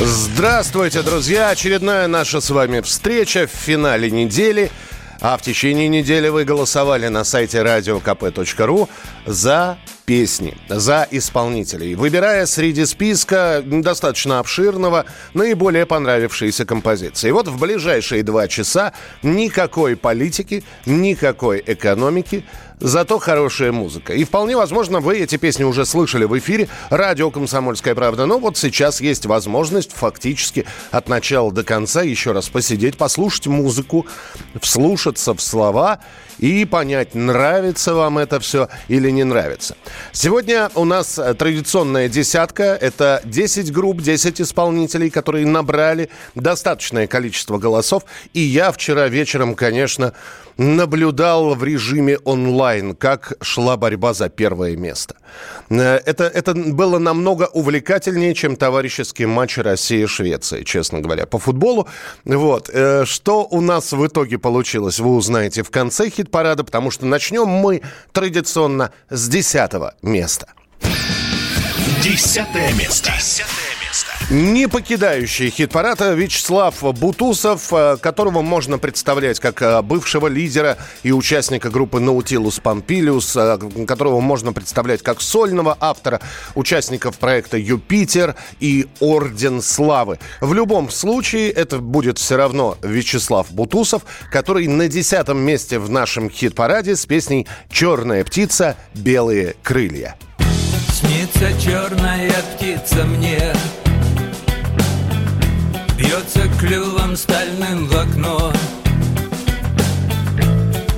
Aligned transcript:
Здравствуйте, 0.00 1.02
друзья! 1.02 1.50
Очередная 1.50 2.08
наша 2.08 2.40
с 2.40 2.50
вами 2.50 2.80
встреча 2.80 3.46
в 3.46 3.50
финале 3.50 4.10
недели. 4.10 4.72
А 5.20 5.36
в 5.36 5.42
течение 5.42 5.86
недели 5.86 6.28
вы 6.28 6.44
голосовали 6.44 7.06
на 7.06 7.22
сайте 7.22 7.58
radiokp.ru 7.58 8.88
за 9.24 9.78
песни, 10.04 10.56
за 10.68 11.06
исполнителей, 11.10 11.94
выбирая 11.94 12.44
среди 12.46 12.84
списка 12.84 13.62
достаточно 13.64 14.40
обширного 14.40 15.06
наиболее 15.32 15.86
понравившиеся 15.86 16.66
композиции. 16.66 17.28
И 17.28 17.32
вот 17.32 17.46
в 17.46 17.58
ближайшие 17.58 18.24
два 18.24 18.48
часа 18.48 18.92
никакой 19.22 19.96
политики, 19.96 20.64
никакой 20.86 21.62
экономики, 21.64 22.44
зато 22.80 23.18
хорошая 23.18 23.72
музыка. 23.72 24.12
И 24.14 24.24
вполне 24.24 24.56
возможно, 24.56 25.00
вы 25.00 25.18
эти 25.18 25.36
песни 25.36 25.64
уже 25.64 25.84
слышали 25.86 26.24
в 26.24 26.38
эфире 26.38 26.68
радио 26.90 27.30
«Комсомольская 27.30 27.94
правда». 27.94 28.26
Но 28.26 28.38
вот 28.38 28.56
сейчас 28.56 29.00
есть 29.00 29.26
возможность 29.26 29.92
фактически 29.92 30.66
от 30.90 31.08
начала 31.08 31.52
до 31.52 31.64
конца 31.64 32.02
еще 32.02 32.32
раз 32.32 32.48
посидеть, 32.48 32.96
послушать 32.96 33.46
музыку, 33.46 34.06
вслушаться 34.60 35.34
в 35.34 35.40
слова 35.40 36.00
и 36.38 36.64
понять, 36.64 37.14
нравится 37.14 37.94
вам 37.94 38.18
это 38.18 38.40
все 38.40 38.68
или 38.88 39.10
не 39.10 39.24
нравится. 39.24 39.76
Сегодня 40.12 40.70
у 40.74 40.84
нас 40.84 41.18
традиционная 41.38 42.08
десятка. 42.08 42.64
Это 42.64 43.20
10 43.24 43.72
групп, 43.72 44.00
10 44.00 44.40
исполнителей, 44.40 45.10
которые 45.10 45.46
набрали 45.46 46.10
достаточное 46.34 47.06
количество 47.06 47.58
голосов. 47.58 48.04
И 48.32 48.40
я 48.40 48.72
вчера 48.72 49.08
вечером, 49.08 49.54
конечно, 49.54 50.12
наблюдал 50.56 51.54
в 51.54 51.64
режиме 51.64 52.18
онлайн, 52.18 52.94
как 52.94 53.34
шла 53.40 53.76
борьба 53.76 54.12
за 54.14 54.28
первое 54.28 54.76
место. 54.76 55.16
Это, 55.68 56.24
это 56.24 56.54
было 56.54 56.98
намного 56.98 57.48
увлекательнее, 57.52 58.34
чем 58.34 58.56
товарищеский 58.56 59.26
матч 59.26 59.58
Россия-Швеция, 59.58 60.64
честно 60.64 61.00
говоря, 61.00 61.26
по 61.26 61.38
футболу. 61.38 61.88
Вот. 62.24 62.70
Что 63.04 63.46
у 63.50 63.60
нас 63.60 63.92
в 63.92 64.06
итоге 64.06 64.38
получилось, 64.38 64.98
вы 64.98 65.16
узнаете 65.16 65.62
в 65.62 65.70
конце 65.70 66.08
хит-парада, 66.08 66.64
потому 66.64 66.90
что 66.90 67.06
начнем 67.06 67.46
мы 67.46 67.82
традиционно 68.12 68.92
с 69.10 69.28
десятого 69.28 69.94
места. 70.02 70.48
Десятое 72.02 72.72
место. 72.74 73.10
Десятое 73.12 73.63
не 74.30 74.68
покидающий 74.68 75.50
хит-парада 75.50 76.14
Вячеслав 76.14 76.82
Бутусов, 76.98 77.72
э, 77.72 77.96
которого 78.00 78.42
можно 78.42 78.78
представлять 78.78 79.40
как 79.40 79.62
э, 79.62 79.82
бывшего 79.82 80.26
лидера 80.26 80.78
и 81.02 81.12
участника 81.12 81.70
группы 81.70 82.00
Наутилус 82.00 82.60
Помпилиус, 82.60 83.36
э, 83.36 83.58
которого 83.86 84.20
можно 84.20 84.52
представлять 84.52 85.02
как 85.02 85.20
сольного 85.20 85.76
автора, 85.80 86.20
участников 86.54 87.18
проекта 87.18 87.58
Юпитер 87.58 88.34
и 88.60 88.86
Орден 89.00 89.62
Славы. 89.62 90.18
В 90.40 90.54
любом 90.54 90.90
случае, 90.90 91.50
это 91.50 91.78
будет 91.78 92.18
все 92.18 92.36
равно 92.36 92.76
Вячеслав 92.82 93.50
Бутусов, 93.50 94.02
который 94.30 94.66
на 94.66 94.88
десятом 94.88 95.38
месте 95.38 95.78
в 95.78 95.90
нашем 95.90 96.30
хит-параде 96.30 96.96
с 96.96 97.06
песней 97.06 97.46
«Черная 97.70 98.24
птица, 98.24 98.76
белые 98.94 99.56
крылья». 99.62 100.16
Снится 100.88 101.50
черная 101.60 102.32
птица 102.56 103.04
мне 103.04 103.52
Бьется 106.04 106.42
клювом 106.60 107.16
стальным 107.16 107.86
в 107.86 107.96
окно. 107.96 108.52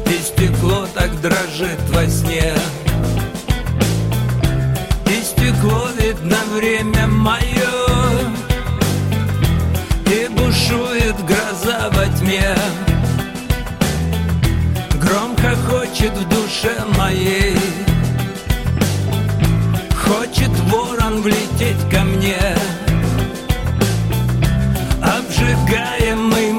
И 0.06 0.19
стекло 0.21 0.87
так 0.94 1.21
дрожит 1.21 1.81
во 1.91 2.06
сне. 2.09 2.53
И 5.06 5.22
стекло 5.22 5.89
видно 5.99 6.39
время 6.55 7.06
мое 7.06 7.41
И 10.06 10.28
бушует 10.31 11.16
гроза 11.25 11.89
во 11.93 12.06
тьме. 12.19 12.56
Громко 15.00 15.55
хочет 15.69 16.12
в 16.12 16.28
душе 16.28 16.77
моей. 16.99 17.56
Хочет 20.05 20.50
ворон 20.69 21.22
влететь 21.22 21.89
ко 21.91 22.03
мне 22.03 22.56
Обжигаемый 25.66 26.53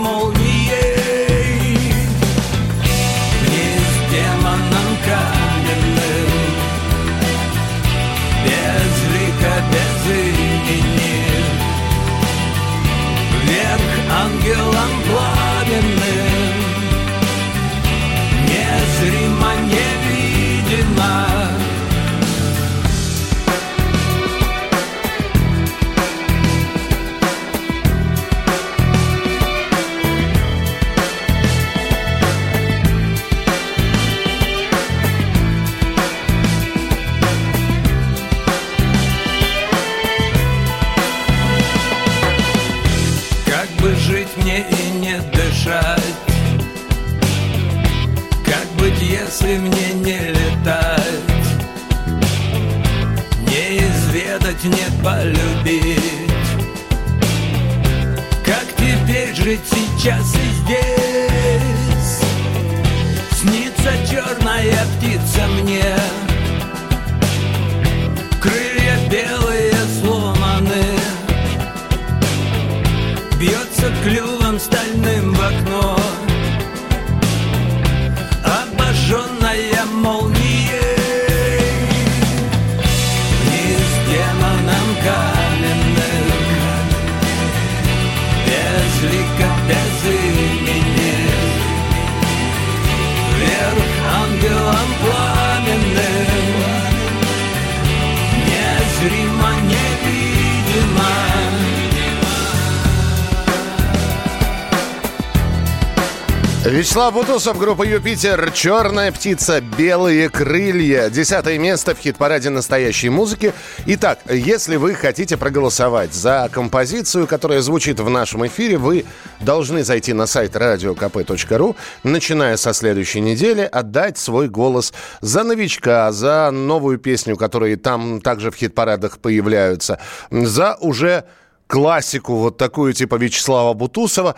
Вячеслав 106.97 107.13
Бутусов, 107.13 107.59
группа 107.59 107.83
«Юпитер», 107.83 108.49
«Черная 108.49 109.11
птица», 109.11 109.61
«Белые 109.61 110.29
крылья». 110.29 111.11
Десятое 111.11 111.59
место 111.59 111.93
в 111.93 111.99
хит-параде 111.99 112.49
настоящей 112.49 113.09
музыки. 113.09 113.53
Итак, 113.85 114.17
если 114.27 114.77
вы 114.77 114.95
хотите 114.95 115.37
проголосовать 115.37 116.15
за 116.15 116.49
композицию, 116.51 117.27
которая 117.27 117.61
звучит 117.61 117.99
в 117.99 118.09
нашем 118.09 118.47
эфире, 118.47 118.79
вы 118.79 119.05
должны 119.39 119.83
зайти 119.83 120.13
на 120.13 120.25
сайт 120.25 120.55
radiokp.ru, 120.55 121.75
начиная 122.01 122.57
со 122.57 122.73
следующей 122.73 123.21
недели, 123.21 123.61
отдать 123.61 124.17
свой 124.17 124.49
голос 124.49 124.91
за 125.21 125.43
новичка, 125.43 126.11
за 126.11 126.49
новую 126.49 126.97
песню, 126.97 127.37
которые 127.37 127.77
там 127.77 128.21
также 128.21 128.49
в 128.49 128.55
хит-парадах 128.55 129.19
появляются, 129.19 129.99
за 130.31 130.75
уже 130.81 131.25
классику 131.67 132.35
вот 132.35 132.57
такую 132.57 132.93
типа 132.93 133.15
Вячеслава 133.15 133.73
Бутусова. 133.73 134.35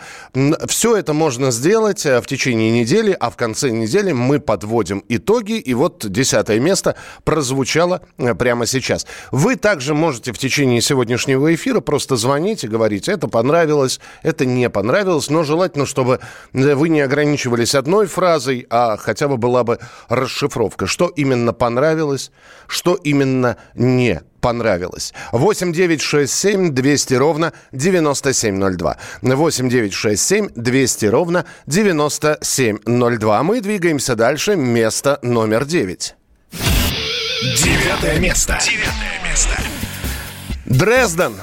Все 0.66 0.96
это 0.96 1.12
можно 1.14 1.50
сделать 1.50 2.04
э, 2.04 2.20
в 2.20 2.26
течение 2.26 2.70
недели, 2.70 3.16
а 3.18 3.30
в 3.30 3.36
конце 3.36 3.70
недели 3.70 4.12
мы 4.12 4.40
подводим 4.40 5.04
итоги. 5.08 5.52
И 5.52 5.72
вот 5.74 6.04
десятое 6.06 6.58
место 6.58 6.96
прозвучало 7.24 8.02
э, 8.18 8.34
прямо 8.34 8.66
сейчас. 8.66 9.06
Вы 9.30 9.56
также 9.56 9.94
можете 9.94 10.32
в 10.32 10.38
течение 10.38 10.80
сегодняшнего 10.80 11.54
эфира 11.54 11.80
просто 11.80 12.16
звонить 12.16 12.64
и 12.64 12.68
говорить, 12.68 13.08
это 13.08 13.28
понравилось, 13.28 14.00
это 14.22 14.44
не 14.44 14.68
понравилось, 14.68 15.30
но 15.30 15.44
желательно, 15.44 15.86
чтобы 15.86 16.20
вы 16.52 16.88
не 16.88 17.00
ограничивались 17.00 17.74
одной 17.74 18.06
фразой, 18.06 18.66
а 18.70 18.96
хотя 18.96 19.28
бы 19.28 19.36
была 19.36 19.62
бы 19.64 19.78
расшифровка, 20.08 20.86
что 20.86 21.06
именно 21.06 21.52
понравилось, 21.52 22.32
что 22.66 22.94
именно 22.94 23.56
не 23.74 24.22
понравилось. 24.40 25.12
8 25.32 25.72
9 25.72 26.00
6 26.00 26.32
7 26.32 26.70
200 26.74 27.14
ровно 27.14 27.52
9702. 27.72 28.96
8 29.22 29.68
9 29.68 29.92
6 29.92 30.22
7 30.22 30.48
200 30.54 31.06
ровно 31.06 31.44
9702. 31.66 33.42
Мы 33.42 33.60
двигаемся 33.60 34.16
дальше. 34.16 34.56
Место 34.56 35.18
номер 35.22 35.64
9. 35.64 36.14
Девятое 37.42 38.18
место. 38.18 38.58
Девятое 38.62 39.30
место. 39.30 39.56
Дрезден. 40.66 41.34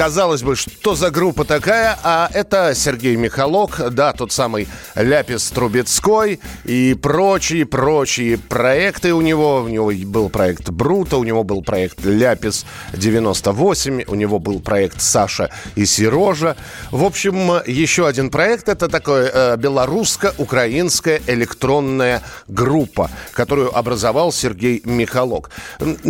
Казалось 0.00 0.42
бы, 0.42 0.56
что 0.56 0.94
за 0.94 1.10
группа 1.10 1.44
такая? 1.44 1.94
А 2.02 2.30
это 2.32 2.74
Сергей 2.74 3.16
Михалок, 3.16 3.92
да, 3.92 4.14
тот 4.14 4.32
самый 4.32 4.66
Ляпис 4.94 5.50
Трубецкой 5.50 6.40
и 6.64 6.94
прочие-прочие 6.94 8.38
проекты 8.38 9.12
у 9.12 9.20
него. 9.20 9.56
У 9.60 9.68
него 9.68 9.92
был 10.06 10.30
проект 10.30 10.70
Брута, 10.70 11.18
у 11.18 11.24
него 11.24 11.44
был 11.44 11.62
проект 11.62 12.02
Ляпис 12.02 12.64
98, 12.94 14.04
у 14.06 14.14
него 14.14 14.38
был 14.38 14.60
проект 14.60 15.02
Саша 15.02 15.50
и 15.74 15.84
Сирожа. 15.84 16.56
В 16.90 17.04
общем, 17.04 17.60
еще 17.66 18.06
один 18.06 18.30
проект. 18.30 18.70
Это 18.70 18.88
такое 18.88 19.30
э, 19.30 19.56
белорусско-украинская 19.58 21.20
электронная 21.26 22.22
группа, 22.48 23.10
которую 23.34 23.76
образовал 23.76 24.32
Сергей 24.32 24.80
Михалок. 24.86 25.50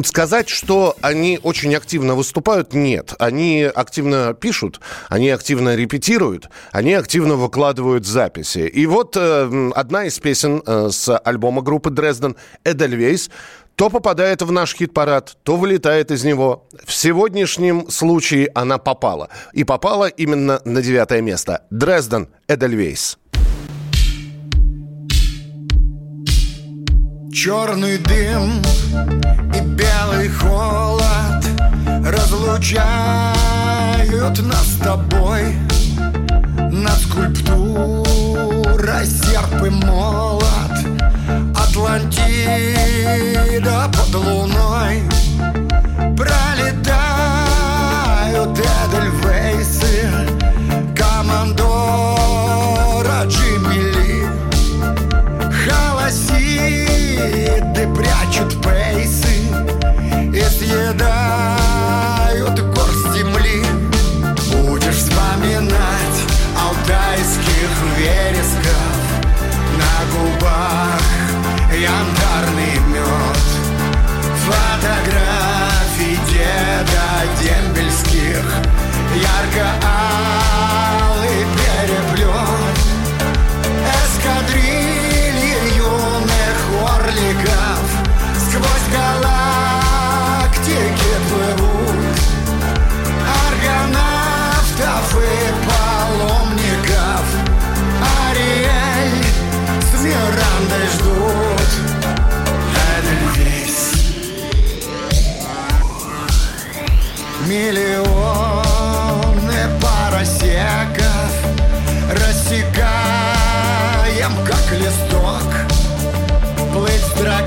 Сказать, 0.04 0.48
что 0.48 0.94
они 1.00 1.40
очень 1.43 1.75
активно 1.75 2.14
выступают, 2.14 2.72
нет. 2.72 3.14
Они 3.19 3.69
активно 3.81 4.35
пишут, 4.35 4.81
они 5.09 5.31
активно 5.31 5.75
репетируют, 5.75 6.49
они 6.73 6.94
активно 6.94 7.37
выкладывают 7.37 8.06
записи. 8.06 8.61
И 8.61 8.87
вот 8.87 9.17
э, 9.17 9.71
одна 9.75 10.05
из 10.05 10.19
песен 10.19 10.62
э, 10.65 10.91
с 10.91 11.17
альбома 11.19 11.62
группы 11.62 11.91
Дрезден 11.91 12.37
«Эдельвейс» 12.65 13.31
то 13.81 13.88
попадает 13.88 14.43
в 14.43 14.53
наш 14.53 14.75
хит-парад, 14.75 15.38
то 15.43 15.56
вылетает 15.56 16.11
из 16.11 16.23
него. 16.23 16.67
В 16.85 16.93
сегодняшнем 16.93 17.88
случае 17.91 18.50
она 18.55 18.77
попала. 18.77 19.31
И 19.55 19.65
попала 19.65 20.06
именно 20.06 20.61
на 20.67 20.82
девятое 20.82 21.23
место. 21.23 21.62
Дрезден 21.71 22.29
Эдельвейс. 22.47 23.17
Черный 27.32 27.97
дым 27.97 28.61
и 29.55 29.61
белый 29.61 30.29
холод 30.29 31.44
разлучают 32.05 33.37
нас 34.43 34.67
с 34.67 34.76
тобой. 34.82 35.55
Над 36.73 36.99
скульптурой 36.99 39.06
серп 39.06 39.62
и 39.67 39.70
молот 39.70 40.44
Атлантида 41.56 42.19
под 43.93 44.14
луной. 44.14 45.02
Пролетают 46.17 47.20
Эдельвейсы 48.58 50.11
Командора 50.96 52.17
Джимми 53.26 54.25
Холосиды 55.64 57.82
прячут 57.94 58.50
пейсы 58.62 59.35
И 60.32 60.43
съедают 60.44 61.59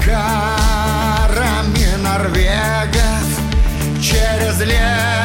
Дракарами 0.05 1.95
норвегов 2.01 3.27
Через 4.01 4.59
лес 4.59 5.23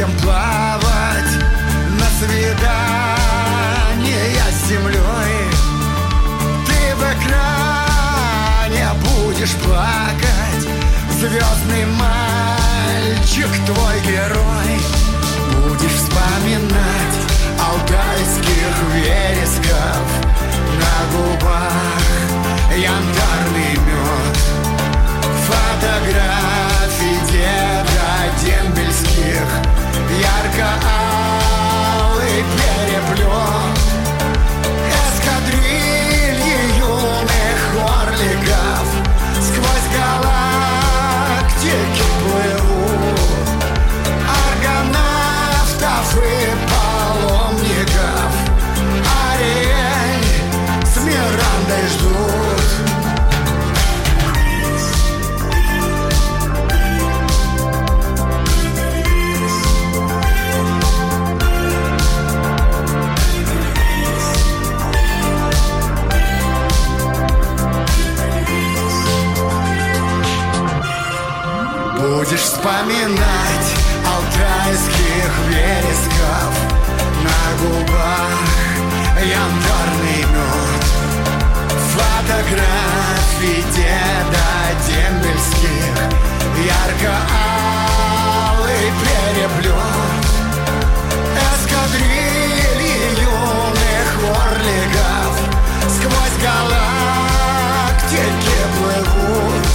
будем 0.00 0.10
плавать 0.18 1.32
на 1.98 2.06
свидание 2.18 3.14
с 4.50 4.68
землей. 4.68 5.38
Ты 6.66 6.80
в 6.96 7.02
экране 7.14 8.86
будешь 9.04 9.54
плакать, 9.56 10.64
звездный 11.20 11.84
мальчик, 11.86 13.50
твой 13.66 13.96
герой. 14.00 14.70
Будешь 15.68 15.92
вспоминать 15.92 17.29
алтайских 17.70 18.74
вересков 18.94 20.04
на 20.80 20.94
губах 21.12 21.72
янтарный 22.76 23.74
мед. 23.86 24.38
Фотографии 25.46 27.18
деда 27.30 28.10
дембельских 28.42 29.48
ярко-алый 30.20 30.99
Будешь 72.40 72.52
вспоминать 72.52 73.70
алтайских 74.06 75.30
вересков 75.48 76.52
На 77.22 77.40
губах. 77.60 78.38
Янтарный 79.18 80.22
мед 80.24 80.84
Фотографии 81.92 83.60
деда 83.76 84.50
дембельских. 84.86 85.96
Ярко-алый 86.96 87.24
переплет. 89.00 90.24
Эскадрильи 91.36 92.94
юных 93.20 94.10
орликов 94.40 95.32
Сквозь 95.88 96.36
галактики 96.42 98.08
плывут 98.78 99.66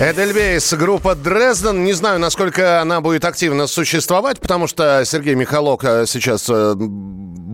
Эдельвейс, 0.00 0.72
группа 0.74 1.16
Дрезден. 1.16 1.84
Не 1.84 1.92
знаю, 1.92 2.20
насколько 2.20 2.80
она 2.80 3.00
будет 3.00 3.24
активно 3.24 3.66
существовать, 3.66 4.38
потому 4.40 4.68
что 4.68 5.04
Сергей 5.04 5.34
Михалок 5.34 5.82
э, 5.82 6.06
сейчас 6.06 6.48
э, 6.48 6.74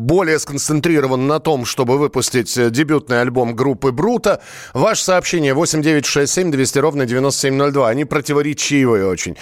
более 0.04 0.38
сконцентрирован 0.38 1.26
на 1.26 1.40
том, 1.40 1.64
чтобы 1.64 1.98
выпустить 1.98 2.56
э, 2.56 2.70
дебютный 2.70 3.20
альбом 3.20 3.56
группы 3.56 3.90
Брута. 3.90 4.40
Ваше 4.74 5.04
сообщение 5.04 5.54
8967 5.54 6.50
200 6.50 6.78
ровно 6.78 7.06
9702. 7.06 7.88
Они 7.88 8.04
противоречивые 8.04 9.06
очень. 9.06 9.36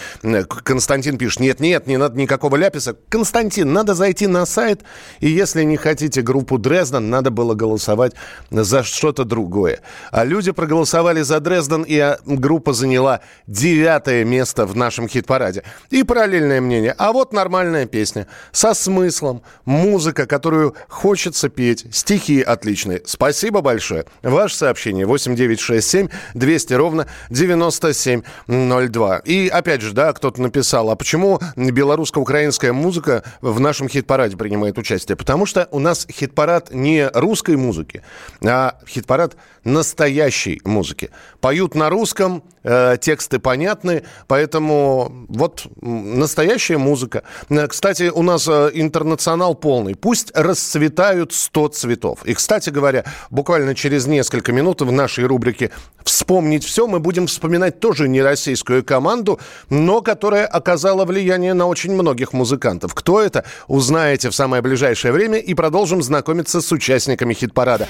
Константин 0.65 1.19
пишет, 1.19 1.41
нет-нет, 1.41 1.87
не 1.87 1.97
надо 1.97 2.19
никакого 2.19 2.57
ляписа. 2.57 2.97
Константин, 3.09 3.73
надо 3.73 3.95
зайти 3.95 4.27
на 4.27 4.47
сайт, 4.47 4.83
и 5.21 5.29
если 5.29 5.65
не 5.65 5.77
хотите 5.77 6.23
группу 6.23 6.59
Дрезден, 6.59 7.11
надо 7.11 7.31
было 7.31 7.55
голосовать 7.55 8.13
за 8.51 8.83
что-то 8.83 9.25
другое. 9.25 9.81
А 10.11 10.25
люди 10.25 10.53
проголосовали 10.53 11.23
за 11.23 11.41
Дрезден, 11.41 11.83
и 11.83 11.99
а, 11.99 12.19
группа 12.25 12.73
заняла 12.73 13.21
девятое 13.47 14.25
место 14.25 14.67
в 14.67 14.77
нашем 14.77 15.09
хит-параде. 15.09 15.65
И 15.91 16.03
параллельное 16.05 16.61
мнение. 16.61 16.95
А 16.97 17.13
вот 17.13 17.33
нормальная 17.33 17.87
песня. 17.87 18.27
Со 18.53 18.75
смыслом. 18.75 19.43
Музыка, 19.65 20.27
которую 20.53 20.75
хочется 20.89 21.49
петь. 21.49 21.87
Стихи 21.93 22.43
отличные. 22.43 23.01
Спасибо 23.07 23.63
большое. 23.63 24.05
Ваше 24.23 24.55
сообщение 24.55 25.07
8967 25.07 26.09
200 26.35 26.75
ровно 26.75 27.07
9702. 27.31 29.19
И 29.21 29.49
опять 29.49 29.81
же, 29.81 29.95
да, 29.95 30.13
кто-то 30.13 30.43
написал, 30.43 30.91
а 30.91 30.97
почему 30.97 31.41
белорусско-украинская 31.57 32.75
музыка 32.75 33.25
в 33.41 33.61
нашем 33.61 33.89
хит-параде 33.89 34.37
принимает 34.37 34.77
участие? 34.77 35.17
Потому 35.17 35.47
что 35.47 35.69
у 35.71 35.79
нас 35.79 36.07
хит-парад 36.13 36.71
не 36.75 37.09
русской 37.09 37.57
музыки, 37.57 38.03
а 38.45 38.79
хит-парад 38.87 39.37
настоящей 39.65 40.61
музыки. 40.67 41.09
Поют 41.41 41.75
на 41.75 41.89
русском, 41.89 42.43
э, 42.63 42.97
тексты 43.01 43.39
понятны, 43.39 44.03
поэтому 44.27 45.27
вот 45.29 45.67
настоящая 45.81 46.79
музыка. 46.79 47.23
Э, 47.49 47.67
кстати, 47.67 48.11
у 48.11 48.23
нас 48.23 48.49
э, 48.49 48.71
интернационал 48.75 49.55
полный. 49.55 49.95
Пусть 49.95 50.31
расцветают 50.35 51.33
100 51.33 51.69
цветов. 51.69 52.25
И, 52.25 52.35
кстати 52.35 52.71
говоря, 52.71 53.05
буквально 53.31 53.75
через 53.75 54.07
несколько 54.07 54.53
минут 54.53 54.83
в 54.83 54.93
нашей 54.93 55.25
рубрике 55.25 55.71
«Вспомнить 56.05 56.65
все» 56.65 56.87
мы 56.87 57.01
будем 57.01 57.27
вспоминать 57.27 57.81
тоже 57.81 58.09
не 58.09 58.23
российскую 58.23 58.85
команду, 58.85 59.41
но 59.71 60.01
которая 60.01 60.47
оказала 60.47 61.05
влияние 61.05 61.55
на 61.55 61.67
очень 61.67 61.93
многих 61.93 62.33
музыкантов. 62.33 62.95
Кто 62.95 63.21
это, 63.21 63.45
узнаете 63.69 64.31
в 64.31 64.35
самое 64.35 64.63
ближайшее 64.63 65.13
время 65.13 65.39
и 65.39 65.55
продолжим 65.55 66.03
знакомиться 66.03 66.61
с 66.61 66.73
участниками 66.73 67.35
хит-парада. 67.35 67.89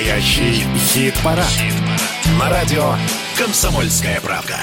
Настоящий 0.00 0.64
хит-парад. 0.78 1.44
Хит 1.44 1.74
На 2.38 2.48
радио 2.48 2.94
«Комсомольская 3.36 4.18
правка». 4.22 4.56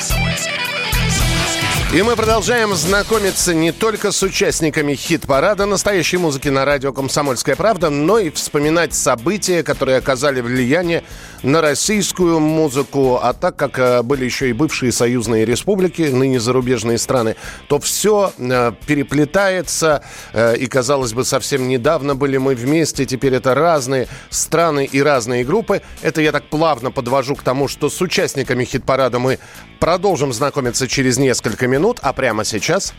И 1.94 2.01
мы 2.01 2.15
продолжаем 2.15 2.74
знакомиться 2.74 3.53
не 3.53 3.72
только 3.72 4.12
с 4.12 4.24
участниками 4.24 4.96
хит-парада 4.96 5.67
настоящей 5.67 6.17
музыки 6.17 6.50
на 6.50 6.65
радио 6.65 6.91
«Комсомольская 6.91 7.56
правда», 7.56 7.91
но 7.91 8.17
и 8.17 8.32
вспоминать 8.32 8.96
события, 8.96 9.62
которые 9.62 10.00
оказали 10.00 10.41
влияние 10.41 11.03
на 11.44 11.62
российскую 11.62 12.39
музыку. 12.39 13.20
А 13.22 13.34
так 13.34 13.56
как 13.56 13.79
э, 13.79 14.01
были 14.03 14.25
еще 14.25 14.50
и 14.50 14.53
бывшие 14.53 14.91
союзные 14.91 15.46
республики, 15.46 16.03
ныне 16.03 16.39
зарубежные 16.39 16.98
страны, 16.98 17.36
то 17.67 17.79
все 17.79 18.32
э, 18.38 18.72
переплетается. 18.86 20.03
Э, 20.34 20.56
и, 20.56 20.67
казалось 20.67 21.13
бы, 21.13 21.25
совсем 21.25 21.67
недавно 21.67 22.15
были 22.15 22.38
мы 22.38 22.56
вместе, 22.56 23.06
теперь 23.06 23.36
это 23.36 23.56
разные 23.56 24.08
страны 24.29 24.86
и 24.86 25.01
разные 25.01 25.44
группы. 25.44 25.82
Это 26.01 26.22
я 26.22 26.32
так 26.32 26.50
плавно 26.50 26.91
подвожу 26.91 27.36
к 27.36 27.44
тому, 27.44 27.67
что 27.67 27.89
с 27.89 28.01
участниками 28.01 28.65
хит-парада 28.65 29.20
мы 29.20 29.39
продолжим 29.79 30.34
знакомиться 30.34 30.88
через 30.88 31.17
несколько 31.17 31.67
минут 31.67 31.77
минут, 31.77 32.00
а 32.01 32.13
прямо 32.13 32.44
сейчас... 32.44 32.94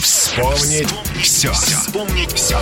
Вспомнить 0.00 0.88
все. 1.22 1.52
Вспомнить 1.52 2.32
все. 2.32 2.58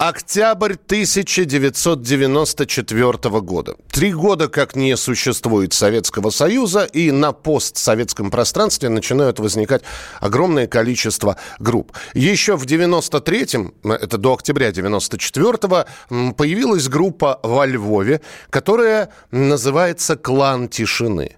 Октябрь 0.00 0.74
1994 0.76 3.40
года. 3.42 3.76
Три 3.90 4.14
года 4.14 4.48
как 4.48 4.74
не 4.74 4.96
существует 4.96 5.74
Советского 5.74 6.30
Союза, 6.30 6.84
и 6.84 7.10
на 7.10 7.32
постсоветском 7.32 8.30
пространстве 8.30 8.88
начинают 8.88 9.40
возникать 9.40 9.82
огромное 10.18 10.66
количество 10.66 11.36
групп. 11.58 11.92
Еще 12.14 12.56
в 12.56 12.64
93-м, 12.64 13.74
это 13.84 14.16
до 14.16 14.32
октября 14.32 14.70
94-го, 14.70 15.84
появилась 16.32 16.88
группа 16.88 17.38
во 17.42 17.66
Львове, 17.66 18.22
которая 18.48 19.10
называется 19.30 20.16
«Клан 20.16 20.70
тишины». 20.70 21.36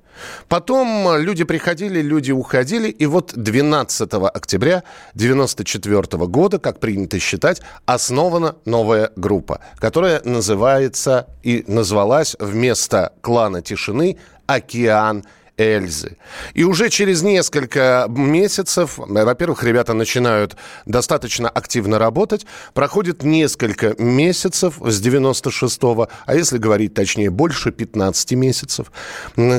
Потом 0.49 1.17
люди 1.19 1.45
приходили, 1.45 2.01
люди 2.01 2.33
уходили, 2.33 2.89
и 2.89 3.07
вот 3.07 3.33
12 3.35 4.13
октября 4.13 4.83
1994 5.15 6.27
года, 6.27 6.59
как 6.59 6.81
принято 6.81 7.19
считать, 7.19 7.63
основана 7.87 8.57
новая 8.65 9.11
группа, 9.17 9.61
которая 9.77 10.21
называется 10.25 11.29
и 11.43 11.65
назвалась 11.67 12.37
вместо 12.39 13.13
клана 13.21 13.63
тишины 13.63 14.19
«Океан 14.47 15.25
Эльзы. 15.63 16.17
И 16.55 16.65
уже 16.65 16.91
через 16.91 17.23
несколько 17.23 18.07
месяцев, 18.09 18.99
во-первых, 18.99 19.63
ребята 19.63 19.95
начинают 19.95 20.57
достаточно 20.87 21.49
активно 21.49 21.99
работать. 21.99 22.47
Проходит 22.75 23.23
несколько 23.23 23.95
месяцев 24.03 24.75
с 24.81 25.01
96-го, 25.01 26.09
а 26.27 26.35
если 26.35 26.59
говорить 26.59 26.95
точнее, 26.95 27.31
больше 27.31 27.71
15 27.71 28.33
месяцев, 28.33 28.93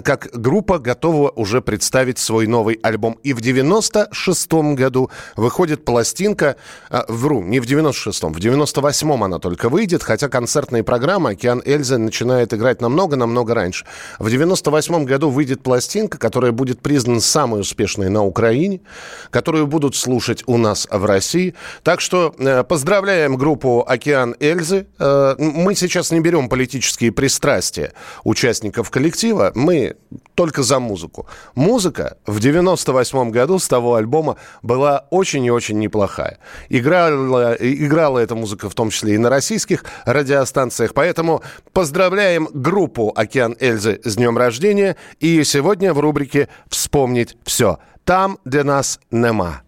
как 0.04 0.30
группа 0.34 0.80
готова 0.80 1.30
уже 1.30 1.62
представить 1.62 2.20
свой 2.20 2.48
новый 2.48 2.80
альбом. 2.84 3.18
И 3.24 3.34
в 3.34 3.40
96-м 3.40 4.76
году 4.76 5.10
выходит 5.36 5.86
пластинка, 5.86 6.58
а, 6.90 7.06
вру, 7.08 7.42
не 7.42 7.60
в 7.60 7.66
96-м, 7.66 8.34
в 8.34 8.38
98-м 8.38 9.24
она 9.24 9.40
только 9.40 9.70
выйдет, 9.70 10.04
хотя 10.04 10.28
концертные 10.28 10.84
программы 10.84 11.32
«Океан 11.32 11.62
Эльзы» 11.66 11.98
начинает 11.98 12.54
играть 12.54 12.82
намного-намного 12.82 13.54
раньше. 13.54 13.86
В 14.20 14.28
98-м 14.28 15.06
году 15.06 15.30
выйдет 15.30 15.64
пластинка 15.64 15.93
пластинка, 15.94 16.18
которая 16.18 16.52
будет 16.52 16.82
признана 16.82 17.22
самой 17.22 17.62
успешной 17.62 18.10
на 18.10 18.24
Украине, 18.24 18.82
которую 19.30 19.68
будут 19.68 19.96
слушать 19.96 20.44
у 20.48 20.58
нас 20.58 20.88
в 20.90 21.06
России. 21.06 21.54
Так 21.84 22.02
что 22.02 22.34
э, 22.38 22.64
поздравляем 22.64 23.36
группу 23.36 23.86
«Океан 23.88 24.36
Эльзы». 24.40 24.88
Э, 24.98 25.36
мы 25.38 25.76
сейчас 25.76 26.12
не 26.12 26.20
берем 26.20 26.50
политические 26.50 27.12
пристрастия 27.12 27.94
участников 28.24 28.90
коллектива, 28.90 29.52
мы 29.54 29.96
только 30.36 30.64
за 30.64 30.80
музыку. 30.80 31.28
Музыка 31.54 32.18
в 32.26 32.40
98 32.40 33.30
году 33.30 33.60
с 33.60 33.68
того 33.68 33.96
альбома 33.96 34.38
была 34.64 35.06
очень 35.12 35.46
и 35.46 35.52
очень 35.52 35.78
неплохая. 35.80 36.40
Играла, 36.70 37.54
играла 37.54 38.18
эта 38.20 38.34
музыка 38.36 38.68
в 38.70 38.74
том 38.74 38.90
числе 38.90 39.14
и 39.14 39.18
на 39.18 39.30
российских 39.30 39.86
радиостанциях, 40.06 40.94
поэтому 40.94 41.44
поздравляем 41.72 42.48
группу 42.52 43.14
«Океан 43.16 43.56
Эльзы» 43.60 44.02
с 44.04 44.16
днем 44.16 44.38
рождения. 44.38 44.96
И 45.20 45.44
сегодня 45.44 45.73
Сегодня 45.74 45.96
в 45.96 46.00
рубрике 46.00 46.50
«Вспомнить 46.70 47.36
все». 47.46 47.80
Там, 48.06 48.38
где 48.46 48.62
нас 48.62 49.00
нема. 49.10 49.62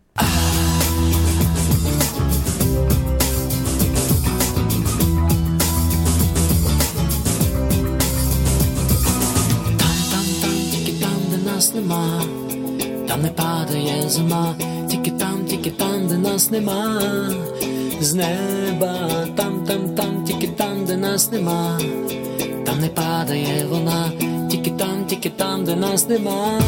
нема, 11.73 12.21
там 13.07 13.21
не 13.21 13.29
падає 13.29 14.09
зима, 14.09 14.55
тільки 14.89 15.11
там, 15.11 15.45
тільки 15.45 15.71
там, 15.71 16.07
де 16.07 16.17
нас 16.17 16.51
нема, 16.51 17.01
з 18.01 18.13
неба, 18.13 19.09
там, 19.35 19.63
там, 19.67 19.95
там, 19.95 20.23
тільки 20.23 20.47
там, 20.47 20.85
де 20.85 20.97
нас 20.97 21.31
нема, 21.31 21.79
там 22.65 22.79
не 22.79 22.87
падає 22.87 23.65
вона. 23.69 24.34
Тільки 24.49 24.71
там, 24.71 25.05
тільки 25.07 25.29
там, 25.29 25.65
де 25.65 25.75
нас 25.75 26.07
нема, 26.09 26.59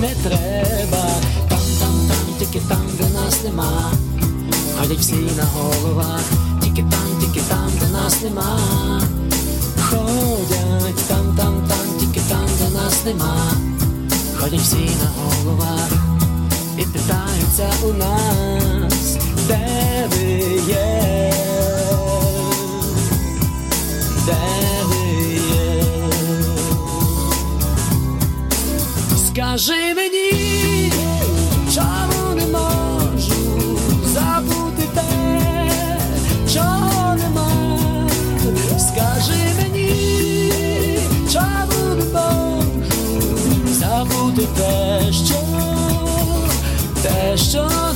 не 0.00 0.08
треба, 0.28 1.04
там, 1.48 1.58
там, 1.80 2.08
там, 2.08 2.34
тільки 2.38 2.60
там, 2.68 2.82
де 2.98 3.04
нас 3.08 3.44
нема, 3.44 3.92
ходять 4.78 4.98
всі 4.98 5.14
на 5.14 5.44
головах, 5.44 6.22
тільки 6.62 6.82
там, 6.82 7.20
тільки 7.20 7.40
там, 7.48 7.70
де 7.80 7.88
нас 7.88 8.22
нема, 8.22 8.58
ходять 9.90 11.08
там, 11.08 11.36
там, 11.36 11.62
там, 11.68 11.98
тільки 12.00 12.20
там, 12.28 12.46
де 12.58 12.78
нас 12.78 13.04
нема, 13.04 13.36
ходять 14.40 14.60
всі 14.60 14.76
на 14.76 15.10
головах. 15.22 15.88
І 16.78 16.82
питаються 16.82 17.70
у 17.84 17.92
нас, 17.92 19.16
де 19.48 20.08
ви 20.10 20.26
є, 20.68 21.32
де 24.26 24.77
Скажи 29.58 29.94
мені, 29.94 30.92
чому 31.74 32.34
не 32.34 32.46
можу 32.46 33.78
забути 34.04 34.82
те, 34.94 35.70
чого 36.52 37.14
нема, 37.14 38.08
скажи 38.78 39.52
мені, 39.60 41.00
чому 41.32 41.94
не 41.94 42.04
можу 42.04 43.72
забути 43.72 44.46
те, 44.56 45.12
що 45.12 45.34
те, 47.02 47.36
що. 47.36 47.87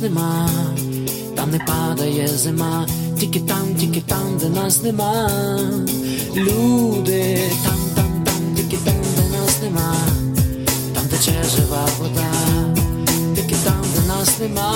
Нема, 0.00 0.48
там 1.36 1.50
не 1.50 1.58
падає 1.58 2.28
зима, 2.28 2.86
тільки 3.20 3.40
там, 3.40 3.74
тільки 3.80 4.00
там, 4.00 4.38
де 4.40 4.48
нас 4.48 4.82
нема. 4.82 5.30
Люди, 6.36 7.40
там, 7.64 7.78
там, 7.94 8.24
там, 8.24 8.54
тільки 8.56 8.76
там, 8.76 8.94
де 9.16 9.38
нас 9.38 9.62
нема, 9.62 9.94
там 10.94 11.04
тече 11.04 11.44
жива 11.56 11.88
вода, 11.98 12.30
тільки 13.34 13.54
там, 13.64 13.82
де 13.94 14.08
нас 14.08 14.38
нема. 14.40 14.72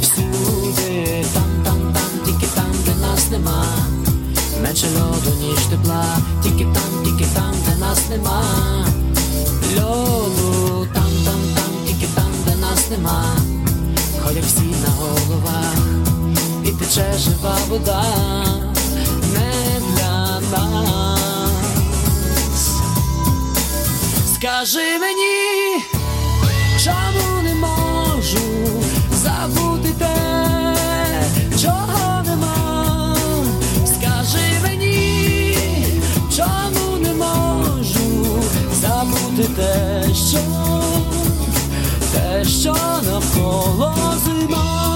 Всюди, 0.00 1.24
там, 1.34 1.64
там, 1.64 1.92
там, 1.92 2.24
тільки 2.26 2.46
там, 2.54 2.70
де 2.86 2.94
нас 3.06 3.30
нема. 3.30 3.66
Менше 4.62 4.86
льоду, 4.86 5.36
ніж 5.40 5.58
тепла, 5.58 6.04
тільки 6.42 6.64
там, 6.64 7.04
тільки 7.04 7.24
там, 7.34 7.54
де 7.66 7.80
нас 7.80 8.00
нема. 8.10 8.44
Льоду, 9.78 10.86
там, 10.94 11.10
там, 11.24 11.40
там, 11.54 11.86
тільки 11.86 12.06
там, 12.14 12.30
де 12.46 12.56
нас 12.56 12.90
нема. 12.90 13.24
Ходять 14.26 14.44
всі 14.44 14.62
на 14.62 14.88
головах, 14.98 15.76
і 16.64 16.68
тече 16.68 17.18
жива 17.18 17.56
вода 17.68 18.04
не 19.32 19.80
для 19.80 20.40
нас. 20.50 21.20
Скажи 24.34 24.98
мені, 25.00 25.84
чому 26.84 27.42
не 27.42 27.54
можу 27.54 28.38
забути 29.12 29.94
те, 29.98 30.16
чого 31.62 32.22
нема. 32.24 33.16
Скажи 33.86 34.60
мені, 34.62 35.58
чому 36.36 36.96
не 36.98 37.12
можу 37.12 38.42
забути 38.80 39.48
те, 39.56 40.04
що, 40.14 40.38
те, 42.12 42.44
що 42.44 42.76
навколо 43.10 44.05
tomorrow. 44.46 44.95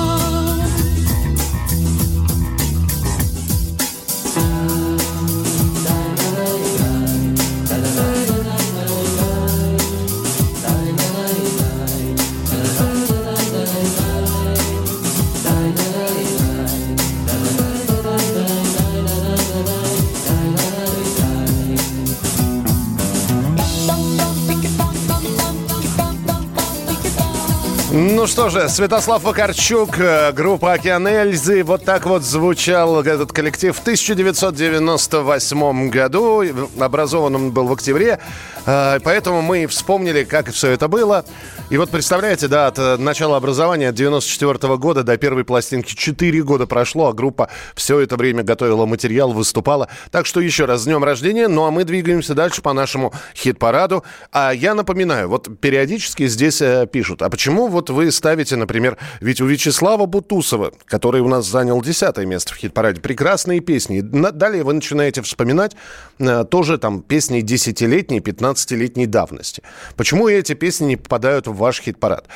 Ну 28.21 28.27
что 28.27 28.51
же, 28.51 28.69
Святослав 28.69 29.23
Вакарчук, 29.23 29.99
э, 29.99 30.33
группа 30.33 30.75
«Океан 30.75 31.09
Эльзы». 31.09 31.65
Вот 31.65 31.87
так 31.87 32.05
вот 32.05 32.23
звучал 32.23 33.01
этот 33.01 33.33
коллектив 33.33 33.75
в 33.75 33.81
1998 33.81 35.89
году. 35.89 36.45
Образован 36.79 37.37
он 37.37 37.51
был 37.51 37.67
в 37.67 37.73
октябре. 37.73 38.19
Э, 38.67 38.99
Поэтому 39.03 39.41
мы 39.41 39.67
вспомнили, 39.67 40.25
как 40.25 40.51
все 40.51 40.69
это 40.69 40.87
было. 40.87 41.25
И 41.71 41.79
вот 41.79 41.89
представляете, 41.89 42.47
да, 42.47 42.67
от 42.67 42.79
э, 42.79 42.99
начала 42.99 43.39
образования 43.39 43.91
94 43.91 44.77
года 44.77 45.03
до 45.03 45.17
первой 45.17 45.45
пластинки 45.45 45.95
4 45.95 46.43
года 46.43 46.67
прошло, 46.67 47.09
а 47.09 47.15
группа 47.15 47.49
все 47.75 48.01
это 48.01 48.17
время 48.17 48.43
готовила 48.43 48.85
материал, 48.85 49.33
выступала. 49.33 49.89
Так 50.11 50.27
что 50.27 50.41
еще 50.41 50.67
раз 50.67 50.83
с 50.83 50.85
днем 50.85 51.03
рождения. 51.05 51.49
Ну 51.49 51.65
а 51.65 51.71
мы 51.71 51.85
двигаемся 51.85 52.35
дальше 52.35 52.61
по 52.61 52.75
нашему 52.75 53.15
хит-параду. 53.35 54.05
А 54.31 54.53
я 54.53 54.75
напоминаю, 54.75 55.31
вот 55.31 55.49
периодически 55.59 56.27
здесь 56.27 56.63
пишут, 56.93 57.23
а 57.23 57.31
почему 57.31 57.69
вот 57.69 57.89
вы 57.89 58.10
ставите, 58.11 58.57
например, 58.57 58.97
ведь 59.21 59.41
у 59.41 59.47
Вячеслава 59.47 60.07
Бутусова, 60.07 60.73
который 60.87 61.21
у 61.21 61.29
нас 61.29 61.47
занял 61.47 61.81
десятое 61.83 62.27
место 62.27 62.55
в 62.55 62.57
хит-параде, 62.57 63.01
прекрасные 63.01 63.61
песни. 63.61 64.01
Далее 64.01 64.65
вы 64.65 64.75
начинаете 64.75 65.23
вспоминать 65.23 65.77
э, 66.19 66.45
тоже 66.45 66.79
там 66.79 67.03
песни 67.03 67.41
десятилетней, 67.41 68.19
15-летней 68.19 69.07
давности. 69.07 69.63
Почему 69.97 70.29
эти 70.29 70.55
песни 70.55 70.87
не 70.87 70.97
попадают 70.97 71.47
в 71.47 71.55
ваш 71.55 71.81
хит-парад? 71.81 72.27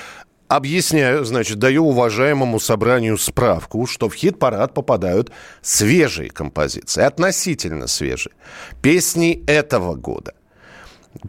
Объясняю, 0.48 1.24
значит, 1.24 1.58
даю 1.58 1.86
уважаемому 1.86 2.60
собранию 2.60 3.16
справку, 3.16 3.86
что 3.86 4.08
в 4.08 4.14
хит-парад 4.14 4.74
попадают 4.74 5.32
свежие 5.62 6.30
композиции, 6.30 7.02
относительно 7.02 7.86
свежие. 7.86 8.34
Песни 8.82 9.42
этого 9.46 9.94
года. 9.94 10.34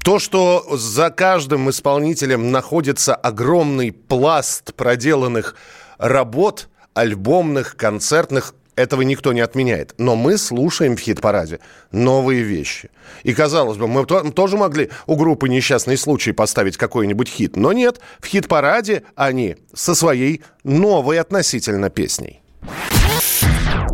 То, 0.03 0.19
что 0.19 0.65
за 0.77 1.09
каждым 1.09 1.69
исполнителем 1.69 2.51
находится 2.51 3.15
огромный 3.15 3.91
пласт 3.91 4.73
проделанных 4.73 5.55
работ, 5.97 6.69
альбомных, 6.93 7.75
концертных, 7.75 8.53
этого 8.75 9.03
никто 9.03 9.31
не 9.31 9.39
отменяет. 9.39 9.93
Но 9.97 10.15
мы 10.15 10.37
слушаем 10.37 10.97
в 10.97 10.99
хит-параде 10.99 11.59
новые 11.91 12.41
вещи. 12.41 12.89
И, 13.23 13.33
казалось 13.33 13.77
бы, 13.77 13.87
мы 13.87 14.05
то- 14.05 14.31
тоже 14.31 14.57
могли 14.57 14.89
у 15.05 15.15
группы 15.15 15.47
«Несчастный 15.47 15.97
случай» 15.97 16.33
поставить 16.33 16.75
какой-нибудь 16.75 17.29
хит. 17.29 17.55
Но 17.55 17.71
нет, 17.71 18.01
в 18.19 18.25
хит-параде 18.25 19.03
они 19.15 19.55
со 19.73 19.95
своей 19.95 20.43
новой 20.63 21.19
относительно 21.19 21.89
песней. 21.89 22.41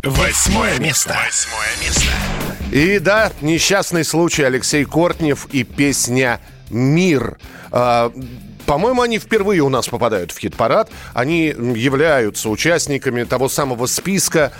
Восьмое 0.04 0.80
место. 0.80 1.16
Восьмое 1.26 1.70
место. 1.84 2.12
И 2.72 3.00
да, 3.00 3.34
несчастный 3.42 4.06
случай 4.06 4.44
Алексей 4.44 4.86
Кортнев 4.86 5.48
и 5.52 5.66
песня 5.66 6.40
«Мир». 6.70 7.38
А, 7.70 8.14
по-моему, 8.66 9.02
они 9.02 9.20
впервые 9.20 9.60
у 9.60 9.68
нас 9.68 9.90
попадают 9.90 10.32
в 10.32 10.40
хит-парад. 10.40 10.90
Они 11.14 11.48
являются 11.48 12.48
участниками 12.50 13.26
того 13.26 13.50
самого 13.50 13.88
списка, 13.88 14.54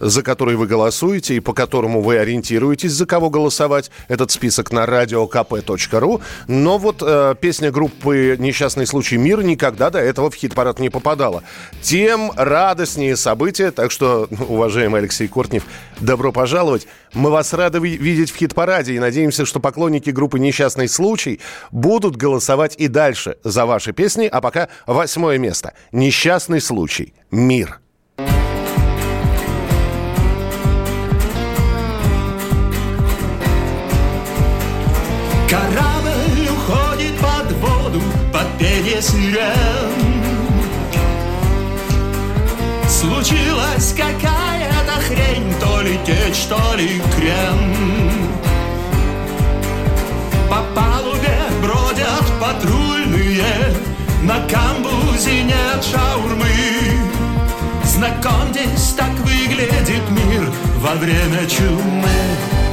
за 0.00 0.22
который 0.22 0.56
вы 0.56 0.66
голосуете 0.66 1.36
и 1.36 1.40
по 1.40 1.52
которому 1.52 2.02
вы 2.02 2.18
ориентируетесь, 2.18 2.92
за 2.92 3.06
кого 3.06 3.30
голосовать. 3.30 3.90
Этот 4.08 4.30
список 4.30 4.72
на 4.72 4.84
radiokp.ru. 4.84 6.22
Но 6.48 6.78
вот 6.78 7.02
э, 7.02 7.34
песня 7.40 7.70
группы 7.70 8.36
«Несчастный 8.38 8.86
случай 8.86 9.16
Мир» 9.16 9.42
никогда 9.42 9.90
до 9.90 9.98
этого 9.98 10.30
в 10.30 10.34
хит-парад 10.34 10.78
не 10.78 10.90
попадала. 10.90 11.42
Тем 11.82 12.32
радостнее 12.36 13.16
события. 13.16 13.70
Так 13.70 13.90
что, 13.90 14.28
уважаемый 14.48 15.00
Алексей 15.00 15.28
Кортнев, 15.28 15.64
добро 16.00 16.32
пожаловать. 16.32 16.86
Мы 17.12 17.30
вас 17.30 17.52
рады 17.52 17.78
ви- 17.78 17.96
видеть 17.96 18.30
в 18.30 18.36
хит-параде 18.36 18.94
и 18.94 18.98
надеемся, 18.98 19.46
что 19.46 19.60
поклонники 19.60 20.10
группы 20.10 20.38
«Несчастный 20.38 20.88
случай» 20.88 21.40
будут 21.70 22.16
голосовать 22.16 22.74
и 22.76 22.88
дальше 22.88 23.36
за 23.44 23.66
ваши 23.66 23.92
песни. 23.92 24.26
А 24.26 24.40
пока 24.40 24.68
восьмое 24.86 25.38
место. 25.38 25.74
«Несчастный 25.92 26.60
случай. 26.60 27.14
Мир». 27.30 27.83
Сирен. 39.04 39.92
Случилась 42.88 43.92
какая-то 43.92 44.92
хрень, 45.06 45.52
то 45.60 45.82
ли 45.82 45.98
течь, 46.06 46.44
то 46.48 46.74
ли 46.76 47.02
крен. 47.16 47.60
По 50.48 50.62
палубе 50.74 51.36
бродят 51.60 52.24
патрульные, 52.40 53.74
на 54.22 54.40
камбузе 54.48 55.42
нет 55.42 55.84
шаурмы. 55.84 56.46
Знакомьтесь, 57.84 58.94
так 58.96 59.12
выглядит 59.18 60.02
мир 60.10 60.50
во 60.78 60.94
время 60.94 61.46
чумы. 61.46 62.63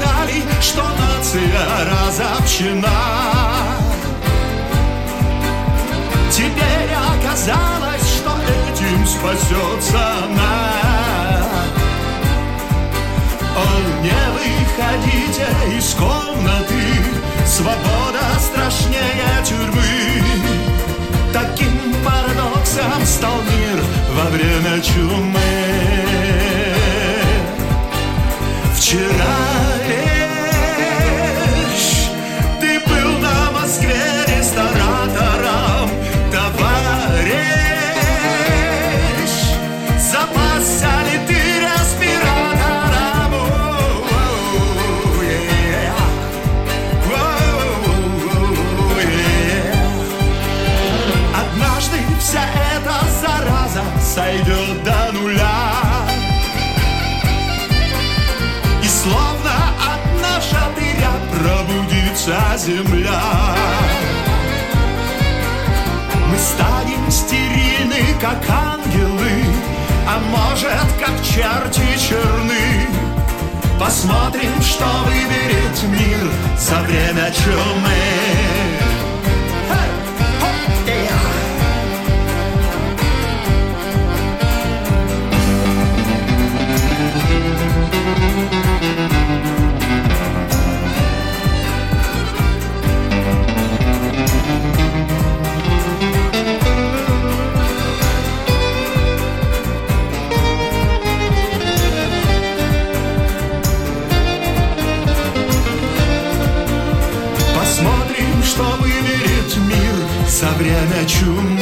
Страдали, 0.00 0.42
что 0.60 0.82
нация 0.82 1.66
разобщена. 1.84 2.88
Теперь 6.30 6.92
оказалось, 6.94 8.08
что 8.16 8.32
этим 8.70 9.06
спасется 9.06 9.98
она. 10.24 11.44
О, 13.56 14.02
не 14.02 14.22
выходите 14.36 15.48
из 15.76 15.94
комнаты, 15.94 16.82
свобода 17.46 18.24
страшнее 18.38 19.44
тюрьмы. 19.44 20.22
Таким 21.32 21.94
парадоксом 22.04 23.04
стал 23.04 23.36
мир 23.42 23.82
во 24.14 24.30
время 24.30 24.80
чумы. 24.80 26.49
Вчера 28.90 30.09
кружится 62.30 62.56
земля. 62.58 63.20
Мы 66.28 66.38
станем 66.38 67.10
стерильны, 67.10 68.14
как 68.20 68.38
ангелы, 68.48 69.44
а 70.06 70.20
может, 70.30 70.86
как 70.98 71.22
черти 71.22 71.98
черны. 71.98 72.86
Посмотрим, 73.78 74.60
что 74.62 74.84
выберет 75.06 75.82
мир 75.88 76.30
за 76.58 76.80
время 76.82 77.32
чумы. 77.32 78.79
За 110.40 110.48
время 110.52 111.06
чумы. 111.06 111.60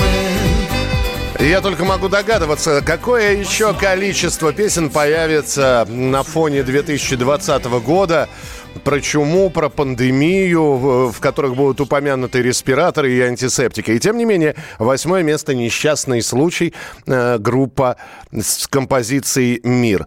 Я 1.41 1.61
только 1.61 1.85
могу 1.85 2.09
догадываться, 2.09 2.81
какое 2.81 3.35
еще 3.35 3.75
количество 3.75 4.53
песен 4.53 4.88
появится 4.88 5.85
на 5.88 6.23
фоне 6.23 6.62
2020 6.62 7.64
года 7.85 8.29
про 8.85 9.01
чуму, 9.01 9.51
про 9.51 9.69
пандемию, 9.69 11.11
в 11.11 11.19
которых 11.19 11.57
будут 11.57 11.81
упомянуты 11.81 12.41
респираторы 12.41 13.12
и 13.12 13.21
антисептики. 13.21 13.91
И 13.91 13.99
тем 13.99 14.17
не 14.17 14.25
менее, 14.25 14.55
восьмое 14.79 15.25
место 15.25 15.55
«Несчастный 15.55 16.23
случай» 16.23 16.73
э, 17.07 17.38
группа 17.38 17.97
с 18.31 18.69
композицией 18.69 19.61
«Мир». 19.64 20.07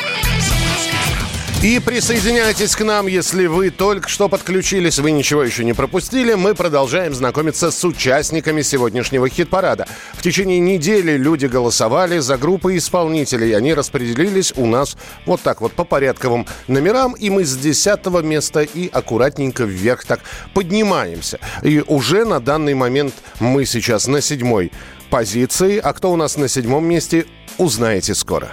И 1.63 1.77
присоединяйтесь 1.77 2.75
к 2.75 2.83
нам, 2.83 3.05
если 3.05 3.45
вы 3.45 3.69
только 3.69 4.09
что 4.09 4.27
подключились, 4.27 4.97
вы 4.97 5.11
ничего 5.11 5.43
еще 5.43 5.63
не 5.63 5.73
пропустили. 5.73 6.33
Мы 6.33 6.55
продолжаем 6.55 7.13
знакомиться 7.13 7.69
с 7.69 7.83
участниками 7.85 8.63
сегодняшнего 8.63 9.29
хит-парада. 9.29 9.85
В 10.13 10.23
течение 10.23 10.59
недели 10.59 11.17
люди 11.17 11.45
голосовали 11.45 12.17
за 12.17 12.39
группы 12.39 12.77
исполнителей. 12.77 13.55
Они 13.55 13.75
распределились 13.75 14.53
у 14.55 14.65
нас 14.65 14.97
вот 15.27 15.41
так 15.41 15.61
вот 15.61 15.73
по 15.73 15.83
порядковым 15.83 16.47
номерам. 16.67 17.13
И 17.13 17.29
мы 17.29 17.45
с 17.45 17.55
10 17.55 18.07
места 18.23 18.61
и 18.61 18.89
аккуратненько 18.91 19.63
вверх 19.63 20.03
так 20.03 20.21
поднимаемся. 20.55 21.39
И 21.61 21.83
уже 21.85 22.25
на 22.25 22.39
данный 22.39 22.73
момент 22.73 23.13
мы 23.39 23.67
сейчас 23.67 24.07
на 24.07 24.19
седьмой 24.19 24.71
позиции. 25.11 25.77
А 25.77 25.93
кто 25.93 26.11
у 26.11 26.15
нас 26.15 26.37
на 26.37 26.47
седьмом 26.47 26.85
месте, 26.85 27.27
узнаете 27.59 28.15
скоро. 28.15 28.49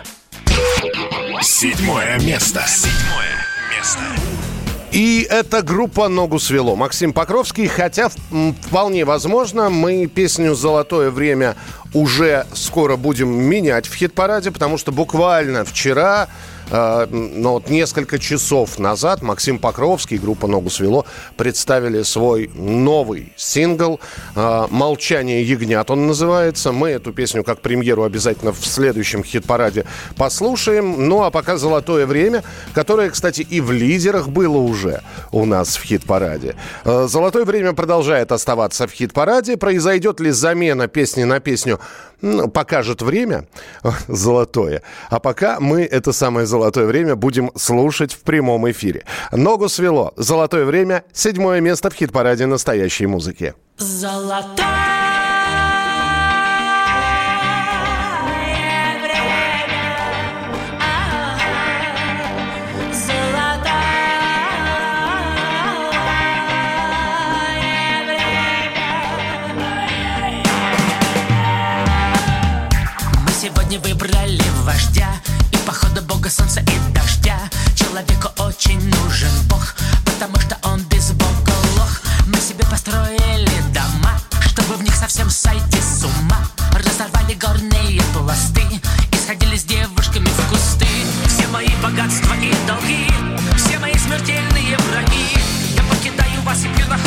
Седьмое 1.41 2.19
место. 2.19 2.65
Седьмое 2.67 3.47
место. 3.77 4.03
И 4.91 5.25
эта 5.31 5.63
группа 5.63 6.09
«Ногу 6.09 6.41
свело». 6.41 6.75
Максим 6.75 7.13
Покровский, 7.13 7.69
хотя 7.69 8.09
вполне 8.09 9.05
возможно, 9.05 9.71
мы 9.71 10.07
песню 10.07 10.55
«Золотое 10.57 11.11
время» 11.11 11.55
уже 11.95 12.45
скоро 12.55 12.97
будем 12.97 13.29
менять 13.29 13.87
в 13.87 13.95
хит-параде, 13.95 14.51
потому 14.51 14.79
что 14.79 14.91
буквально 14.91 15.65
вчера, 15.65 16.29
э, 16.71 17.07
ну, 17.11 17.53
вот 17.53 17.71
несколько 17.71 18.19
часов 18.19 18.79
назад 18.79 19.23
Максим 19.23 19.59
Покровский, 19.59 20.19
группа 20.19 20.47
«Ногу 20.47 20.71
свело» 20.71 21.07
представили 21.37 22.03
свой 22.03 22.51
новый 22.55 23.33
сингл 23.37 24.01
э, 24.35 24.67
«Молчание 24.71 25.43
ягнят» 25.43 25.91
он 25.91 26.07
называется. 26.07 26.73
Мы 26.73 26.91
эту 26.91 27.13
песню 27.13 27.45
как 27.45 27.61
премьеру 27.61 28.05
обязательно 28.05 28.53
в 28.53 28.65
следующем 28.65 29.25
хит-параде 29.25 29.85
послушаем. 30.17 31.09
Ну, 31.09 31.23
а 31.23 31.31
пока 31.31 31.57
«Золотое 31.57 32.07
время», 32.07 32.45
которое, 32.75 33.11
кстати, 33.11 33.43
и 33.43 33.61
в 33.61 33.73
лидерах 33.73 34.29
было 34.29 34.59
уже 34.59 35.03
у 35.33 35.45
нас 35.45 35.77
в 35.77 35.83
хит-параде. 35.85 36.57
Э, 36.85 37.07
«Золотое 37.09 37.45
время» 37.45 37.73
продолжает 37.73 38.33
оставаться 38.33 38.87
в 38.87 38.93
хит-параде. 38.93 39.57
Произойдет 39.57 40.21
ли 40.21 40.31
замена 40.31 40.89
песни 40.89 41.25
на 41.25 41.41
песню, 41.41 41.81
покажет 42.53 43.03
время 43.03 43.47
золотое. 44.09 44.83
А 45.11 45.21
пока 45.21 45.61
мы 45.61 45.83
это 45.83 46.13
самое 46.13 46.47
золотое 46.47 46.87
время 46.87 47.17
будем 47.17 47.51
слушать 47.57 48.13
в 48.13 48.21
прямом 48.21 48.71
эфире. 48.71 49.05
Ногу 49.33 49.69
свело. 49.69 50.13
Золотое 50.17 50.65
время. 50.65 51.05
Седьмое 51.13 51.61
место 51.61 51.91
в 51.91 51.95
хит-параде 51.95 52.47
настоящей 52.47 53.07
музыки. 53.07 53.55
Золотое 53.79 54.98
бога 76.29 76.31
солнца 76.31 76.61
и 76.61 76.93
дождя. 76.93 77.39
Человеку 77.75 78.29
очень 78.39 78.81
нужен 78.81 79.31
бог 79.49 79.75
Потому 80.05 80.39
что 80.41 80.57
он 80.63 80.83
без 80.85 81.13
бога 81.13 81.53
лох. 81.77 82.01
Мы 82.27 82.41
себе 82.41 82.65
построили 82.71 83.63
дома 83.73 84.19
Чтобы 84.47 84.75
в 84.75 84.83
них 84.83 84.95
совсем 84.95 85.31
сойти 85.31 85.81
с 85.81 86.05
ума. 86.05 86.39
Разорвали 86.73 87.35
горные 87.35 88.03
пласты 88.13 88.63
И 89.13 89.17
сходили 89.17 89.57
с 89.57 89.65
девушками 89.65 90.27
в 90.27 90.51
кусты. 90.51 90.87
Все 91.27 91.47
мои 91.49 91.71
богатства 91.83 92.35
и 92.35 92.53
долги 92.67 93.07
Все 93.57 93.79
мои 93.79 93.95
смертельные 93.95 94.77
враги. 94.91 95.27
Я 95.75 95.83
покидаю 95.83 96.43
вас 96.43 96.59
и 96.65 96.69
пью 96.69 96.87
на 96.89 96.99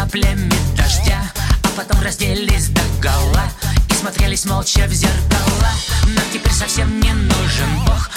каплями 0.00 0.50
дождя 0.76 1.20
А 1.62 1.68
потом 1.76 2.00
разделись 2.02 2.68
до 2.68 2.80
гола 3.02 3.44
И 3.90 3.94
смотрелись 3.94 4.46
молча 4.46 4.86
в 4.86 4.92
зеркала 4.92 5.70
Нам 6.04 6.24
теперь 6.32 6.52
совсем 6.52 7.00
не 7.00 7.12
нужен 7.12 7.84
бог 7.84 8.10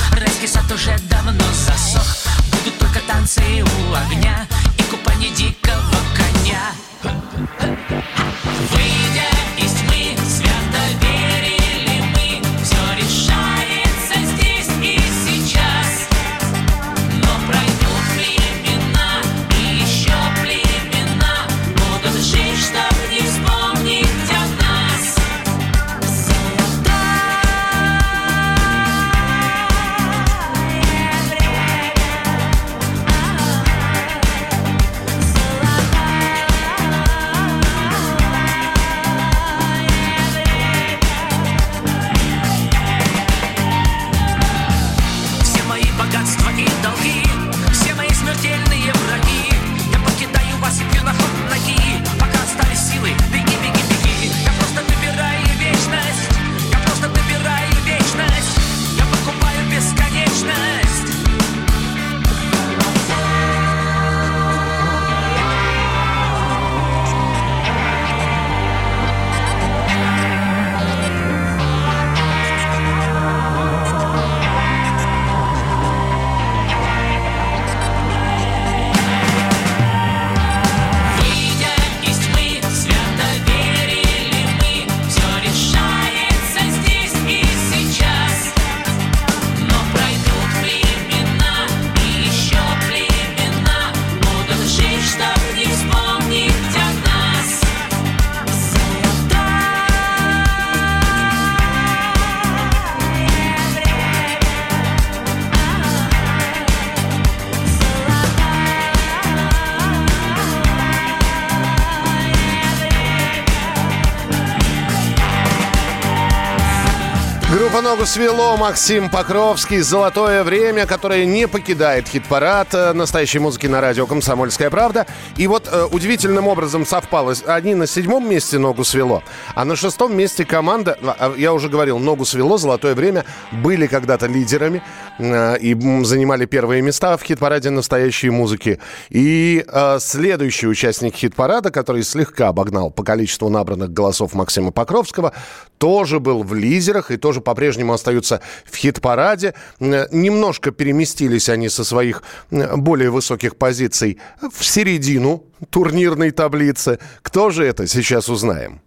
«Ногу 117.94 118.08
свело», 118.08 118.58
Максим 118.58 119.08
Покровский, 119.08 119.82
«Золотое 119.82 120.44
время», 120.44 120.88
которое 120.88 121.26
не 121.26 121.48
покидает 121.48 122.08
хит-парад 122.08 122.74
э, 122.74 122.92
настоящей 122.94 123.38
музыки 123.38 123.68
на 123.68 123.82
радио 123.82 124.08
«Комсомольская 124.08 124.72
правда». 124.72 125.06
И 125.38 125.46
вот 125.46 125.70
э, 125.72 125.86
удивительным 125.92 126.48
образом 126.48 126.88
совпало. 126.88 127.36
Они 127.46 127.76
на 127.76 127.86
седьмом 127.86 128.28
месте 128.28 128.58
«Ногу 128.58 128.84
свело», 128.84 129.22
а 129.54 129.64
на 129.64 129.76
шестом 129.76 130.18
месте 130.18 130.44
команда, 130.44 130.98
а, 131.04 131.36
я 131.38 131.54
уже 131.54 131.70
говорил, 131.70 132.00
«Ногу 132.00 132.26
свело», 132.26 132.58
«Золотое 132.58 132.96
время» 132.96 133.26
были 133.52 133.86
когда-то 133.86 134.26
лидерами 134.26 134.82
и 135.20 135.74
м, 135.74 136.06
занимали 136.06 136.46
первые 136.46 136.82
места 136.82 137.18
в 137.18 137.24
хит-параде 137.24 137.70
настоящей 137.70 138.30
музыки. 138.30 138.80
И 139.10 139.64
э, 139.68 139.98
следующий 140.00 140.68
участник 140.68 141.16
хит-парада, 141.16 141.72
который 141.72 142.04
слегка 142.04 142.48
обогнал 142.50 142.90
по 142.90 143.04
количеству 143.04 143.50
набранных 143.50 143.92
голосов 143.94 144.34
Максима 144.34 144.72
Покровского, 144.72 145.34
тоже 145.78 146.20
был 146.20 146.44
в 146.44 146.54
лидерах 146.54 147.12
и 147.12 147.18
тоже 147.18 147.42
по-прежнему 147.42 147.94
остаются 147.94 148.42
в 148.66 148.76
хит-параде. 148.76 149.54
Э, 149.80 150.08
Немножко 150.12 150.72
переместились 150.72 151.50
они 151.50 151.70
со 151.70 151.84
своих 151.84 152.24
э, 152.52 152.76
более 152.76 153.10
высоких 153.10 153.56
позиций 153.56 154.20
в 154.42 154.64
середину 154.64 155.44
турнирной 155.70 156.32
таблицы. 156.32 157.00
Кто 157.22 157.50
же 157.50 157.66
это, 157.66 157.88
сейчас 157.88 158.30
узнаем. 158.30 158.82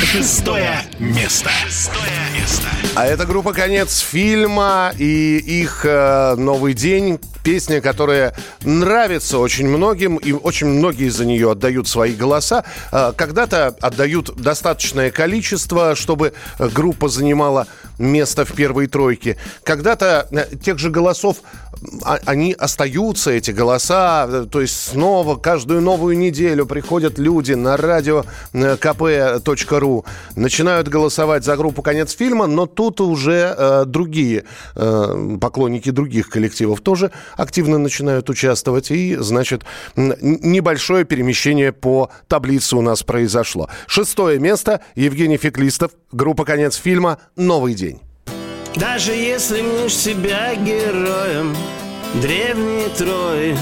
Шестое 0.00 0.80
место. 0.98 1.50
Шестое 1.66 2.10
место. 2.34 2.68
А 2.98 3.06
это 3.06 3.26
группа 3.26 3.52
«Конец 3.52 4.00
фильма» 4.00 4.92
и 4.98 5.36
их 5.36 5.82
э, 5.84 6.34
«Новый 6.34 6.74
день». 6.74 7.20
Песня, 7.44 7.80
которая 7.80 8.34
нравится 8.62 9.38
очень 9.38 9.68
многим, 9.68 10.16
и 10.16 10.32
очень 10.32 10.66
многие 10.66 11.08
за 11.08 11.24
нее 11.24 11.52
отдают 11.52 11.86
свои 11.86 12.12
голоса. 12.14 12.64
Э, 12.90 13.12
когда-то 13.16 13.68
отдают 13.80 14.34
достаточное 14.34 15.12
количество, 15.12 15.94
чтобы 15.94 16.32
э, 16.58 16.68
группа 16.68 17.08
занимала 17.08 17.68
место 17.98 18.44
в 18.44 18.52
первой 18.52 18.86
тройке. 18.86 19.36
Когда-то 19.64 20.28
э, 20.30 20.56
тех 20.56 20.78
же 20.78 20.90
голосов 20.90 21.38
а- 22.04 22.18
они 22.26 22.52
остаются, 22.52 23.30
эти 23.30 23.50
голоса, 23.50 24.26
э, 24.28 24.46
то 24.50 24.60
есть 24.60 24.74
снова 24.74 25.36
каждую 25.36 25.80
новую 25.80 26.18
неделю 26.18 26.66
приходят 26.66 27.18
люди 27.18 27.52
на 27.52 27.76
радио 27.76 28.24
э, 28.52 28.76
kp.ru, 28.76 30.04
начинают 30.36 30.88
голосовать 30.88 31.44
за 31.44 31.56
группу 31.56 31.82
«Конец 31.82 32.14
фильма», 32.14 32.46
но 32.46 32.66
тут 32.66 33.00
уже 33.00 33.54
э, 33.56 33.84
другие 33.86 34.44
э, 34.74 35.38
поклонники 35.40 35.90
других 35.90 36.28
коллективов 36.28 36.80
тоже 36.80 37.10
активно 37.36 37.78
начинают 37.78 38.28
участвовать, 38.30 38.90
и, 38.90 39.16
значит, 39.16 39.62
небольшое 39.96 41.04
перемещение 41.04 41.72
по 41.72 42.10
таблице 42.26 42.76
у 42.76 42.82
нас 42.82 43.02
произошло. 43.02 43.68
Шестое 43.86 44.38
место 44.38 44.80
Евгений 44.94 45.36
Феклистов, 45.36 45.92
группа 46.12 46.44
«Конец 46.44 46.76
фильма», 46.76 47.18
«Новый 47.36 47.74
день». 47.74 47.87
Даже 48.78 49.12
если 49.12 49.60
мнешь 49.60 49.96
себя 49.96 50.54
героем 50.54 51.56
древней 52.22 52.88
Трои 52.96 53.58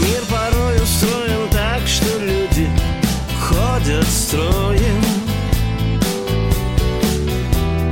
Мир 0.00 0.22
порой 0.28 0.82
устроен 0.82 1.48
так, 1.52 1.86
что 1.86 2.18
люди 2.18 2.68
ходят 3.40 4.04
строем 4.08 5.04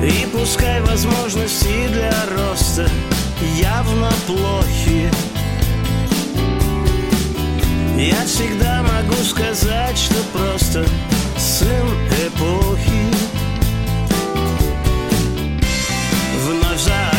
И 0.03 0.27
пускай 0.33 0.81
возможности 0.81 1.87
для 1.93 2.13
роста 2.37 2.89
явно 3.61 4.11
плохи. 4.27 5.09
Я 7.97 8.25
всегда 8.27 8.83
могу 8.83 9.23
сказать, 9.23 9.97
что 9.97 10.17
просто 10.33 10.85
сын 11.37 11.87
эпохи 12.27 12.60
Вновь 16.87 17.10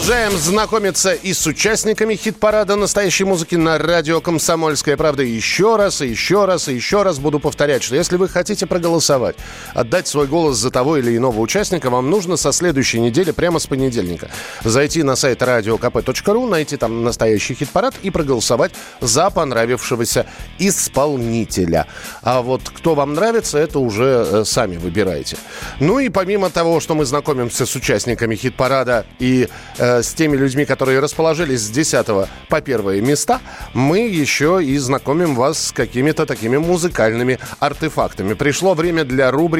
продолжаем 0.00 0.38
знакомиться 0.38 1.12
и 1.12 1.34
с 1.34 1.46
участниками 1.46 2.14
хит-парада 2.14 2.74
настоящей 2.74 3.24
музыки 3.24 3.56
на 3.56 3.76
радио 3.76 4.22
«Комсомольская 4.22 4.96
правда». 4.96 5.22
Еще 5.22 5.76
раз, 5.76 6.00
и 6.00 6.08
еще 6.08 6.46
раз, 6.46 6.68
и 6.68 6.74
еще 6.74 7.02
раз 7.02 7.18
буду 7.18 7.38
повторять, 7.38 7.82
что 7.82 7.96
если 7.96 8.16
вы 8.16 8.26
хотите 8.26 8.64
проголосовать, 8.64 9.36
отдать 9.74 10.06
свой 10.06 10.26
голос 10.26 10.56
за 10.56 10.70
того 10.70 10.96
или 10.96 11.16
иного 11.16 11.40
участника, 11.40 11.90
вам 11.90 12.10
нужно 12.10 12.36
со 12.36 12.52
следующей 12.52 13.00
недели, 13.00 13.30
прямо 13.30 13.58
с 13.58 13.66
понедельника, 13.66 14.28
зайти 14.64 15.02
на 15.02 15.16
сайт 15.16 15.42
radiokp.ru, 15.42 16.48
найти 16.48 16.76
там 16.76 17.02
настоящий 17.04 17.54
хит-парад 17.54 17.94
и 18.02 18.10
проголосовать 18.10 18.72
за 19.00 19.30
понравившегося 19.30 20.26
исполнителя. 20.58 21.86
А 22.22 22.42
вот 22.42 22.62
кто 22.64 22.94
вам 22.94 23.14
нравится, 23.14 23.58
это 23.58 23.78
уже 23.78 24.26
э, 24.30 24.44
сами 24.44 24.76
выбираете. 24.76 25.36
Ну 25.80 25.98
и 25.98 26.08
помимо 26.08 26.50
того, 26.50 26.80
что 26.80 26.94
мы 26.94 27.04
знакомимся 27.04 27.66
с 27.66 27.74
участниками 27.74 28.34
хит-парада 28.34 29.06
и 29.18 29.48
э, 29.78 30.02
с 30.02 30.12
теми 30.14 30.36
людьми, 30.36 30.64
которые 30.64 31.00
расположились 31.00 31.60
с 31.60 31.70
10 31.70 32.06
по 32.48 32.60
первые 32.60 33.00
места, 33.00 33.40
мы 33.74 34.00
еще 34.00 34.60
и 34.62 34.76
знакомим 34.78 35.34
вас 35.34 35.66
с 35.66 35.72
какими-то 35.72 36.26
такими 36.26 36.56
музыкальными 36.56 37.38
артефактами. 37.58 38.34
Пришло 38.34 38.74
время 38.74 39.04
для 39.04 39.30
рубрики 39.30 39.59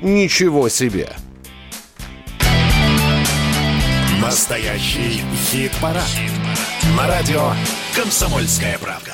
«Ничего 0.00 0.68
себе». 0.68 1.08
Настоящий 4.20 5.22
хит-парад. 5.50 6.02
На 6.96 7.06
радио 7.06 7.52
«Комсомольская 7.94 8.78
правда». 8.78 9.12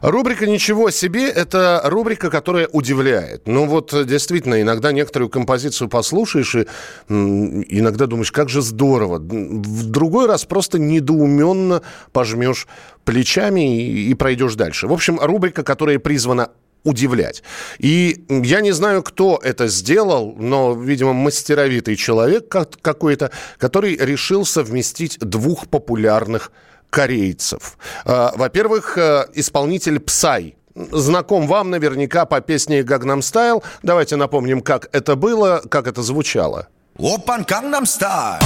Рубрика 0.00 0.46
«Ничего 0.46 0.90
себе»— 0.90 1.28
это 1.30 1.80
рубрика, 1.84 2.30
которая 2.30 2.68
удивляет. 2.68 3.46
Ну 3.46 3.66
вот, 3.66 3.92
э, 3.92 4.04
действительно, 4.04 4.60
иногда 4.60 4.92
некоторую 4.92 5.28
композицию 5.28 5.88
послушаешь 5.88 6.54
и 6.56 6.66
иногда 7.08 8.06
думаешь, 8.06 8.32
как 8.32 8.48
же 8.48 8.62
здорово. 8.62 9.18
В 9.18 9.86
другой 9.86 10.26
раз 10.26 10.44
просто 10.44 10.78
недоуменно 10.78 11.82
пожмешь 12.12 12.66
плечами 13.04 13.78
и, 13.78 14.10
и 14.10 14.14
пройдешь 14.14 14.54
дальше. 14.54 14.86
В 14.86 14.92
общем, 14.92 15.18
рубрика, 15.20 15.62
которая 15.62 15.98
призвана 15.98 16.50
удивлять. 16.84 17.42
И 17.78 18.24
я 18.28 18.60
не 18.60 18.72
знаю, 18.72 19.02
кто 19.02 19.40
это 19.42 19.66
сделал, 19.68 20.34
но, 20.38 20.74
видимо, 20.74 21.12
мастеровитый 21.12 21.96
человек 21.96 22.48
как- 22.48 22.80
какой-то, 22.80 23.30
который 23.58 23.96
решил 23.96 24.44
совместить 24.46 25.18
двух 25.18 25.66
популярных 25.68 26.52
корейцев. 26.90 27.76
Э, 28.04 28.28
Во-первых, 28.36 28.96
э, 28.98 29.26
исполнитель 29.34 29.98
Псай. 29.98 30.56
Знаком 30.76 31.46
вам 31.46 31.70
наверняка 31.70 32.24
по 32.26 32.40
песне 32.40 32.82
«Гагнам 32.82 33.22
Стайл». 33.22 33.62
Давайте 33.82 34.16
напомним, 34.16 34.60
как 34.60 34.88
это 34.92 35.14
было, 35.16 35.62
как 35.70 35.86
это 35.86 36.02
звучало. 36.02 36.66
Опан 36.98 37.42
Gangnam 37.42 37.84
Style. 37.84 38.40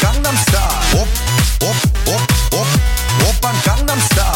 Gangnam 0.00 0.34
Style. 0.46 1.00
Оп, 1.02 1.08
оп, 1.62 1.76
оп, 2.08 2.60
оп. 2.60 2.66
Опан 3.30 3.54
Gangnam 3.64 3.98
Style. 4.10 4.31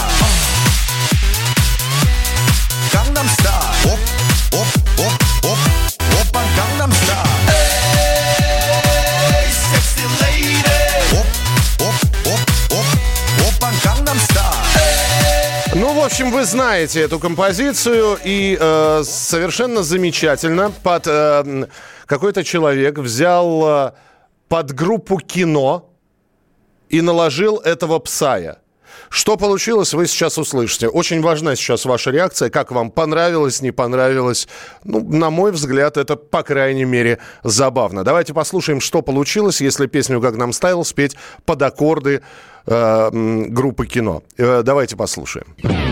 Общем, 16.06 16.30
вы 16.30 16.44
знаете 16.44 17.00
эту 17.00 17.18
композицию, 17.18 18.18
и 18.24 18.56
э, 18.58 19.02
совершенно 19.04 19.82
замечательно 19.82 20.70
под 20.70 21.06
э, 21.08 21.66
какой-то 22.06 22.44
человек 22.44 22.98
взял 22.98 23.88
э, 23.88 23.92
под 24.48 24.72
группу 24.72 25.18
кино 25.18 25.90
и 26.88 27.00
наложил 27.00 27.56
этого 27.56 27.98
псая. 27.98 28.58
Что 29.08 29.36
получилось, 29.36 29.94
вы 29.94 30.06
сейчас 30.06 30.38
услышите. 30.38 30.88
Очень 30.88 31.22
важна 31.22 31.56
сейчас 31.56 31.84
ваша 31.84 32.10
реакция, 32.10 32.50
как 32.50 32.70
вам 32.70 32.90
понравилось, 32.90 33.60
не 33.60 33.70
понравилось. 33.70 34.48
Ну, 34.84 35.00
на 35.00 35.30
мой 35.30 35.52
взгляд, 35.52 35.96
это, 35.96 36.16
по 36.16 36.42
крайней 36.42 36.84
мере, 36.84 37.18
забавно. 37.42 38.04
Давайте 38.04 38.34
послушаем, 38.34 38.80
что 38.80 39.02
получилось, 39.02 39.60
если 39.60 39.86
песню 39.86 40.20
«Гагнам 40.20 40.52
Стайл» 40.52 40.84
спеть 40.84 41.16
под 41.44 41.62
аккорды 41.62 42.22
э, 42.66 43.10
группы 43.48 43.86
кино. 43.86 44.22
Э, 44.36 44.62
давайте 44.62 44.96
послушаем. 44.96 45.46
낮 45.62 45.85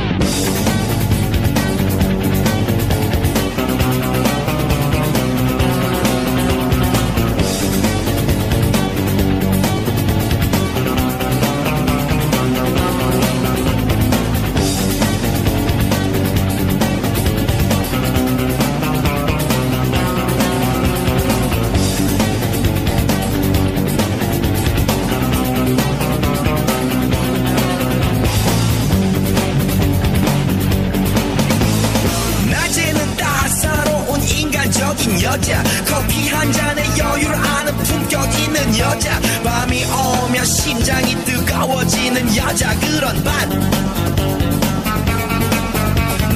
뜨거워지는 41.84 42.36
여자 42.36 42.74
그런 42.80 43.22
반. 43.22 43.48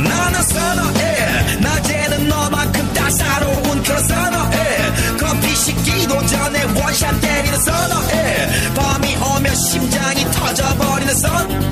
나는 0.03 0.43
선어해. 0.43 1.57
낮에는 1.61 2.29
너만큼 2.29 2.93
따사로운 2.95 3.83
그런 3.83 4.07
선어해. 4.07 5.17
커피 5.19 5.57
식기도 5.57 6.27
전에 6.27 6.63
원샷 6.65 7.21
때리는 7.21 7.59
선어해. 7.61 8.75
밤이 8.75 9.17
오면 9.17 9.55
심장이 9.55 10.25
터져버리는 10.33 11.15
선 11.15 11.68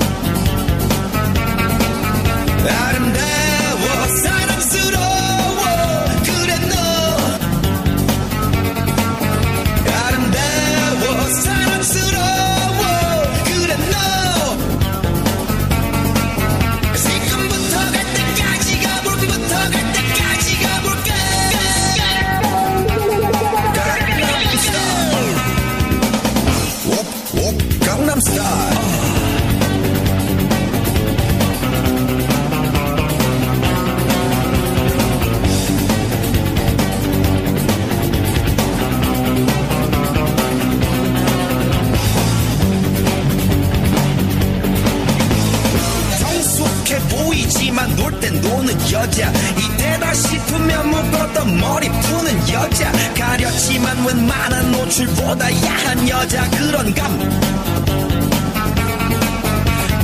여자. 48.91 49.31
이때다 49.57 50.13
싶으면 50.13 50.89
묶었던 50.89 51.59
머리 51.59 51.89
푸는 51.89 52.49
여자. 52.49 52.91
가렸지만 53.17 54.05
웬만한 54.05 54.71
노출보다 54.71 55.65
야한 55.65 56.09
여자. 56.09 56.49
그런 56.51 56.93
감. 56.93 57.17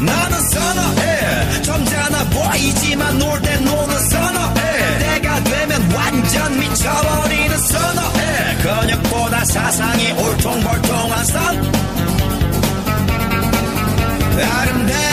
나는 0.05 0.41
선어해. 0.49 1.61
점잖아 1.61 2.23
보이지만 2.25 3.17
놀땐 3.19 3.63
노는 3.63 3.99
선어해. 4.09 4.99
때가 4.99 5.43
되면 5.43 5.91
완전 5.93 6.59
미쳐버리는 6.59 7.57
선어해. 7.57 8.57
근육보다 8.63 9.45
사상이 9.45 10.11
올통벌통한 10.11 11.25
선. 11.25 11.73
아름다워 14.35 15.12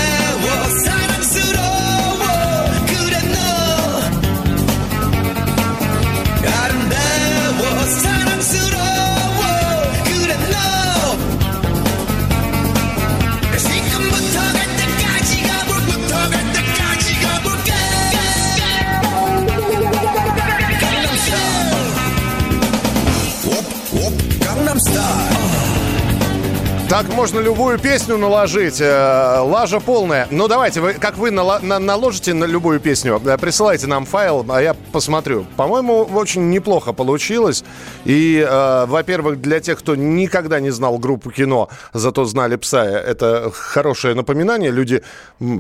Так 26.91 27.07
можно 27.15 27.39
любую 27.39 27.79
песню 27.79 28.17
наложить. 28.19 28.81
Э, 28.81 29.39
Лажа 29.45 29.79
полная. 29.79 30.27
Ну, 30.33 30.49
давайте, 30.49 30.81
вы, 30.81 30.95
как 30.95 31.19
вы 31.19 31.31
нала- 31.31 31.61
на- 31.63 31.79
наложите 31.79 32.35
на 32.35 32.47
любую 32.47 32.81
песню, 32.81 33.23
э, 33.25 33.39
присылайте 33.39 33.87
нам 33.87 34.05
файл, 34.05 34.45
а 34.49 34.61
я 34.61 34.75
посмотрю. 34.91 35.47
По-моему, 35.57 36.03
очень 36.03 36.51
неплохо 36.51 36.93
получилось. 36.93 37.63
И, 38.05 38.45
э, 38.45 38.87
во-первых, 38.87 39.41
для 39.41 39.61
тех, 39.61 39.79
кто 39.79 39.95
никогда 39.95 40.59
не 40.59 40.71
знал 40.71 40.99
группу 40.99 41.31
кино, 41.31 41.69
зато 41.95 42.25
знали 42.25 42.57
пса, 42.57 42.85
это 42.85 43.53
хорошее 43.55 44.17
напоминание. 44.17 44.73
Люди 44.73 45.03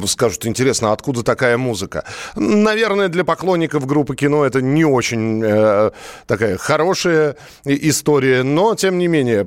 скажут, 0.09 0.47
интересно, 0.47 0.91
а 0.91 0.93
откуда 0.95 1.23
такая 1.23 1.57
музыка? 1.57 2.03
Наверное, 2.35 3.07
для 3.07 3.23
поклонников 3.23 3.87
группы 3.87 4.17
кино 4.17 4.45
это 4.45 4.61
не 4.63 4.85
очень 4.85 5.41
э, 5.45 5.93
такая 6.27 6.57
хорошая 6.57 7.37
история, 7.65 8.43
но, 8.43 8.75
тем 8.75 8.99
не 8.99 9.07
менее, 9.07 9.47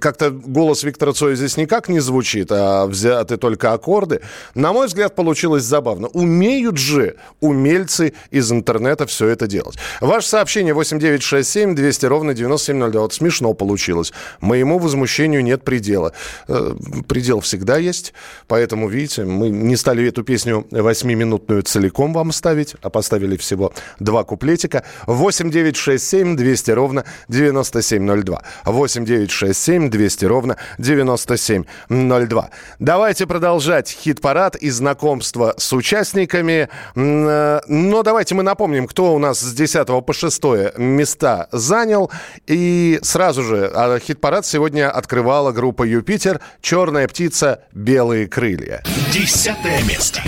как-то 0.00 0.39
голос 0.44 0.82
Виктора 0.82 1.12
Цоя 1.12 1.34
здесь 1.34 1.56
никак 1.56 1.88
не 1.88 2.00
звучит, 2.00 2.48
а 2.50 2.86
взяты 2.86 3.36
только 3.36 3.72
аккорды. 3.72 4.20
На 4.54 4.72
мой 4.72 4.86
взгляд, 4.86 5.14
получилось 5.14 5.64
забавно. 5.64 6.08
Умеют 6.08 6.76
же 6.76 7.16
умельцы 7.40 8.14
из 8.30 8.50
интернета 8.52 9.06
все 9.06 9.28
это 9.28 9.46
делать. 9.46 9.76
Ваше 10.00 10.28
сообщение 10.28 10.74
8967 10.74 11.74
200 11.74 12.06
ровно 12.06 12.34
9702. 12.34 13.00
Вот 13.00 13.14
смешно 13.14 13.54
получилось. 13.54 14.12
Моему 14.40 14.78
возмущению 14.78 15.42
нет 15.44 15.62
предела. 15.64 16.12
Э, 16.48 16.74
Предел 17.08 17.40
всегда 17.40 17.76
есть, 17.78 18.12
поэтому, 18.46 18.88
видите, 18.88 19.24
мы 19.24 19.48
не 19.48 19.76
стали 19.76 20.06
эту 20.06 20.22
песню 20.22 20.66
восьмиминутную 20.70 21.62
целиком 21.62 22.12
вам 22.12 22.32
ставить, 22.32 22.76
а 22.82 22.90
поставили 22.90 23.36
всего 23.36 23.72
два 23.98 24.24
куплетика. 24.24 24.84
8967 25.06 26.36
200 26.36 26.70
ровно 26.70 27.04
9702. 27.28 28.42
8967 28.64 29.90
200 29.90 30.24
ровно 30.30 30.56
9702. 30.78 32.50
Давайте 32.78 33.26
продолжать 33.26 33.90
хит-парад 33.90 34.56
и 34.56 34.70
знакомство 34.70 35.54
с 35.58 35.72
участниками. 35.72 36.68
Э, 36.94 37.60
Но 37.66 38.02
давайте 38.02 38.34
мы 38.34 38.42
напомним, 38.42 38.86
кто 38.86 39.14
у 39.14 39.18
нас 39.18 39.40
с 39.40 39.52
10 39.52 39.86
по 40.06 40.12
6 40.12 40.42
места 40.78 41.48
занял. 41.52 42.10
И 42.46 43.00
сразу 43.02 43.42
же 43.42 43.70
а, 43.74 43.98
хит-парад 43.98 44.46
сегодня 44.46 44.90
открывала 44.90 45.52
группа 45.52 45.82
«Юпитер», 45.82 46.40
«Черная 46.60 47.08
птица», 47.08 47.60
«Белые 47.72 48.28
крылья». 48.28 48.82
Десятое 49.12 49.82
место. 49.82 50.22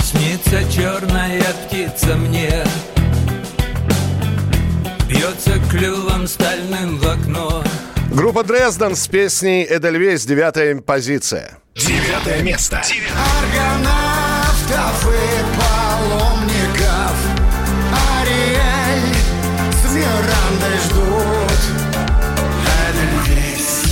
Снится 0.00 0.70
черная 0.70 1.42
птица 1.66 2.14
мне 2.16 2.64
Бьется 5.08 5.52
клювом 5.70 6.26
стальным 6.26 6.98
в 6.98 7.06
окно 7.06 7.62
Группа 8.16 8.42
«Дрезден» 8.42 8.96
с 8.96 9.06
песней 9.08 9.66
«Эдельвейс», 9.68 10.24
девятая 10.24 10.80
позиция. 10.80 11.58
Девятое 11.74 12.40
место. 12.40 12.80
Аргонавтов 13.42 15.04
и 15.04 15.44
паломников 15.60 17.14
Ариэль 18.22 19.14
с 19.70 19.92
Мирандой 19.92 20.78
ждут 20.86 21.60
Эдельвейс 22.88 23.84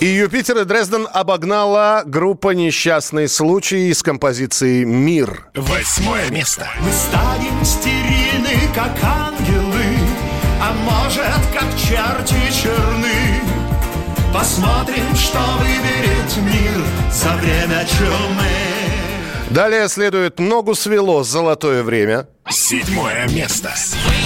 И 0.00 0.06
Юпитер 0.06 0.58
и 0.58 0.64
Дрезден 0.66 1.08
обогнала 1.10 2.02
группа 2.04 2.50
«Несчастный 2.50 3.26
случай» 3.26 3.90
с 3.94 4.02
композицией 4.02 4.84
«Мир». 4.84 5.46
Восьмое 5.54 6.28
место. 6.28 6.68
Мы 6.80 6.92
станем 6.92 7.64
стерильны, 7.64 8.68
как 8.74 8.92
ангелы, 9.02 9.96
а 10.60 10.74
может, 10.74 11.40
как 11.54 11.74
черти 11.78 12.52
черны. 12.52 13.09
Посмотрим, 14.32 15.14
что 15.16 15.40
выберет 15.58 16.36
мир 16.38 16.84
за 17.10 17.34
время 17.34 17.84
чумы. 17.86 18.70
Далее 19.50 19.88
следует 19.88 20.38
«Ногу 20.38 20.74
свело. 20.76 21.24
Золотое 21.24 21.82
время». 21.82 22.28
Седьмое 22.48 23.26
место. 23.28 23.72
Выйдя 24.06 24.16
из 24.16 24.19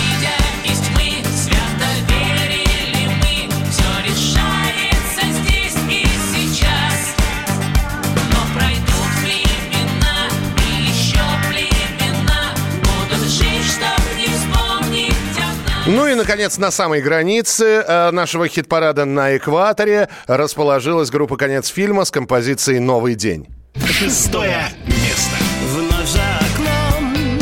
Ну 15.94 16.08
и, 16.08 16.14
наконец, 16.14 16.58
на 16.58 16.72
самой 16.72 17.00
границе 17.00 17.84
э, 17.86 18.10
нашего 18.10 18.48
хит-парада 18.48 19.04
на 19.04 19.36
экваторе 19.36 20.08
расположилась 20.26 21.08
группа 21.08 21.36
«Конец 21.36 21.68
фильма» 21.68 22.04
с 22.04 22.10
композицией 22.10 22.80
«Новый 22.80 23.14
день». 23.14 23.46
Шестое 23.86 24.66
место. 24.86 25.36
Вновь 25.68 26.08
за 26.08 26.20
окном 26.40 27.38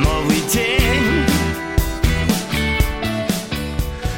новый 0.00 0.40
день 0.52 1.26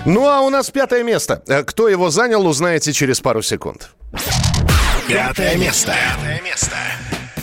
Ну 0.04 0.28
а 0.28 0.42
у 0.42 0.50
нас 0.50 0.70
пятое 0.70 1.02
место. 1.02 1.42
Э, 1.48 1.62
Кто 1.62 1.88
его 1.88 2.10
занял, 2.10 2.46
узнаете 2.46 2.92
через 2.92 3.22
пару 3.22 3.40
секунд. 3.40 3.92
Пятое 5.08 5.56
место. 5.56 5.94
Пятое 6.18 6.42
место. 6.42 6.76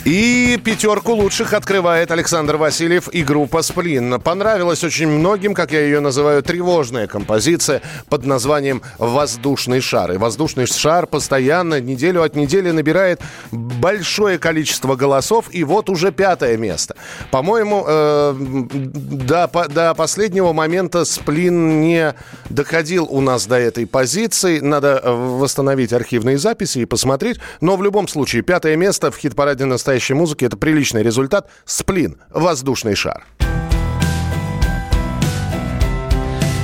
И 0.04 0.58
пятерку 0.64 1.12
лучших 1.12 1.52
открывает 1.52 2.10
Александр 2.10 2.56
Васильев 2.56 3.08
и 3.12 3.22
группа 3.22 3.62
«Сплин». 3.62 4.20
Понравилась 4.20 4.82
очень 4.82 5.06
многим, 5.06 5.54
как 5.54 5.70
я 5.70 5.80
ее 5.80 6.00
называю, 6.00 6.42
тревожная 6.42 7.06
композиция 7.06 7.82
под 8.08 8.26
названием 8.26 8.82
«Воздушный 8.98 9.80
шар». 9.80 10.10
И 10.10 10.16
«Воздушный 10.16 10.66
шар» 10.66 11.06
постоянно, 11.06 11.80
неделю 11.80 12.24
от 12.24 12.34
недели 12.34 12.72
набирает 12.72 13.20
большое 13.52 14.38
количество 14.38 14.96
голосов, 14.96 15.46
и 15.52 15.62
вот 15.62 15.88
уже 15.88 16.10
пятое 16.10 16.56
место. 16.56 16.96
По-моему, 17.30 17.84
э, 17.86 18.34
до, 18.72 19.48
до 19.68 19.94
последнего 19.94 20.52
момента 20.52 21.04
«Сплин» 21.04 21.80
не 21.80 22.16
доходил 22.50 23.06
у 23.08 23.20
нас 23.20 23.46
до 23.46 23.56
этой 23.56 23.86
позиции. 23.86 24.58
Надо 24.58 25.00
восстановить 25.04 25.92
архивные 25.92 26.38
записи 26.38 26.80
и 26.80 26.86
посмотреть. 26.86 27.38
Но 27.60 27.76
в 27.76 27.84
любом 27.84 28.08
случае, 28.08 28.42
пятое 28.42 28.74
место 28.74 29.12
в 29.12 29.16
хит-параде 29.16 29.64
настоящей 29.92 30.14
музыки– 30.14 30.44
это 30.46 30.56
приличный 30.56 31.02
результат. 31.02 31.50
«Сплин. 31.66 32.16
Воздушный 32.30 32.94
шар». 32.94 33.24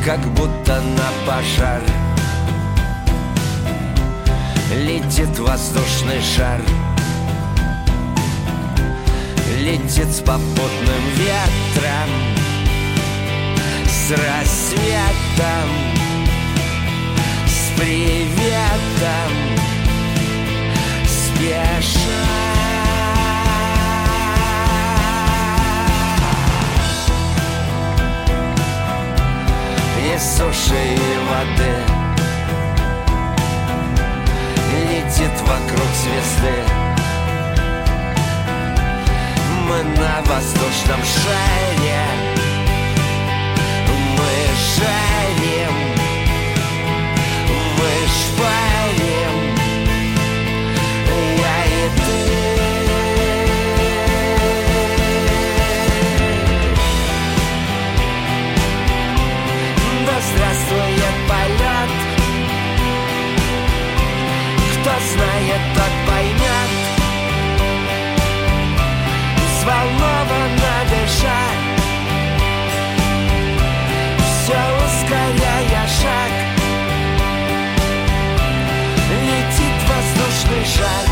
Как 0.04 0.20
будто 0.34 0.80
на 0.80 1.10
пожар 1.26 1.82
Летит 4.74 5.38
воздушный 5.38 6.22
шар 6.22 6.62
Летит 9.60 10.08
с 10.08 10.20
попутным 10.20 11.04
ветром 11.16 12.10
С 13.86 14.10
рассветом 14.12 15.68
С 17.46 17.78
приветом 17.78 19.48
среди 30.08 30.18
суши 30.18 30.94
и 30.94 31.18
воды. 31.28 31.74
Летит 34.72 35.40
вокруг 35.40 35.88
звезды. 35.94 36.54
Мы 39.68 39.82
на 40.00 40.20
воздушном 40.22 41.00
шаре. 41.02 42.04
Мы 44.16 44.32
шарим 44.74 45.74
Мы 47.78 47.90
шпарим. 48.18 49.34
Я 51.36 51.64
и 51.64 51.90
ты. 51.96 52.27
Взволнованно 69.88 70.74
дыша 70.90 71.42
Все 74.18 74.60
ускоряя 74.84 75.86
шаг. 75.86 76.32
Летит 79.24 79.78
воздушный 79.88 80.64
шар 80.64 81.07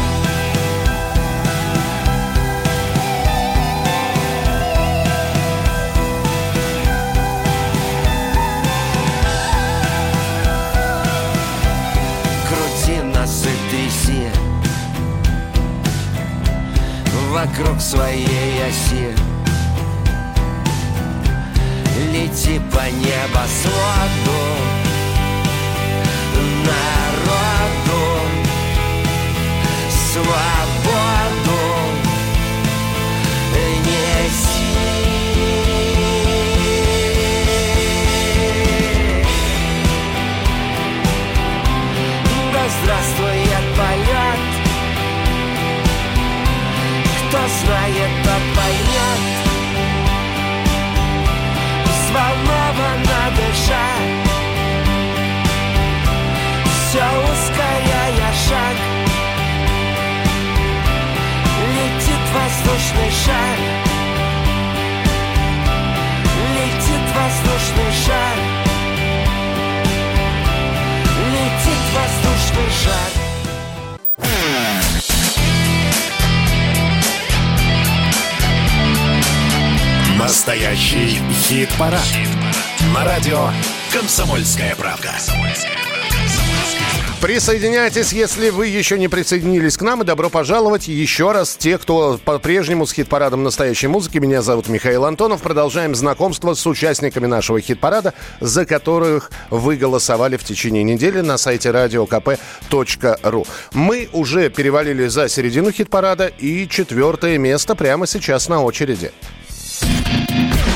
Вокруг 17.47 17.81
своей 17.81 18.63
оси. 18.69 19.15
Лети 22.13 22.61
по 22.73 22.85
небосводу 22.91 24.39
Народу 26.65 28.03
Свободу 29.91 30.56
шар 63.27 63.59
Летит 66.55 67.07
воздушный 67.17 67.93
шар 68.05 68.39
Летит 71.33 71.83
воздушный 71.95 72.71
шар 72.83 73.13
Настоящий 80.19 81.21
хит-парад. 81.31 82.01
На 82.95 83.05
радио 83.05 83.51
«Комсомольская 83.93 84.75
правда». 84.75 85.15
Присоединяйтесь, 87.21 88.13
если 88.13 88.51
вы 88.51 88.67
еще 88.67 88.99
не 88.99 89.09
присоединились 89.09 89.79
к 89.79 89.83
нам, 89.83 90.03
и 90.03 90.05
добро 90.05 90.29
пожаловать 90.29 90.87
еще 90.87 91.33
раз 91.33 91.57
те, 91.57 91.79
кто 91.79 92.21
по-прежнему 92.23 92.87
с 92.87 92.93
хит-парадом 92.93 93.43
настоящей 93.43 93.87
музыки. 93.87 94.19
Меня 94.19 94.43
зовут 94.43 94.69
Михаил 94.69 95.07
Антонов. 95.07 95.41
Продолжаем 95.41 95.95
знакомство 95.95 96.53
с 96.53 96.67
участниками 96.67 97.27
нашего 97.27 97.61
хит-парада, 97.61 98.13
за 98.41 98.67
которых 98.67 99.31
вы 99.49 99.77
голосовали 99.77 100.37
в 100.37 100.45
течение 100.45 100.85
недели 100.85 101.21
на 101.21 101.39
сайте 101.39 101.71
radiokp.ru. 101.71 103.47
Мы 103.73 104.09
уже 104.13 104.51
перевалили 104.51 105.07
за 105.07 105.29
середину 105.29 105.73
хит-парада, 105.73 106.27
и 106.27 106.69
четвертое 106.69 107.39
место 107.39 107.75
прямо 107.75 108.07
сейчас 108.07 108.49
на 108.49 108.63
очереди. 108.63 109.11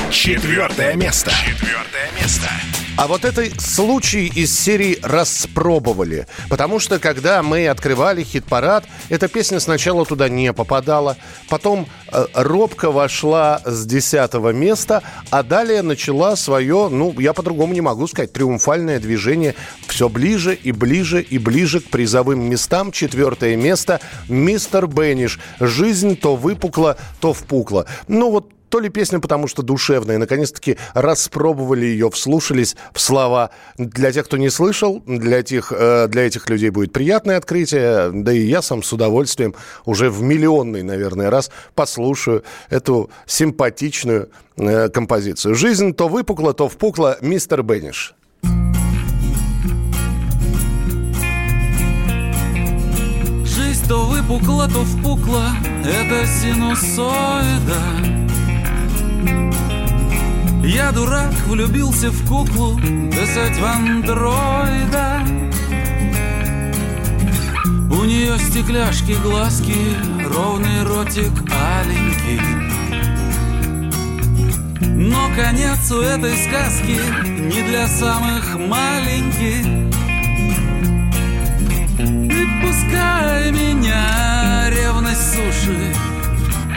Четвертое 0.09 0.95
место. 0.95 1.31
Четвертое 1.31 2.09
место. 2.19 2.49
А 2.97 3.07
вот 3.07 3.25
это 3.25 3.43
случай 3.59 4.27
из 4.27 4.57
серии 4.57 4.99
«Распробовали». 5.01 6.27
Потому 6.49 6.79
что, 6.79 6.99
когда 6.99 7.41
мы 7.41 7.67
открывали 7.67 8.23
хит-парад, 8.23 8.85
эта 9.09 9.27
песня 9.27 9.59
сначала 9.59 10.05
туда 10.05 10.29
не 10.29 10.53
попадала. 10.53 11.17
Потом 11.49 11.87
э, 12.11 12.25
робко 12.33 12.91
вошла 12.91 13.61
с 13.65 13.85
десятого 13.85 14.49
места, 14.49 15.01
а 15.29 15.41
далее 15.41 15.81
начала 15.81 16.35
свое, 16.35 16.89
ну, 16.89 17.17
я 17.19 17.33
по-другому 17.33 17.73
не 17.73 17.81
могу 17.81 18.07
сказать, 18.07 18.33
триумфальное 18.33 18.99
движение 18.99 19.55
все 19.87 20.09
ближе 20.09 20.53
и 20.53 20.71
ближе 20.71 21.21
и 21.21 21.37
ближе 21.37 21.79
к 21.79 21.89
призовым 21.89 22.47
местам. 22.49 22.91
Четвертое 22.91 23.55
место 23.55 23.99
«Мистер 24.27 24.87
Бенниш». 24.87 25.39
Жизнь 25.59 26.17
то 26.17 26.35
выпукла, 26.35 26.97
то 27.19 27.33
впукла. 27.33 27.85
Ну, 28.07 28.31
вот 28.31 28.51
то 28.71 28.79
ли 28.79 28.89
песня, 28.89 29.19
потому 29.19 29.47
что 29.47 29.61
душевная. 29.61 30.17
Наконец-таки 30.17 30.77
распробовали 30.93 31.85
ее, 31.85 32.09
вслушались 32.09 32.75
в 32.93 33.01
слова. 33.01 33.51
Для 33.77 34.11
тех, 34.11 34.25
кто 34.25 34.37
не 34.37 34.49
слышал, 34.49 35.03
для 35.05 35.39
этих, 35.39 35.73
э, 35.75 36.07
для 36.07 36.23
этих 36.23 36.49
людей 36.49 36.69
будет 36.69 36.93
приятное 36.93 37.37
открытие. 37.37 38.11
Да 38.13 38.31
и 38.31 38.39
я 38.39 38.61
сам 38.61 38.81
с 38.81 38.93
удовольствием 38.93 39.53
уже 39.85 40.09
в 40.09 40.23
миллионный, 40.23 40.83
наверное, 40.83 41.29
раз 41.29 41.51
послушаю 41.75 42.43
эту 42.69 43.11
симпатичную 43.25 44.29
э, 44.57 44.89
композицию. 44.89 45.53
«Жизнь 45.53 45.93
то 45.93 46.07
выпукла, 46.07 46.53
то 46.53 46.69
впукла. 46.69 47.17
Мистер 47.21 47.63
Бенниш». 47.63 48.15
Жизнь 53.43 53.85
то 53.89 54.05
выпукла, 54.05 54.69
то 54.69 54.85
впукла 54.85 55.49
Это 55.83 56.25
синусоида 56.25 58.30
Я 60.63 60.91
дурак, 60.91 61.33
влюбился 61.47 62.11
в 62.11 62.27
куклу 62.27 62.79
Писать 63.11 63.57
в 63.57 63.65
андроида. 63.65 65.21
У 67.91 68.03
нее 68.05 68.37
стекляшки, 68.39 69.13
глазки 69.23 69.75
Ровный 70.33 70.83
ротик 70.83 71.31
аленький. 71.51 72.41
Но 74.79 75.29
конец 75.35 75.91
у 75.91 75.99
этой 75.99 76.37
сказки 76.37 76.99
Не 77.37 77.67
для 77.67 77.87
самых 77.87 78.57
маленьких. 78.57 79.65
И 81.99 82.47
пускай 82.61 83.51
меня 83.51 84.69
ревность 84.69 85.33
суши 85.33 86.10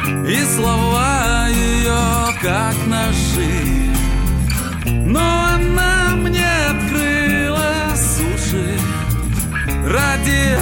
И 0.07 0.45
слова 0.55 1.49
ее 1.49 2.35
как 2.43 2.75
ножи. 2.87 3.91
Но 4.87 5.21
она 5.21 6.15
мне 6.17 6.47
открыла 6.71 7.95
суши. 7.95 8.79
Ради 9.87 10.57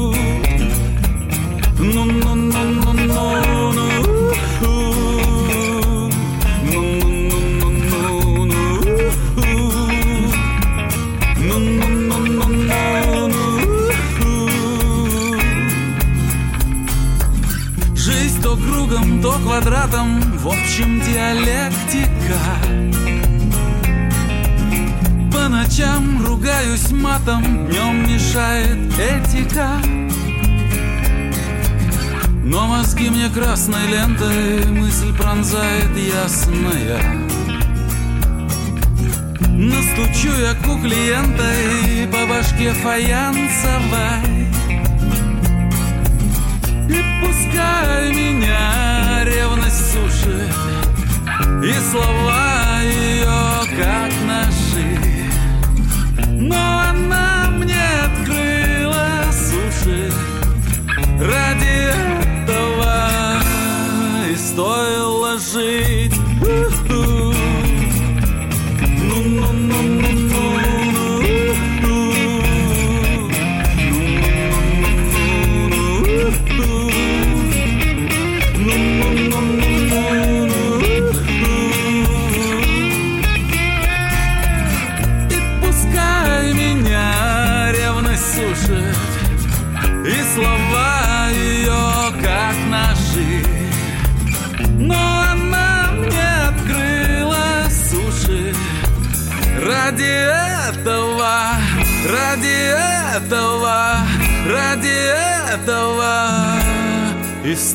То 19.22 19.34
квадратом, 19.34 20.22
в 20.38 20.48
общем 20.48 21.02
диалектика. 21.02 22.40
По 25.32 25.50
ночам 25.50 26.26
ругаюсь 26.26 26.92
матом, 26.92 27.68
днем 27.68 28.08
мешает 28.08 28.78
этика. 28.98 29.70
Но 32.44 32.68
мозги 32.68 33.10
мне 33.10 33.30
красной 33.30 33.88
лентой 33.88 34.66
мысль 34.68 35.14
пронзает 35.16 35.96
ясная. 35.96 37.00
Настроение 39.60 39.90
Стучу 40.00 40.32
я 40.40 40.54
куклиентой 40.64 42.08
по 42.08 42.26
башке 42.26 42.72
фаянсовой 42.72 44.48
И 46.88 47.04
пускай 47.22 48.14
меня 48.16 49.09
ревность 49.24 49.94
сушит 49.94 50.54
И 51.64 51.74
слова 51.92 52.59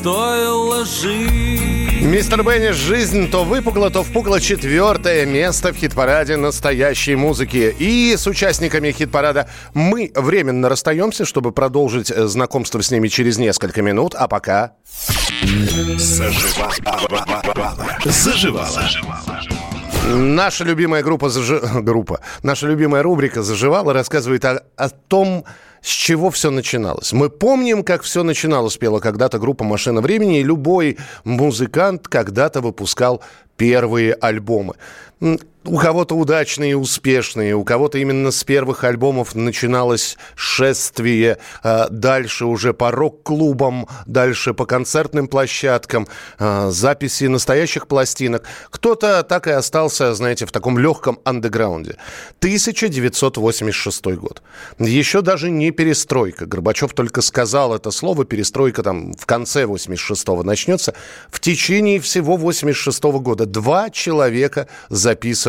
стоило 0.05 0.85
жить 0.85 2.03
Мистер 2.03 2.43
Бенни 2.43 2.69
«Жизнь» 2.69 3.31
то 3.31 3.43
выпукла, 3.43 3.89
то 3.89 4.03
впукла 4.03 4.39
четвертое 4.39 5.25
место 5.25 5.73
в 5.73 5.77
хит-параде 5.77 6.37
настоящей 6.37 7.15
музыки. 7.15 7.75
И 7.79 8.15
с 8.15 8.27
участниками 8.27 8.91
хит-парада 8.91 9.49
мы 9.73 10.11
временно 10.13 10.69
расстаемся, 10.69 11.25
чтобы 11.25 11.51
продолжить 11.51 12.11
э, 12.11 12.27
знакомство 12.27 12.81
с 12.81 12.91
ними 12.91 13.07
через 13.07 13.39
несколько 13.39 13.81
минут. 13.81 14.13
А 14.13 14.27
пока... 14.27 14.73
Заживала. 15.97 17.89
Заживала. 18.05 18.91
Наша 20.13 20.63
любимая 20.65 21.01
группа, 21.01 21.29
зажи... 21.29 21.59
группа, 21.81 22.19
наша 22.43 22.67
любимая 22.67 23.01
рубрика 23.01 23.41
«Заживала» 23.41 23.91
рассказывает 23.91 24.45
о, 24.45 24.61
о 24.75 24.89
том, 24.89 25.45
с 25.85 25.89
чего 25.89 26.31
все 26.31 26.49
начиналось. 26.49 27.13
Мы 27.13 27.29
помним, 27.29 27.83
как 27.83 28.01
все 28.01 28.23
начиналось, 28.23 28.75
пела 28.75 28.99
когда-то 28.99 29.37
группа 29.37 29.63
«Машина 29.63 30.01
времени», 30.01 30.39
и 30.39 30.43
любой 30.43 30.97
музыкант 31.23 32.07
когда-то 32.07 32.61
выпускал 32.61 33.21
первые 33.55 34.13
альбомы. 34.13 34.73
У 35.67 35.77
кого-то 35.77 36.15
удачные 36.15 36.77
успешные, 36.77 37.55
у 37.55 37.63
кого-то 37.63 37.97
именно 37.97 38.29
с 38.29 38.43
первых 38.43 38.83
альбомов 38.83 39.33
начиналось 39.33 40.15
шествие, 40.35 41.39
а, 41.63 41.87
дальше 41.89 42.45
уже 42.45 42.71
по 42.73 42.91
рок-клубам, 42.91 43.87
дальше 44.05 44.53
по 44.53 44.67
концертным 44.67 45.27
площадкам, 45.27 46.07
а, 46.37 46.69
записи 46.69 47.23
настоящих 47.23 47.87
пластинок. 47.87 48.43
Кто-то 48.69 49.23
так 49.23 49.47
и 49.47 49.51
остался, 49.51 50.13
знаете, 50.13 50.45
в 50.45 50.51
таком 50.51 50.77
легком 50.77 51.19
андеграунде. 51.23 51.97
1986 52.39 54.17
год. 54.17 54.43
Еще 54.77 55.21
даже 55.21 55.49
не 55.49 55.71
перестройка. 55.71 56.45
Горбачев 56.45 56.93
только 56.93 57.21
сказал 57.21 57.73
это 57.73 57.89
слово, 57.89 58.23
перестройка 58.25 58.83
там 58.83 59.13
в 59.13 59.25
конце 59.25 59.63
86-го 59.63 60.43
начнется. 60.43 60.93
В 61.31 61.39
течение 61.39 61.99
всего 61.99 62.37
86 62.37 63.03
года 63.03 63.47
два 63.47 63.89
человека 63.89 64.67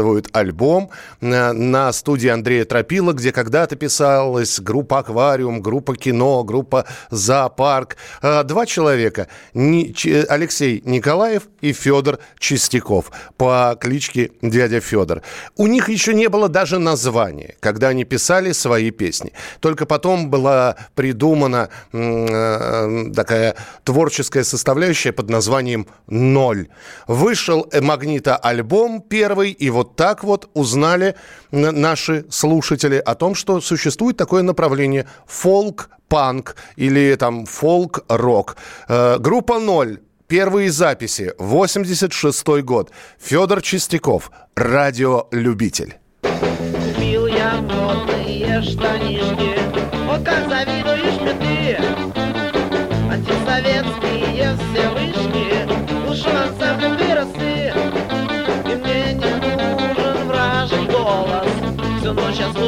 записывают 0.07 0.29
альбом 0.33 0.91
на, 1.21 1.53
на 1.53 1.93
студии 1.93 2.29
Андрея 2.29 2.65
Тропила, 2.65 3.13
где 3.13 3.33
когда-то 3.33 3.77
писалась 3.77 4.61
группа 4.61 4.99
«Аквариум», 4.99 5.61
группа 5.61 5.97
«Кино», 5.97 6.45
группа 6.45 6.85
«Зоопарк». 7.11 7.97
А, 8.23 8.43
Два 8.45 8.67
человека. 8.67 9.29
Алексей 9.55 10.83
Николаев 10.85 11.49
и 11.61 11.73
Федор 11.73 12.19
Чистяков 12.39 13.11
по 13.37 13.77
кличке 13.81 14.31
дядя 14.43 14.81
Федор. 14.81 15.23
У 15.57 15.67
них 15.67 15.89
еще 15.89 16.15
не 16.15 16.29
было 16.29 16.49
даже 16.49 16.79
названия, 16.79 17.57
когда 17.61 17.89
они 17.89 18.05
писали 18.05 18.53
свои 18.53 18.91
песни. 18.91 19.33
Только 19.61 19.87
потом 19.87 20.31
была 20.31 20.77
придумана 20.95 21.69
э, 21.93 23.13
такая 23.15 23.57
творческая 23.85 24.45
составляющая 24.45 25.13
под 25.13 25.31
названием 25.31 25.87
«Ноль». 26.07 26.69
Вышел 27.09 27.67
э, 27.73 27.81
«Магнита» 27.81 28.37
альбом 28.37 29.01
первый, 29.01 29.51
и 29.51 29.71
вот 29.71 29.96
так 29.97 30.25
вот 30.25 30.49
узнали 30.55 31.17
наши 31.51 32.25
слушатели 32.31 32.97
о 32.97 33.15
том, 33.15 33.35
что 33.35 33.61
существует 33.61 34.17
такое 34.17 34.43
направление 34.43 35.07
фолк-панк 35.27 36.57
или 36.77 37.17
там 37.17 37.47
фолк-рок. 37.47 38.57
Э, 38.89 39.19
Группа 39.19 39.59
«Ноль». 39.59 39.99
Первые 40.29 40.73
записи, 40.73 41.35
86 41.39 42.63
год. 42.63 42.91
Федор 43.21 43.63
Чистяков, 43.63 44.33
радиолюбитель. 44.57 45.99
Купил 46.23 47.29
я 47.29 47.61
модные 47.61 48.61
штанишки 48.63 49.57
О, 50.11 50.19
как 50.25 50.49
завидуешь 50.49 51.19
ты 51.19 52.16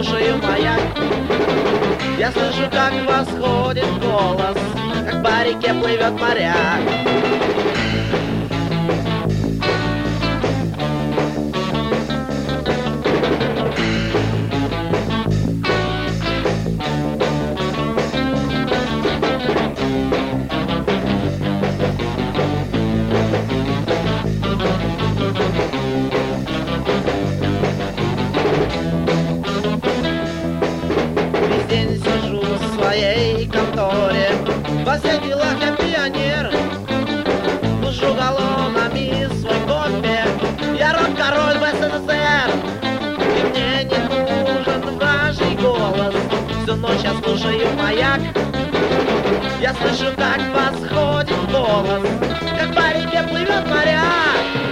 слушаю 0.02 0.38
маяк 0.38 0.80
Я 2.18 2.30
слышу, 2.30 2.70
как 2.70 2.92
восходит 3.04 3.88
голос 4.00 4.56
Как 5.04 5.22
по 5.24 5.44
реке 5.44 5.74
плывет 5.74 6.12
моряк 6.20 7.47
Я 49.68 49.74
слышу, 49.74 50.16
как 50.16 50.40
восходит 50.54 51.52
голос. 51.52 52.02
Как 52.58 52.74
по 52.74 52.88
реке 52.96 53.22
плывет 53.28 53.68
моряк 53.68 54.67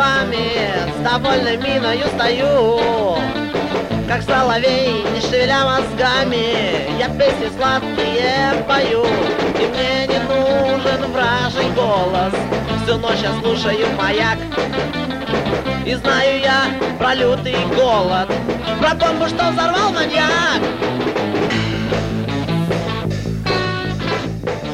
зубами 0.00 0.72
С 0.96 1.02
довольной 1.02 1.56
миною 1.56 2.06
стою. 2.14 3.18
Как 4.08 4.22
соловей, 4.22 5.04
не 5.14 5.20
шевеля 5.20 5.64
мозгами 5.64 6.98
Я 6.98 7.08
песни 7.08 7.50
сладкие 7.56 8.64
пою. 8.66 9.04
И 9.58 9.66
мне 9.66 10.06
не 10.06 10.18
нужен 10.20 11.12
вражий 11.12 11.70
голос 11.74 12.34
Всю 12.82 12.96
ночь 12.98 13.20
я 13.22 13.32
слушаю 13.40 13.86
маяк. 13.96 14.38
И 15.86 15.94
знаю 15.94 16.40
я 16.40 16.64
про 16.98 17.14
лютый 17.14 17.56
голод 17.74 18.28
Про 18.80 18.94
бомбу, 18.94 19.26
что 19.26 19.50
взорвал 19.50 19.92
маньяк 19.92 20.60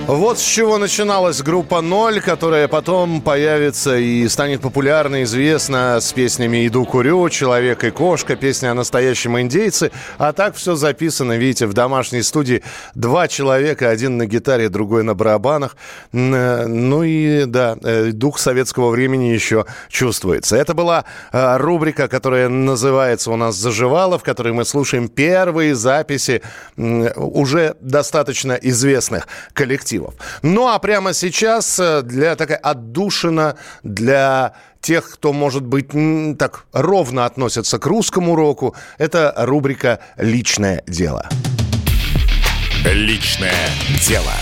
Вот 0.08 0.38
с 0.38 0.42
чего 0.42 0.78
начиналась 0.78 1.42
группа 1.42 1.80
«Ноль», 1.80 2.20
которая 2.20 2.68
потом 2.68 3.20
появится 3.20 3.96
и 3.96 4.28
станет 4.28 4.60
популярна, 4.60 5.24
известна 5.24 5.98
с 6.00 6.12
песнями 6.12 6.64
«Иду 6.64 6.84
курю», 6.84 7.28
«Человек 7.28 7.82
и 7.82 7.90
кошка», 7.90 8.36
песня 8.36 8.70
о 8.70 8.74
настоящем 8.74 9.36
индейце. 9.40 9.90
А 10.18 10.32
так 10.32 10.54
все 10.54 10.76
записано, 10.76 11.36
видите, 11.36 11.66
в 11.66 11.74
домашней 11.74 12.22
студии. 12.22 12.62
Два 12.94 13.26
человека, 13.26 13.90
один 13.90 14.16
на 14.16 14.26
гитаре, 14.26 14.68
другой 14.68 15.02
на 15.02 15.16
барабанах. 15.16 15.76
Ну 16.12 17.02
и, 17.02 17.44
да, 17.44 17.76
э, 17.82 18.12
дух 18.12 18.38
советского 18.38 18.90
времени 18.90 19.24
еще 19.24 19.66
чувствуется. 19.88 20.54
Это 20.54 20.74
была 20.74 21.04
э, 21.32 21.56
рубрика, 21.56 22.06
которая 22.06 22.48
называется 22.48 23.32
у 23.32 23.36
нас 23.36 23.56
«Заживала», 23.56 24.20
в 24.20 24.22
которой 24.22 24.52
мы 24.52 24.64
слушаем 24.64 25.08
первые 25.08 25.74
записи 25.74 26.42
уже 26.76 27.74
достаточно 27.80 28.52
известных 28.52 29.26
коллективов. 29.52 29.95
Ну 30.42 30.68
а 30.68 30.78
прямо 30.78 31.12
сейчас 31.12 31.78
э, 31.78 32.02
для 32.02 32.36
такая 32.36 32.58
отдушина 32.58 33.56
для 33.82 34.54
тех, 34.80 35.10
кто, 35.10 35.32
может 35.32 35.64
быть, 35.64 35.88
так 36.38 36.66
ровно 36.72 37.24
относится 37.24 37.78
к 37.78 37.86
русскому 37.86 38.32
уроку, 38.32 38.76
это 38.98 39.34
рубрика 39.36 39.98
«Личное 40.16 40.82
дело». 40.86 41.28
Личное 42.84 43.68
дело. 44.06 44.32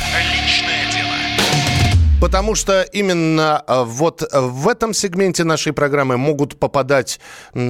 Потому 2.24 2.54
что 2.54 2.80
именно 2.80 3.62
э, 3.68 3.82
вот 3.84 4.22
в 4.32 4.68
этом 4.68 4.94
сегменте 4.94 5.44
нашей 5.44 5.74
программы 5.74 6.16
могут 6.16 6.58
попадать 6.58 7.20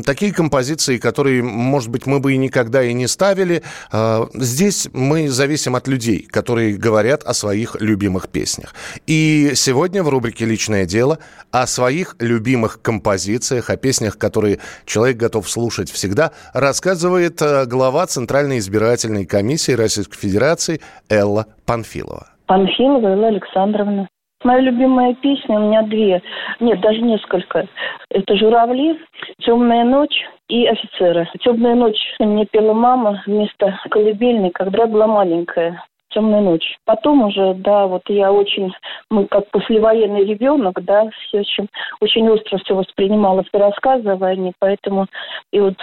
такие 0.07 0.33
композиции, 0.33 0.99
которые, 0.99 1.43
может 1.43 1.91
быть, 1.91 2.07
мы 2.07 2.21
бы 2.21 2.35
и 2.35 2.37
никогда 2.37 2.85
и 2.85 2.93
не 2.93 3.09
ставили. 3.09 3.65
Э, 3.93 4.27
Здесь 4.33 4.89
мы 4.93 5.29
зависим 5.29 5.75
от 5.75 5.89
людей, 5.89 6.29
которые 6.31 6.77
говорят 6.77 7.25
о 7.25 7.35
своих 7.35 7.75
любимых 7.81 8.29
песнях. 8.29 8.77
И 9.09 9.55
сегодня 9.57 10.05
в 10.05 10.09
рубрике 10.09 10.45
«Личное 10.45 10.87
дело» 10.87 11.19
о 11.51 11.67
своих 11.67 12.15
любимых 12.21 12.81
композициях, 12.81 13.71
о 13.71 13.77
песнях, 13.77 14.19
которые 14.19 14.61
человек 14.87 15.17
готов 15.17 15.51
слушать 15.51 15.91
всегда, 15.91 16.31
рассказывает 16.53 17.43
э, 17.43 17.67
глава 17.67 18.07
Центральной 18.07 18.59
избирательной 18.59 19.27
комиссии 19.27 19.73
Российской 19.73 20.17
Федерации 20.17 20.81
Элла 21.09 21.47
Панфилова. 21.67 22.29
Панфилова 22.47 23.09
Элла 23.09 23.27
Александровна. 23.27 24.09
Моя 24.45 24.61
любимая 24.61 25.15
песня, 25.15 25.59
у 25.59 25.69
меня 25.69 25.83
две, 25.83 26.23
нет, 26.61 26.79
даже 26.81 27.01
несколько. 27.01 27.67
Это 28.11 28.37
«Журавли», 28.37 29.01
«Темная 29.41 29.85
ночь» 29.85 30.23
и 30.49 30.67
«Офицеры». 30.67 31.27
«Темная 31.41 31.75
ночь» 31.75 31.99
мне 32.19 32.45
пела 32.45 32.75
мама 32.75 33.23
вместо 33.27 33.81
колыбельной, 33.91 34.51
когда 34.51 34.83
я 34.83 34.87
была 34.87 35.07
маленькая. 35.07 35.83
«Темная 36.11 36.43
ночь». 36.43 36.77
Потом 36.85 37.23
уже, 37.23 37.55
да, 37.55 37.87
вот 37.87 38.03
я 38.09 38.31
очень, 38.31 38.71
мы 39.11 39.27
как 39.29 39.51
послевоенный 39.51 40.27
ребенок, 40.27 40.79
да, 40.85 41.09
все 41.09 41.41
очень, 41.41 41.69
очень 42.01 42.29
остро 42.29 42.59
все 42.59 42.75
воспринимала 42.75 43.45
все 43.45 43.59
рассказы 43.59 44.11
о 44.11 44.17
войне, 44.17 44.53
поэтому 44.59 45.07
и 45.53 45.61
вот 45.61 45.77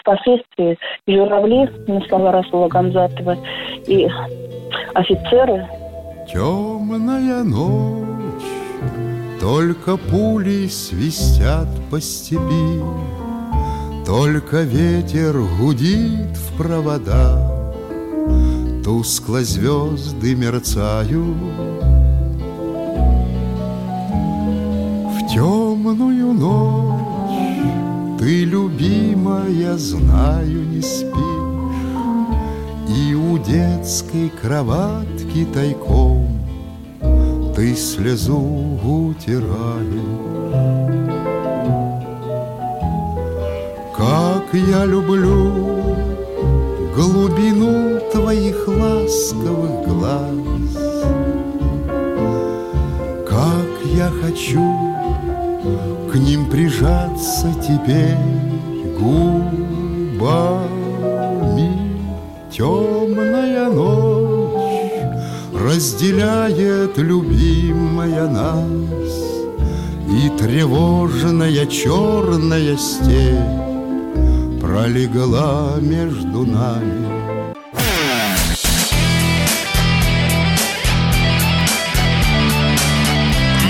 впоследствии 0.00 0.76
«Журавли» 1.06 1.68
на 1.86 2.00
слова 2.08 2.32
Расула 2.32 2.66
Гамзатова, 2.66 3.36
и 3.86 4.08
«Офицеры», 4.94 5.68
Темная 6.32 7.42
ночь, 7.42 8.44
только 9.40 9.96
пули 9.96 10.68
свистят 10.68 11.66
по 11.90 12.00
степи, 12.00 12.80
Только 14.06 14.62
ветер 14.62 15.42
гудит 15.58 16.36
в 16.36 16.56
провода, 16.56 17.74
Тускло 18.84 19.42
звезды 19.42 20.36
мерцают. 20.36 21.36
В 25.08 25.34
темную 25.34 26.32
ночь 26.32 28.20
ты, 28.20 28.44
любимая, 28.44 29.76
знаю, 29.76 30.64
не 30.68 30.80
спишь, 30.80 31.39
И 32.92 33.14
у 33.14 33.38
детской 33.38 34.32
кроватки 34.42 35.46
тайком 35.54 36.26
Ты 37.54 37.76
слезу 37.76 38.40
утираешь. 38.82 40.40
Как 43.96 44.52
я 44.54 44.84
люблю 44.86 45.52
глубину 46.96 48.00
твоих 48.12 48.66
ласковых 48.66 49.86
глаз, 49.86 50.76
Как 53.28 53.68
я 53.84 54.10
хочу 54.20 54.90
к 56.10 56.16
ним 56.16 56.50
прижаться 56.50 57.54
теперь 57.62 58.18
губами. 58.98 60.89
Темная 62.50 63.70
ночь 63.70 64.90
разделяет 65.54 66.98
любимая 66.98 68.26
нас, 68.26 69.12
И 70.08 70.28
тревожная 70.36 71.64
черная 71.66 72.76
степь 72.76 74.60
пролегла 74.60 75.76
между 75.80 76.44
нами. 76.44 77.06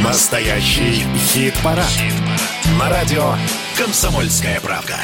Настоящий 0.03 1.05
хит-парад. 1.28 1.85
На 2.78 2.89
радио 2.89 3.35
«Комсомольская 3.76 4.59
правда». 4.61 4.97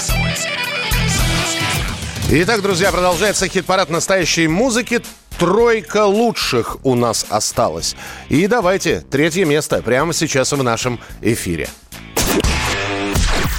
Итак, 2.29 2.61
друзья, 2.61 2.91
продолжается 2.91 3.47
хит-парад 3.47 3.89
настоящей 3.89 4.49
музыки. 4.49 5.01
Тройка 5.39 6.07
лучших 6.07 6.79
у 6.83 6.97
нас 6.97 7.25
осталась. 7.29 7.95
И 8.29 8.49
давайте, 8.49 9.05
третье 9.09 9.45
место 9.45 9.81
прямо 9.81 10.13
сейчас 10.13 10.51
в 10.51 10.61
нашем 10.61 10.99
эфире. 11.23 11.69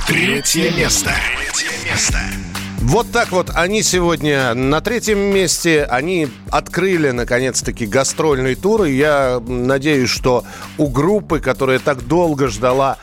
Третье 0.05 0.71
место. 0.71 1.15
Третье 1.37 1.69
место. 1.89 2.19
Вот 2.79 3.09
так 3.11 3.31
вот 3.31 3.51
они 3.55 3.83
сегодня 3.83 4.53
на 4.53 4.81
третьем 4.81 5.19
месте. 5.19 5.85
Они 5.85 6.27
открыли, 6.51 7.11
наконец-таки, 7.11 7.85
гастрольный 7.85 8.55
тур. 8.55 8.83
И 8.83 8.97
я 8.97 9.41
надеюсь, 9.47 10.09
что 10.09 10.43
у 10.77 10.87
группы, 10.87 11.39
которая 11.39 11.79
так 11.79 12.05
долго 12.05 12.49
ждала 12.49 12.97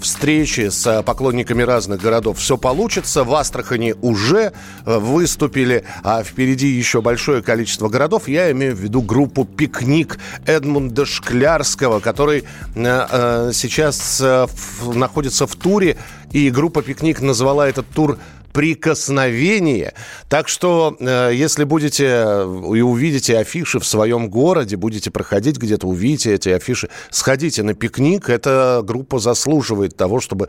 встречи 0.00 0.68
с 0.68 1.02
поклонниками 1.02 1.62
разных 1.62 2.00
городов 2.00 2.38
все 2.38 2.56
получится. 2.56 3.24
В 3.24 3.34
Астрахани 3.34 3.94
уже 4.02 4.52
э, 4.84 4.98
выступили, 4.98 5.84
а 6.02 6.22
впереди 6.22 6.68
еще 6.68 7.00
большое 7.02 7.42
количество 7.42 7.88
городов. 7.88 8.28
Я 8.28 8.50
имею 8.52 8.74
в 8.74 8.80
виду 8.80 9.02
группу 9.02 9.44
«Пикник» 9.44 10.18
Эдмунда 10.46 11.06
Шклярского, 11.06 12.00
который 12.00 12.44
э, 12.74 13.06
э, 13.10 13.50
сейчас 13.52 14.20
э, 14.20 14.46
находится 14.94 15.46
в 15.46 15.54
туре. 15.56 15.96
И 16.32 16.50
группа 16.50 16.82
«Пикник» 16.82 17.20
назвала 17.20 17.68
этот 17.68 17.88
тур 17.88 18.18
прикосновение. 18.52 19.94
Так 20.28 20.48
что, 20.48 20.96
э, 20.98 21.30
если 21.34 21.64
будете 21.64 22.06
э, 22.06 22.62
и 22.74 22.80
увидите 22.80 23.38
афиши 23.38 23.78
в 23.78 23.86
своем 23.86 24.28
городе, 24.28 24.76
будете 24.76 25.10
проходить 25.10 25.58
где-то, 25.58 25.86
увидите 25.86 26.34
эти 26.34 26.48
афиши, 26.48 26.88
сходите 27.10 27.62
на 27.62 27.74
пикник. 27.74 28.28
Эта 28.28 28.82
группа 28.84 29.18
заслуживает 29.18 29.96
того, 29.96 30.20
чтобы 30.20 30.48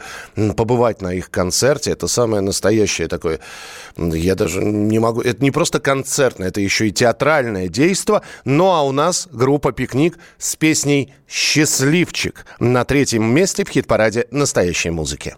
побывать 0.58 1.02
на 1.02 1.14
их 1.14 1.30
концерте. 1.30 1.92
Это 1.92 2.08
самое 2.08 2.42
настоящее 2.42 3.08
такое, 3.08 3.40
я 3.98 4.36
даже 4.36 4.64
не 4.64 5.00
могу, 5.00 5.22
это 5.22 5.44
не 5.44 5.52
просто 5.52 5.80
концертное, 5.80 6.48
это 6.48 6.62
еще 6.62 6.88
и 6.88 6.92
театральное 6.92 7.68
действо. 7.68 8.22
Ну 8.46 8.72
а 8.72 8.84
у 8.84 8.92
нас 8.92 9.28
группа 9.32 9.72
«Пикник» 9.72 10.18
с 10.38 10.56
песней 10.56 11.14
«Счастливчик» 11.28 12.46
на 12.60 12.84
третьем 12.86 13.24
месте 13.24 13.64
в 13.66 13.70
хит-параде 13.70 14.28
настоящей 14.32 14.90
музыки. 14.90 15.36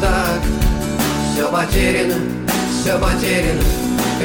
Так 0.00 0.40
Все 1.32 1.48
потеряно, 1.48 2.14
все 2.70 2.98
потеряно. 2.98 3.62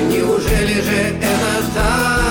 Неужели 0.10 0.82
же 0.82 1.18
это 1.20 1.64
так? 1.76 2.22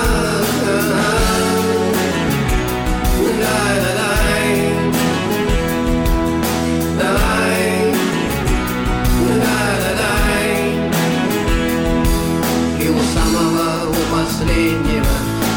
У 13.00 13.02
самого, 13.02 13.88
у 13.88 14.00
последнего 14.12 15.06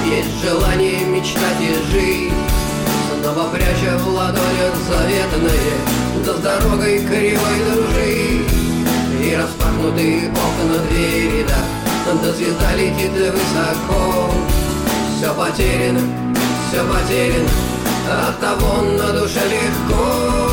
Есть 0.06 0.42
желание 0.42 1.06
мечтать 1.06 1.60
и 1.60 1.74
жить. 1.92 2.34
Снова 3.22 3.50
пряча 3.50 3.98
в 3.98 4.08
ладонях 4.08 4.76
заветное 4.88 6.03
Да 6.26 6.34
с 6.34 6.38
дорогой 6.38 7.00
кривой 7.00 7.60
дружить 7.70 8.50
И 9.22 9.36
распахнутые 9.36 10.30
окна 10.30 10.80
двери, 10.90 11.46
да 11.46 11.58
Да 12.22 12.32
звезда 12.32 12.74
летит 12.76 13.12
высоко. 13.12 14.32
Все 15.18 15.34
потеряно, 15.34 16.00
все 16.70 16.82
потеряно 16.86 17.50
От 18.30 18.40
того 18.40 18.82
на 18.84 19.20
душе 19.20 19.42
легко. 19.50 20.44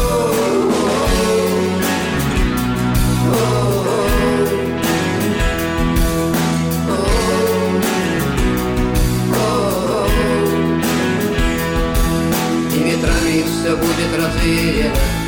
Все 13.63 13.77
будет 13.77 14.17
развеяно 14.17 15.20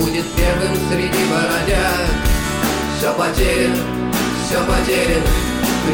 Будет 0.00 0.24
первым 0.34 0.74
среди 0.88 1.24
бородяг 1.28 2.08
Все 2.96 3.12
потеряно, 3.12 3.76
все 4.46 4.58
потеряно. 4.64 5.26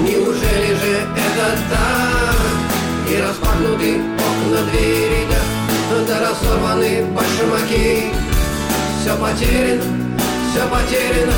Неужели 0.00 0.74
же 0.74 1.08
это 1.16 1.58
так? 1.68 3.10
И 3.10 3.20
распахнуты 3.20 4.00
окна 4.14 4.62
двери, 4.70 5.26
да 5.28 6.04
Да 6.06 6.20
разорваны 6.20 7.04
башмаки 7.06 8.12
Все 9.00 9.16
потеряно, 9.16 9.82
все 10.52 10.68
потеряно. 10.68 11.32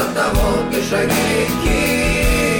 От 0.00 0.14
того 0.14 0.58
и 0.70 0.88
шаги 0.88 1.12
легки 1.12 2.57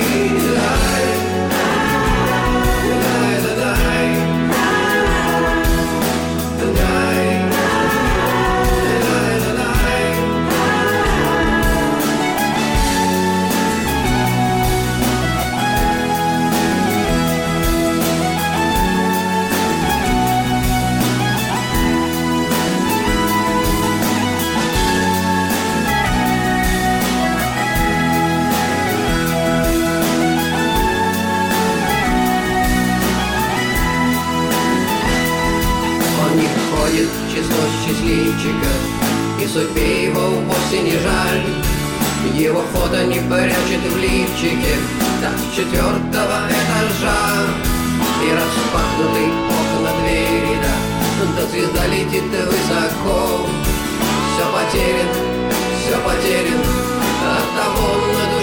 счастливчиков 38.39 39.43
И 39.43 39.47
судьбе 39.47 40.05
его 40.05 40.21
вовсе 40.21 40.83
не 40.83 40.93
жаль. 40.93 41.45
Его 42.35 42.63
фото 42.73 43.05
не 43.05 43.21
прячет 43.21 43.83
в 43.91 43.97
лифчике 43.99 44.77
Так 45.21 45.33
с 45.39 45.57
четвертого 45.57 46.41
этажа. 46.49 47.47
И 48.23 48.33
распахнуты 48.33 49.25
окна 49.49 49.91
двери, 50.03 50.59
да 50.63 51.27
Да 51.37 51.47
звезда 51.49 51.87
летит 51.87 52.25
высоко. 52.25 53.47
Все 54.35 54.47
потеряно, 54.53 55.15
все 55.81 55.99
потеряно 55.99 56.63
От 57.35 57.47
того 57.57 57.89
на 58.07 58.38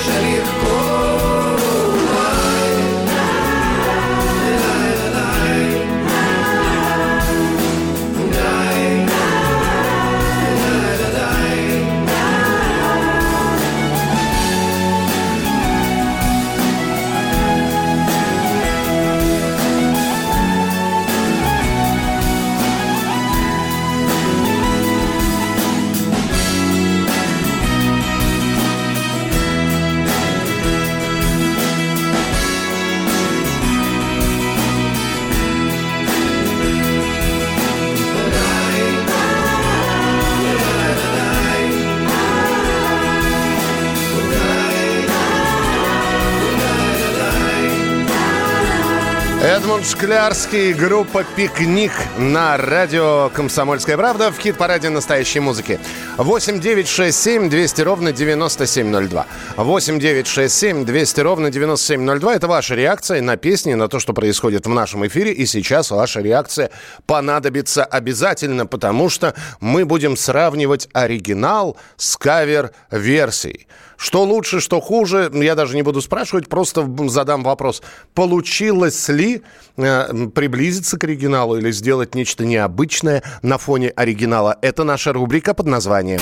Эдмунд 49.56 49.86
Шклярский, 49.86 50.74
группа 50.74 51.24
«Пикник» 51.24 51.93
на 52.18 52.58
радио 52.58 53.32
«Комсомольская 53.34 53.95
правда» 53.95 54.30
в 54.30 54.38
хит-параде 54.38 54.89
настоящей 54.89 55.39
музыки. 55.39 55.80
8 56.18 56.60
9 56.60 56.86
6 56.86 57.18
7 57.18 57.49
200 57.49 57.82
ровно 57.84 58.12
9702. 58.12 59.26
8 59.56 59.99
9 59.99 60.28
6 60.28 60.53
7 60.53 60.86
200 60.86 61.22
ровно 61.22 61.51
9702. 61.51 62.36
Это 62.36 62.47
ваша 62.49 62.76
реакция 62.76 63.22
на 63.22 63.38
песни, 63.38 63.76
на 63.76 63.88
то, 63.88 64.01
что 64.01 64.12
происходит 64.12 64.66
в 64.66 64.74
нашем 64.74 65.08
эфире. 65.08 65.32
И 65.32 65.45
сейчас 65.45 65.89
ваша 65.89 66.20
реакция 66.20 66.70
понадобится 67.06 67.86
обязательно, 67.86 68.66
потому 68.66 69.08
что 69.08 69.36
мы 69.62 69.86
будем 69.86 70.18
сравнивать 70.18 70.89
оригинал 70.91 71.78
с 71.95 72.18
кавер-версией. 72.18 73.68
Что 73.97 74.23
лучше, 74.23 74.59
что 74.59 74.81
хуже, 74.81 75.31
я 75.33 75.55
даже 75.55 75.75
не 75.75 75.81
буду 75.81 76.01
спрашивать, 76.01 76.47
просто 76.49 76.89
задам 77.07 77.43
вопрос. 77.43 77.81
Получилось 78.13 79.09
ли 79.09 79.41
э, 79.77 80.27
приблизиться 80.33 80.97
к 80.97 81.03
оригиналу 81.03 81.57
или 81.57 81.71
сделать 81.71 82.15
нечто 82.15 82.45
необычное 82.45 83.23
на 83.41 83.57
фоне 83.57 83.89
оригинала? 83.89 84.57
Это 84.61 84.83
наша 84.83 85.13
рубрика 85.13 85.53
под 85.53 85.67
названием 85.67 86.19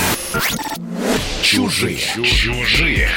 Чужие. 1.42 1.98
Чужие. 1.98 3.10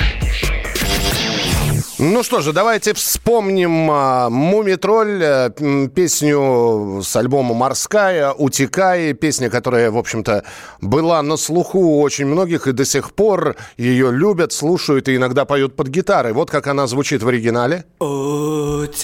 Ну 1.98 2.22
что 2.22 2.40
же, 2.42 2.52
давайте 2.52 2.92
вспомним 2.92 3.90
а, 3.90 4.28
«Мумитроль», 4.28 5.22
м, 5.22 5.88
песню 5.88 7.00
с 7.02 7.16
альбома 7.16 7.54
«Морская», 7.54 8.32
«Утекай», 8.32 9.14
песня, 9.14 9.48
которая, 9.48 9.90
в 9.90 9.96
общем-то, 9.96 10.44
была 10.82 11.22
на 11.22 11.38
слуху 11.38 11.78
у 11.78 12.02
очень 12.02 12.26
многих 12.26 12.66
и 12.66 12.72
до 12.72 12.84
сих 12.84 13.14
пор 13.14 13.56
ее 13.78 14.12
любят, 14.12 14.52
слушают 14.52 15.08
и 15.08 15.16
иногда 15.16 15.46
поют 15.46 15.74
под 15.74 15.88
гитарой. 15.88 16.34
Вот 16.34 16.50
как 16.50 16.66
она 16.66 16.86
звучит 16.86 17.22
в 17.22 17.28
оригинале. 17.28 17.86
Утекай, 17.98 19.00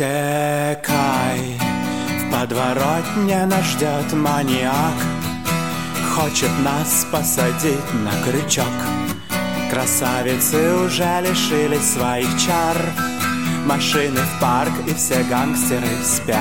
в 2.21 2.31
подворотне 2.31 3.47
нас 3.47 3.65
ждет 3.65 4.13
маньяк 4.13 4.95
Хочет 6.15 6.51
нас 6.63 7.07
посадить 7.11 7.95
на 8.05 8.13
крючок 8.23 8.67
Красавицы 9.73 10.75
уже 10.75 11.25
лишились 11.27 11.95
своих 11.95 12.29
чар 12.39 12.77
Машины 13.65 14.21
в 14.21 14.39
парк 14.39 14.73
и 14.87 14.93
все 14.93 15.23
гангстеры 15.23 15.87
спят 16.05 16.37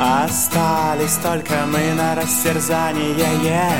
Остались 0.00 1.16
только 1.16 1.66
мы 1.66 1.94
на 1.94 2.14
растерзание. 2.14 3.74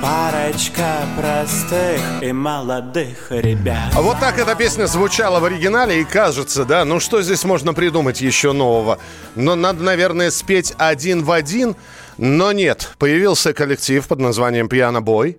Парочка 0.00 1.02
простых 1.20 2.00
и 2.22 2.32
молодых 2.32 3.26
ребят 3.28 3.92
А 3.94 4.00
Вот 4.00 4.18
так 4.20 4.38
эта 4.38 4.54
песня 4.54 4.86
звучала 4.86 5.38
в 5.38 5.44
оригинале, 5.44 6.00
и 6.00 6.04
кажется, 6.04 6.64
да, 6.64 6.86
ну 6.86 6.98
что 6.98 7.20
здесь 7.20 7.44
можно 7.44 7.74
придумать 7.74 8.22
еще 8.22 8.52
нового? 8.52 9.00
Но 9.34 9.54
надо, 9.54 9.84
наверное, 9.84 10.30
спеть 10.30 10.72
один 10.78 11.24
в 11.24 11.30
один, 11.30 11.76
но 12.16 12.52
нет. 12.52 12.94
Появился 12.98 13.52
коллектив 13.52 14.08
под 14.08 14.18
названием 14.18 14.70
«Пьяно 14.70 15.02
Бой», 15.02 15.36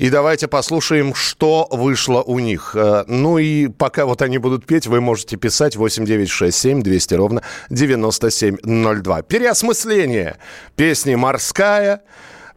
И 0.00 0.08
давайте 0.08 0.48
послушаем, 0.48 1.14
что 1.14 1.68
вышло 1.70 2.22
у 2.22 2.38
них. 2.38 2.74
Э, 2.74 3.04
Ну 3.06 3.36
и 3.36 3.68
пока 3.68 4.06
вот 4.06 4.22
они 4.22 4.38
будут 4.38 4.64
петь, 4.64 4.86
вы 4.86 5.02
можете 5.02 5.36
писать 5.36 5.76
8967 5.76 6.82
200 6.82 7.14
ровно 7.14 7.42
9702. 7.68 9.22
Переосмысление 9.22 10.38
песни 10.74 11.16
«Морская», 11.16 12.00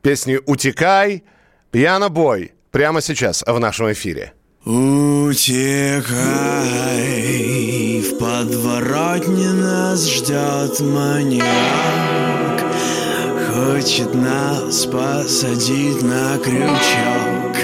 песни 0.02 0.40
«Утекай», 0.46 1.26
«Пьянобой». 1.70 2.54
Прямо 2.72 3.02
сейчас 3.02 3.44
в 3.46 3.60
нашем 3.60 3.92
эфире. 3.92 4.32
Утекай, 4.64 5.42
в 8.00 8.20
подворотне 8.20 9.50
нас 9.50 10.08
ждет 10.10 10.80
маньяк 10.80 12.63
Хочет 13.54 14.16
нас 14.16 14.88
посадить 14.88 16.02
на 16.02 16.40
крючок. 16.40 17.56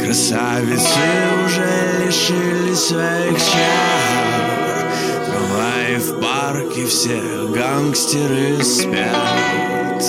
Красавицы 0.00 1.00
уже 1.44 1.68
лишились 2.06 2.78
своих 2.78 3.38
чар. 3.38 4.86
Давай 5.26 5.96
в 5.96 6.18
парке 6.18 6.86
все 6.86 7.20
гангстеры 7.54 8.64
спят. 8.64 10.02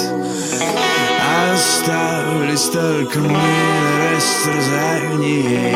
Остались 1.54 2.70
только 2.70 3.20
мы 3.20 3.30
на 3.30 4.16
растерзании 4.16 5.76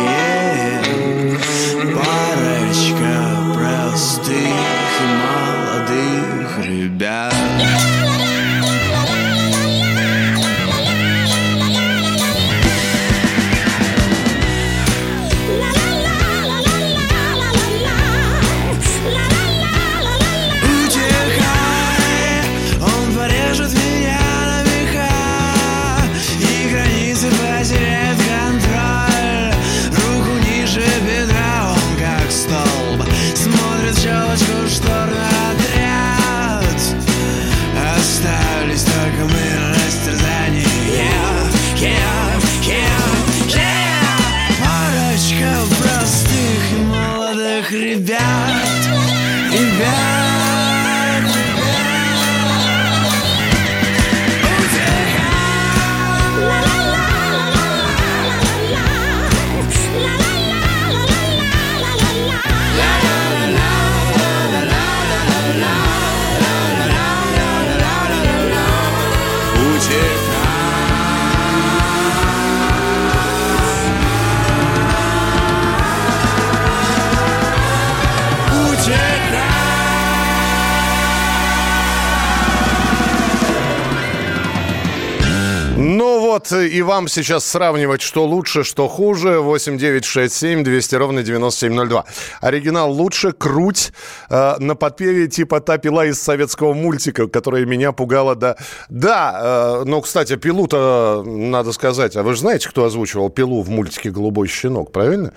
вот, 86.33 86.51
и 86.51 86.81
вам 86.81 87.07
сейчас 87.07 87.45
сравнивать, 87.45 88.01
что 88.01 88.25
лучше, 88.25 88.63
что 88.63 88.87
хуже. 88.87 89.39
8 89.39 89.77
9 89.77 90.03
6 90.03 90.33
7 90.33 90.63
200 90.63 90.95
ровно 90.95 91.21
9702. 91.21 92.05
Оригинал 92.41 92.91
лучше, 92.91 93.33
круть 93.33 93.93
э, 94.31 94.55
на 94.57 94.75
подпеве 94.75 95.27
типа 95.27 95.59
та 95.59 95.77
пила 95.77 96.07
из 96.07 96.19
советского 96.19 96.73
мультика, 96.73 97.27
которая 97.27 97.65
меня 97.65 97.91
пугала 97.91 98.35
до... 98.35 98.57
Да, 98.89 99.81
э, 99.83 99.83
ну, 99.85 100.01
кстати, 100.01 100.35
пилу-то, 100.35 101.23
надо 101.23 101.71
сказать, 101.71 102.15
а 102.15 102.23
вы 102.23 102.33
же 102.33 102.39
знаете, 102.39 102.67
кто 102.67 102.85
озвучивал 102.85 103.29
пилу 103.29 103.61
в 103.61 103.69
мультике 103.69 104.09
«Голубой 104.09 104.47
щенок», 104.47 104.91
правильно? 104.91 105.33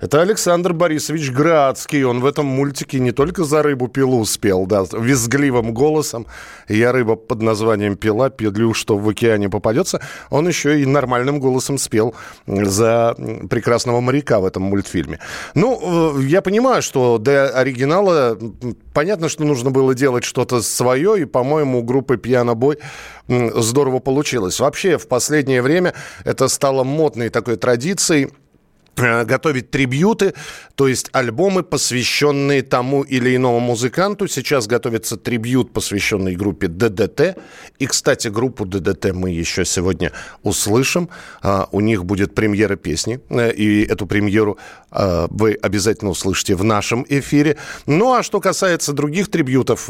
Это 0.00 0.22
Александр 0.22 0.72
Борисович 0.74 1.32
Градский. 1.32 2.04
Он 2.04 2.20
в 2.20 2.26
этом 2.26 2.46
мультике 2.46 3.00
не 3.00 3.10
только 3.10 3.42
за 3.42 3.64
рыбу 3.64 3.88
пилу 3.88 4.24
спел, 4.24 4.64
да, 4.64 4.84
визгливым 4.92 5.74
голосом. 5.74 6.26
Я 6.68 6.92
рыба 6.92 7.16
под 7.16 7.42
названием 7.42 7.96
пила, 7.96 8.30
пилю, 8.30 8.74
что 8.74 8.96
в 8.96 9.08
океане 9.08 9.48
попадется. 9.48 10.00
Он 10.30 10.46
еще 10.46 10.80
и 10.80 10.86
нормальным 10.86 11.40
голосом 11.40 11.78
спел 11.78 12.14
за 12.46 13.16
прекрасного 13.50 14.00
моряка 14.00 14.38
в 14.38 14.44
этом 14.44 14.62
мультфильме. 14.62 15.18
Ну, 15.54 16.16
э, 16.16 16.22
я 16.22 16.42
понимаю, 16.42 16.80
что 16.80 17.18
до 17.18 17.48
оригинала 17.48 18.38
понятно, 18.94 19.28
что 19.28 19.42
нужно 19.44 19.72
было 19.72 19.94
делать 19.96 20.22
что-то 20.22 20.62
свое, 20.62 21.22
и, 21.22 21.24
по-моему, 21.24 21.80
у 21.80 21.82
группы 21.82 22.18
«Пьянобой» 22.18 22.78
здорово 23.26 23.98
получилось. 23.98 24.60
Вообще, 24.60 24.96
в 24.96 25.08
последнее 25.08 25.60
время 25.60 25.94
это 26.24 26.46
стало 26.46 26.84
модной 26.84 27.30
такой 27.30 27.56
традицией 27.56 28.30
готовить 28.98 29.70
трибьюты, 29.70 30.34
то 30.74 30.88
есть 30.88 31.08
альбомы, 31.12 31.62
посвященные 31.62 32.62
тому 32.62 33.02
или 33.02 33.34
иному 33.36 33.60
музыканту. 33.60 34.28
Сейчас 34.28 34.66
готовится 34.66 35.16
трибьют, 35.16 35.72
посвященный 35.72 36.36
группе 36.36 36.68
ДДТ. 36.68 37.36
И, 37.78 37.86
кстати, 37.86 38.28
группу 38.28 38.64
ДДТ 38.66 39.12
мы 39.12 39.30
еще 39.30 39.64
сегодня 39.64 40.12
услышим. 40.42 41.08
А, 41.42 41.68
У 41.72 41.80
них 41.80 42.04
будет 42.04 42.34
премьера 42.34 42.76
песни, 42.76 43.20
э, 43.30 43.52
и 43.52 43.84
эту 43.84 44.06
премьеру 44.06 44.58
а, 44.90 45.26
вы 45.30 45.58
обязательно 45.60 46.10
услышите 46.10 46.54
в 46.54 46.64
нашем 46.64 47.04
эфире. 47.08 47.56
Ну, 47.86 48.14
а 48.14 48.22
что 48.22 48.40
касается 48.40 48.92
других 48.92 49.30
трибьютов, 49.30 49.88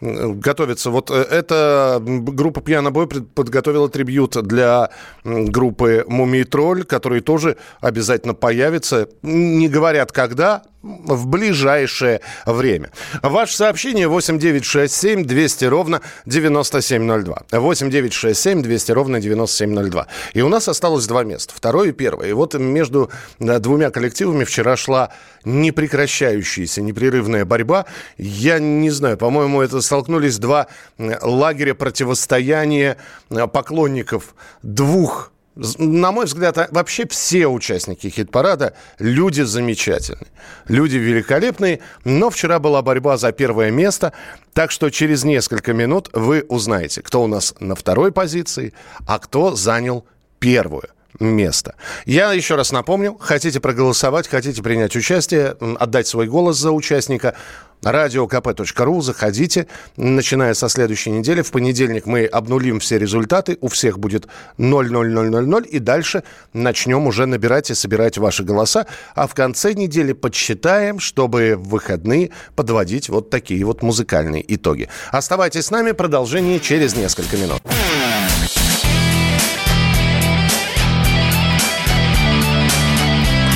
готовится 0.00 0.90
вот 0.90 1.10
э, 1.10 1.14
эта 1.14 2.00
группа 2.00 2.60
«Пьяно 2.60 2.90
Бой» 2.90 3.06
пред- 3.06 3.28
подготовила 3.34 3.88
трибьют 3.88 4.36
для 4.42 4.90
группы 5.24 6.04
«Мумий 6.08 6.44
Тролль», 6.44 6.84
который 6.84 7.20
тоже 7.20 7.56
обязательно 7.80 8.15
появится. 8.18 9.08
Не 9.22 9.68
говорят 9.68 10.12
когда, 10.12 10.62
в 10.86 11.26
ближайшее 11.26 12.20
время. 12.44 12.90
Ваше 13.22 13.56
сообщение 13.56 14.08
8967 14.08 15.24
200 15.24 15.64
ровно 15.64 16.00
9702. 16.26 17.42
8967 17.50 18.62
200 18.62 18.92
ровно 18.92 19.20
9702. 19.20 20.06
И 20.34 20.42
у 20.42 20.48
нас 20.48 20.68
осталось 20.68 21.06
два 21.06 21.24
места. 21.24 21.54
Второе 21.54 21.88
и 21.88 21.92
первое. 21.92 22.28
И 22.28 22.32
вот 22.32 22.54
между 22.54 23.10
двумя 23.38 23.90
коллективами 23.90 24.44
вчера 24.44 24.76
шла 24.76 25.10
непрекращающаяся, 25.44 26.82
непрерывная 26.82 27.44
борьба. 27.44 27.86
Я 28.18 28.58
не 28.58 28.90
знаю, 28.90 29.16
по-моему, 29.16 29.62
это 29.62 29.80
столкнулись 29.80 30.38
два 30.38 30.66
лагеря 30.98 31.74
противостояния 31.74 32.96
э, 33.30 33.46
поклонников 33.46 34.34
двух 34.62 35.32
на 35.56 36.12
мой 36.12 36.26
взгляд, 36.26 36.58
а- 36.58 36.68
вообще 36.70 37.06
все 37.08 37.46
участники 37.46 38.08
хит-парада 38.08 38.74
люди 38.98 39.42
замечательные, 39.42 40.26
люди 40.68 40.96
великолепные, 40.96 41.80
но 42.04 42.30
вчера 42.30 42.58
была 42.58 42.82
борьба 42.82 43.16
за 43.16 43.32
первое 43.32 43.70
место, 43.70 44.12
так 44.52 44.70
что 44.70 44.90
через 44.90 45.24
несколько 45.24 45.72
минут 45.72 46.10
вы 46.12 46.44
узнаете, 46.48 47.02
кто 47.02 47.22
у 47.22 47.26
нас 47.26 47.54
на 47.58 47.74
второй 47.74 48.12
позиции, 48.12 48.74
а 49.06 49.18
кто 49.18 49.56
занял 49.56 50.06
первую 50.38 50.84
место. 51.18 51.74
Я 52.04 52.32
еще 52.32 52.56
раз 52.56 52.72
напомню, 52.72 53.16
хотите 53.18 53.58
проголосовать, 53.60 54.28
хотите 54.28 54.62
принять 54.62 54.94
участие, 54.96 55.56
отдать 55.78 56.06
свой 56.06 56.26
голос 56.26 56.58
за 56.58 56.72
участника, 56.72 57.34
радиокп.ру, 57.82 59.00
заходите, 59.00 59.66
начиная 59.96 60.54
со 60.54 60.68
следующей 60.68 61.10
недели. 61.10 61.42
В 61.42 61.50
понедельник 61.50 62.06
мы 62.06 62.24
обнулим 62.26 62.80
все 62.80 62.98
результаты, 62.98 63.58
у 63.60 63.68
всех 63.68 63.98
будет 63.98 64.26
00000, 64.58 65.66
и 65.68 65.78
дальше 65.78 66.22
начнем 66.52 67.06
уже 67.06 67.26
набирать 67.26 67.70
и 67.70 67.74
собирать 67.74 68.18
ваши 68.18 68.42
голоса, 68.42 68.86
а 69.14 69.26
в 69.26 69.34
конце 69.34 69.72
недели 69.74 70.12
подсчитаем, 70.12 70.98
чтобы 70.98 71.56
в 71.56 71.68
выходные 71.68 72.30
подводить 72.54 73.08
вот 73.08 73.30
такие 73.30 73.64
вот 73.64 73.82
музыкальные 73.82 74.44
итоги. 74.54 74.88
Оставайтесь 75.10 75.66
с 75.66 75.70
нами, 75.70 75.92
продолжение 75.92 76.60
через 76.60 76.96
несколько 76.96 77.36
минут. 77.36 77.62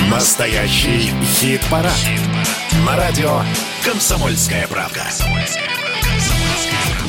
Настоящий 0.09 1.09
хит-парад. 1.39 1.91
На 2.85 2.95
радио 2.95 3.41
«Комсомольская 3.83 4.67
правка». 4.67 5.01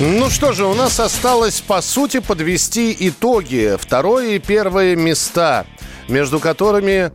Ну 0.00 0.30
что 0.30 0.52
же, 0.52 0.64
у 0.64 0.74
нас 0.74 0.98
осталось, 0.98 1.60
по 1.60 1.80
сути, 1.80 2.20
подвести 2.20 2.96
итоги. 2.98 3.76
Второе 3.78 4.36
и 4.36 4.38
первое 4.38 4.96
места. 4.96 5.66
между 6.08 6.40
которыми 6.40 7.12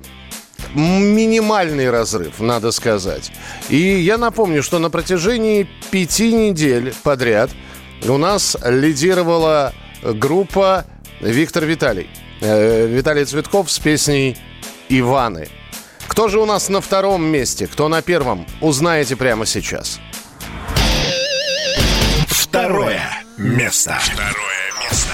минимальный 0.73 1.89
разрыв, 1.89 2.39
надо 2.39 2.71
сказать. 2.71 3.31
И 3.69 3.77
я 3.77 4.17
напомню, 4.17 4.63
что 4.63 4.79
на 4.79 4.89
протяжении 4.89 5.67
пяти 5.91 6.31
недель 6.33 6.93
подряд 7.03 7.49
у 8.07 8.17
нас 8.17 8.55
лидировала 8.63 9.73
группа 10.03 10.85
Виктор 11.19 11.65
Виталий. 11.65 12.09
Э, 12.41 12.87
Виталий 12.87 13.25
Цветков 13.25 13.71
с 13.71 13.79
песней 13.79 14.37
«Иваны». 14.89 15.47
Кто 16.17 16.29
же 16.29 16.39
у 16.39 16.47
нас 16.47 16.67
на 16.69 16.81
втором 16.81 17.23
месте, 17.23 17.67
кто 17.67 17.89
на 17.89 18.01
первом, 18.01 18.47
узнаете 18.59 19.15
прямо 19.15 19.45
сейчас. 19.45 19.99
Второе 22.27 23.03
место. 23.37 23.95
Второе 24.01 24.71
место. 24.81 25.13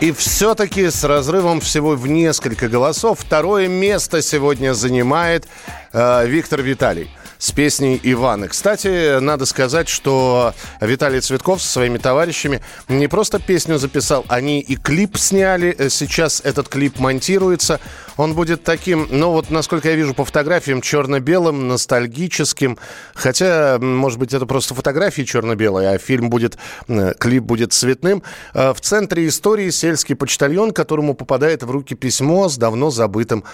И 0.00 0.12
все-таки 0.12 0.88
с 0.88 1.04
разрывом 1.04 1.60
всего 1.60 1.96
в 1.96 2.06
несколько 2.06 2.70
голосов 2.70 3.20
второе 3.20 3.68
место 3.68 4.22
сегодня 4.22 4.72
занимает 4.72 5.46
э, 5.92 6.26
Виктор 6.26 6.62
Виталий 6.62 7.10
с 7.38 7.52
песней 7.52 8.00
«Иваны». 8.02 8.48
Кстати, 8.48 9.18
надо 9.20 9.46
сказать, 9.46 9.88
что 9.88 10.54
Виталий 10.80 11.20
Цветков 11.20 11.62
со 11.62 11.68
своими 11.68 11.98
товарищами 11.98 12.60
не 12.88 13.08
просто 13.08 13.38
песню 13.38 13.78
записал, 13.78 14.24
они 14.28 14.60
и 14.60 14.76
клип 14.76 15.16
сняли. 15.16 15.74
Э, 15.78 15.88
Сейчас 15.90 16.40
этот 16.44 16.68
клип 16.68 16.98
монтируется. 16.98 17.80
Он 18.16 18.34
будет 18.34 18.64
таким, 18.64 19.08
ну 19.10 19.30
вот, 19.32 19.50
насколько 19.50 19.88
я 19.88 19.94
вижу 19.96 20.14
по 20.14 20.24
фотографиям, 20.24 20.80
черно-белым, 20.80 21.68
ностальгическим. 21.68 22.78
Хотя, 23.14 23.78
может 23.80 24.18
быть, 24.18 24.32
это 24.32 24.46
просто 24.46 24.74
фотографии 24.74 25.22
черно-белые, 25.22 25.90
а 25.90 25.98
фильм 25.98 26.30
будет, 26.30 26.56
э, 26.88 27.14
клип 27.18 27.42
будет 27.44 27.72
цветным. 27.72 28.22
Э, 28.54 28.72
В 28.72 28.80
центре 28.80 29.26
истории 29.26 29.70
сельский 29.70 30.14
почтальон, 30.14 30.72
которому 30.72 31.14
попадает 31.14 31.62
в 31.62 31.70
руки 31.70 31.94
письмо 31.94 32.48
с 32.48 32.56
давно 32.56 32.90
забытым 32.90 33.44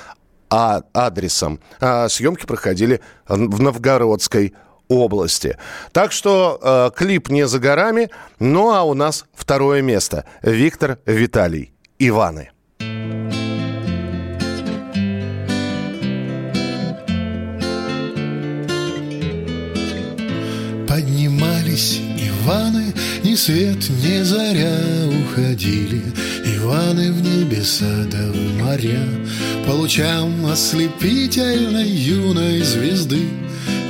а- 0.52 0.82
адресом. 0.92 1.60
А 1.80 2.08
съемки 2.08 2.44
проходили 2.44 3.00
в 3.26 3.60
Новгородской 3.60 4.52
области. 4.88 5.56
Так 5.92 6.12
что 6.12 6.60
э, 6.62 6.90
клип 6.94 7.30
не 7.30 7.46
за 7.46 7.58
горами, 7.58 8.10
ну 8.38 8.70
а 8.70 8.82
у 8.82 8.92
нас 8.92 9.24
второе 9.34 9.80
место. 9.80 10.26
Виктор 10.42 10.98
Виталий. 11.06 11.72
Иваны. 11.98 12.50
Поднимались 20.86 22.00
Иваны, 22.18 22.92
ни 23.24 23.34
свет, 23.36 23.88
ни 23.88 24.22
заря 24.22 24.76
уходили 25.22 26.02
Иваны 26.62 27.10
в 27.10 27.20
небеса 27.20 28.04
да 28.08 28.30
в 28.30 28.62
моря 28.62 29.04
По 29.66 29.72
лучам 29.72 30.46
ослепительной 30.46 31.88
юной 31.88 32.60
звезды. 32.62 33.22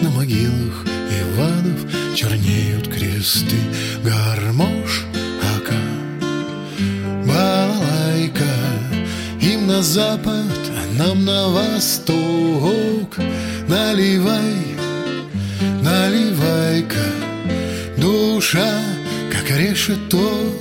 На 0.01 0.09
могилах 0.09 0.87
Иванов 1.21 1.85
чернеют 2.15 2.89
кресты 2.89 3.57
Гармош, 4.03 5.05
ака, 5.55 5.77
балалайка 7.27 8.55
Им 9.43 9.67
на 9.67 9.83
запад, 9.83 10.57
а 10.71 10.99
нам 10.99 11.27
на 11.27 11.49
восток. 11.49 13.19
Наливай, 13.69 14.57
наливай-ка 15.83 17.05
Душа, 17.99 18.81
как 19.31 19.59
решето 19.59 20.55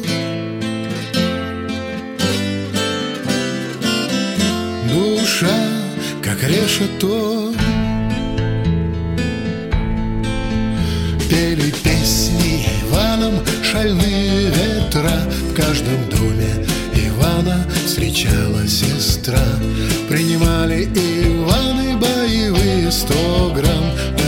Душа, 5.42 5.56
как 6.22 6.44
решето 6.44 7.54
Пели 11.30 11.74
песни 11.84 12.68
Иваном 12.84 13.34
шальные 13.64 14.52
ветра. 14.52 15.12
В 15.50 15.54
каждом 15.56 16.10
доме 16.12 16.66
Ивана 16.94 17.66
встречала 17.86 18.68
сестра. 18.68 19.42
Принимали 20.10 20.84
Иваны 20.84 21.98
боевые 21.98 22.92
сто 22.92 23.52
грамм 23.56 24.21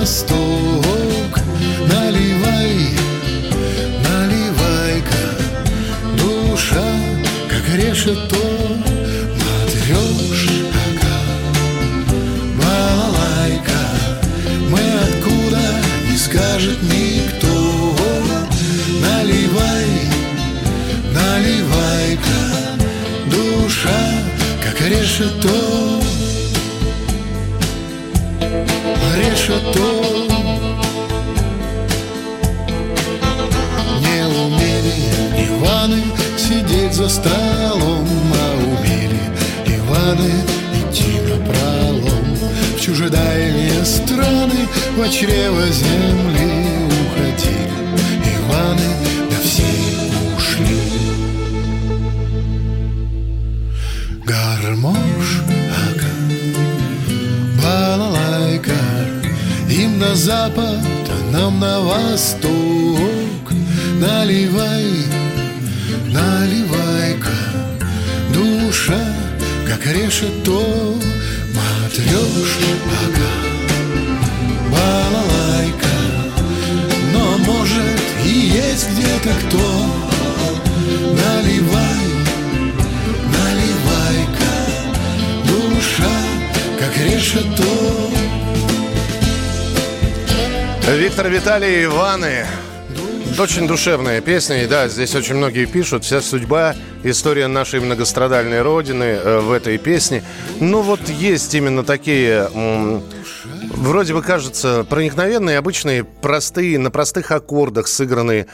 восток. 0.00 1.40
Наливай, 1.92 2.88
наливай-ка 4.06 5.22
Душа, 6.16 6.88
как 7.50 7.64
решето 7.74 8.42
Матрешь, 9.40 10.48
балалайка 12.58 13.82
Мы 14.70 14.80
откуда, 15.06 15.64
не 16.10 16.16
скажет 16.16 16.78
никто. 16.82 17.94
Наливай, 19.02 19.90
наливай-ка 21.12 22.40
Душа, 23.26 24.00
как 24.64 24.80
решето 24.80 26.09
Решето 29.50 30.26
Не 34.00 34.26
умели 34.26 34.94
Иваны 35.44 36.02
сидеть 36.36 36.94
за 36.94 37.08
столом 37.08 38.06
А 38.32 38.54
умели 38.54 39.20
Иваны 39.66 40.30
идти 40.74 41.20
на 41.28 41.36
пролом. 41.44 42.36
В 42.76 42.80
чужедальние 42.80 43.84
страны 43.84 44.68
В 44.96 45.10
чрево 45.10 45.66
земли 45.66 46.86
уходили 46.86 47.69
запад, 60.20 60.84
а 61.08 61.32
нам 61.32 61.60
на 61.60 61.80
восток. 61.80 62.60
Наливай, 64.00 64.86
наливай-ка 66.06 67.38
Душа, 68.32 69.02
как 69.66 69.86
решето 69.86 70.94
Матрешь, 71.54 72.58
ага, 73.02 73.32
балалайка 74.70 75.96
Но 77.12 77.38
может 77.38 78.00
и 78.24 78.28
есть 78.28 78.88
где-то 78.92 79.34
кто 79.46 79.79
Виктор 90.96 91.28
Виталий 91.28 91.84
Иваны. 91.84 92.46
Очень 93.38 93.68
душевная 93.68 94.20
песня, 94.20 94.64
и 94.64 94.66
да, 94.66 94.88
здесь 94.88 95.14
очень 95.14 95.36
многие 95.36 95.66
пишут, 95.66 96.04
вся 96.04 96.20
судьба, 96.20 96.74
история 97.04 97.46
нашей 97.46 97.78
многострадальной 97.78 98.60
родины 98.60 99.04
э, 99.04 99.38
в 99.38 99.52
этой 99.52 99.78
песне. 99.78 100.24
Ну 100.58 100.82
вот 100.82 101.08
есть 101.08 101.54
именно 101.54 101.84
такие, 101.84 102.50
вроде 103.70 104.14
бы 104.14 104.22
кажется, 104.22 104.84
проникновенные, 104.90 105.58
обычные, 105.58 106.02
простые, 106.02 106.78
на 106.78 106.90
простых 106.90 107.30
аккордах 107.30 107.86
сыгранные 107.86 108.48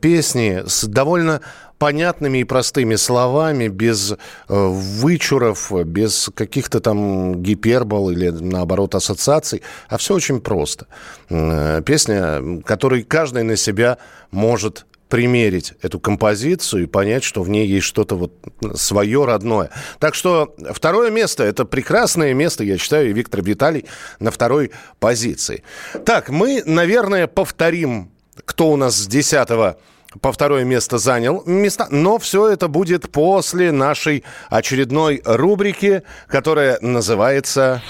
песни 0.00 0.62
с 0.66 0.84
довольно 0.84 1.42
понятными 1.82 2.38
и 2.38 2.44
простыми 2.44 2.94
словами, 2.94 3.66
без 3.66 4.12
э, 4.12 4.16
вычуров, 4.48 5.72
без 5.84 6.30
каких-то 6.32 6.78
там 6.78 7.42
гипербол 7.42 8.10
или, 8.10 8.28
наоборот, 8.28 8.94
ассоциаций, 8.94 9.62
а 9.88 9.96
все 9.96 10.14
очень 10.14 10.40
просто. 10.40 10.86
Э, 11.28 11.82
Песня, 11.84 12.62
которой 12.64 13.02
каждый 13.02 13.42
на 13.42 13.56
себя 13.56 13.98
может 14.30 14.86
примерить 15.08 15.74
эту 15.82 15.98
композицию 15.98 16.84
и 16.84 16.86
понять, 16.86 17.24
что 17.24 17.42
в 17.42 17.48
ней 17.48 17.66
есть 17.66 17.86
что-то 17.86 18.14
вот 18.14 18.32
свое 18.74 19.24
родное. 19.24 19.70
Так 19.98 20.14
что 20.14 20.54
второе 20.70 21.10
место, 21.10 21.42
это 21.42 21.64
прекрасное 21.64 22.32
место, 22.32 22.62
я 22.62 22.78
считаю, 22.78 23.10
и 23.10 23.12
Виктор 23.12 23.42
Виталий 23.42 23.86
на 24.20 24.30
второй 24.30 24.70
позиции. 25.00 25.64
Так, 26.04 26.28
мы, 26.28 26.62
наверное, 26.64 27.26
повторим, 27.26 28.12
кто 28.44 28.70
у 28.70 28.76
нас 28.76 28.94
с 28.94 29.08
десятого 29.08 29.78
по 30.20 30.32
второе 30.32 30.64
место 30.64 30.98
занял 30.98 31.42
места, 31.46 31.86
но 31.90 32.18
все 32.18 32.48
это 32.48 32.68
будет 32.68 33.10
после 33.10 33.72
нашей 33.72 34.24
очередной 34.50 35.22
рубрики, 35.24 36.02
которая 36.28 36.78
называется 36.80 37.82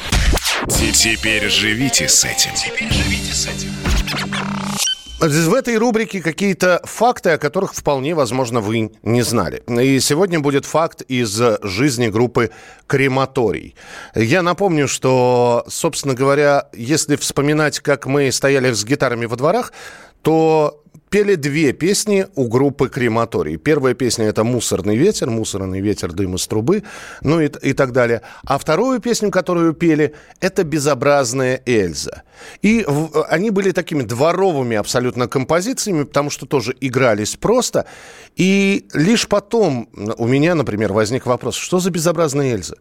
Теперь 0.68 1.48
живите 1.48 2.08
с 2.08 2.24
этим. 2.24 2.50
Теперь 2.54 2.92
живите 2.92 3.32
с 3.32 3.46
этим. 3.46 3.70
В 5.20 5.54
этой 5.54 5.76
рубрике 5.76 6.20
какие-то 6.20 6.80
факты, 6.84 7.30
о 7.30 7.38
которых 7.38 7.74
вполне 7.74 8.14
возможно 8.14 8.60
вы 8.60 8.90
не 9.02 9.22
знали. 9.22 9.62
И 9.68 10.00
сегодня 10.00 10.40
будет 10.40 10.64
факт 10.64 11.02
из 11.02 11.40
жизни 11.62 12.08
группы 12.08 12.50
«Крематорий». 12.88 13.76
Я 14.16 14.42
напомню, 14.42 14.88
что, 14.88 15.64
собственно 15.68 16.14
говоря, 16.14 16.68
если 16.72 17.16
вспоминать, 17.16 17.78
как 17.80 18.06
мы 18.06 18.32
стояли 18.32 18.72
с 18.72 18.84
гитарами 18.84 19.26
во 19.26 19.36
дворах, 19.36 19.72
то 20.22 20.81
пели 21.12 21.34
две 21.34 21.74
песни 21.74 22.26
у 22.36 22.48
группы 22.48 22.88
«Крематорий». 22.88 23.58
Первая 23.58 23.92
песня– 23.92 24.24
это 24.28 24.44
«Мусорный 24.44 24.96
ветер», 24.96 25.28
«Мусорный 25.28 25.82
ветер, 25.82 26.10
дым 26.10 26.36
из 26.36 26.46
трубы», 26.46 26.84
ну 27.20 27.38
и, 27.38 27.50
и 27.60 27.74
так 27.74 27.92
далее. 27.92 28.22
А 28.44 28.56
вторую 28.56 28.98
песню, 28.98 29.30
которую 29.30 29.74
пели, 29.74 30.14
это 30.40 30.64
«Безобразная 30.64 31.60
Эльза». 31.66 32.22
И 32.62 32.82
в, 32.88 33.24
они 33.28 33.50
были 33.50 33.72
такими 33.72 34.02
дворовыми 34.04 34.74
абсолютно 34.74 35.28
композициями, 35.28 36.04
потому 36.04 36.30
что 36.30 36.46
тоже 36.46 36.74
игрались 36.80 37.36
просто. 37.36 37.84
И 38.36 38.88
лишь 38.94 39.28
потом 39.28 39.90
у 40.16 40.26
меня, 40.26 40.54
например, 40.54 40.94
возник 40.94 41.26
вопрос, 41.26 41.56
что 41.56 41.78
за 41.78 41.90
«Безобразная 41.90 42.54
Эльза»? 42.54 42.76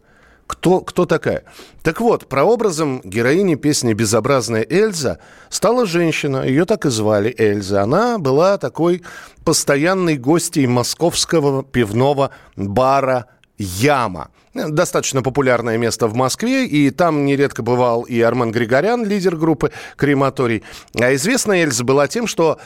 Кто, 0.52 0.80
кто 0.80 1.06
такая? 1.06 1.44
Так 1.82 2.02
вот, 2.02 2.28
прообразом 2.28 3.00
героини 3.02 3.54
песни 3.54 3.94
«Безобразная 3.94 4.66
Эльза» 4.68 5.18
стала 5.48 5.86
женщина, 5.86 6.46
ее 6.46 6.66
так 6.66 6.84
и 6.84 6.90
звали 6.90 7.34
Эльза. 7.38 7.82
Она 7.82 8.18
была 8.18 8.58
такой 8.58 9.02
постоянной 9.46 10.18
гостьей 10.18 10.66
московского 10.66 11.64
пивного 11.64 12.32
бара 12.54 13.28
«Яма». 13.56 14.28
Достаточно 14.52 15.22
популярное 15.22 15.78
место 15.78 16.06
в 16.06 16.14
Москве, 16.14 16.66
и 16.66 16.90
там 16.90 17.24
нередко 17.24 17.62
бывал 17.62 18.02
и 18.02 18.20
Армен 18.20 18.52
Григорян, 18.52 19.06
лидер 19.06 19.36
группы 19.36 19.72
«Крематорий». 19.96 20.62
А 21.00 21.14
известная 21.14 21.62
Эльза 21.62 21.82
была 21.82 22.08
тем, 22.08 22.26
что 22.26 22.58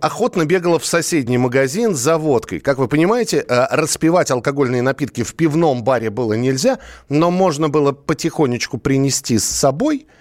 охотно 0.00 0.44
бегала 0.44 0.78
в 0.78 0.86
соседний 0.86 1.38
магазин 1.38 1.94
за 1.94 2.18
водкой. 2.18 2.60
Как 2.60 2.78
вы 2.78 2.88
понимаете, 2.88 3.44
э, 3.46 3.66
распивать 3.70 4.30
алкогольные 4.30 4.82
напитки 4.82 5.22
в 5.22 5.34
пивном 5.34 5.84
баре 5.84 6.10
было 6.10 6.34
нельзя, 6.34 6.78
но 7.08 7.30
можно 7.30 7.68
было 7.68 7.92
потихонечку 7.92 8.78
принести 8.78 9.38
с 9.38 9.44
собой– 9.44 10.06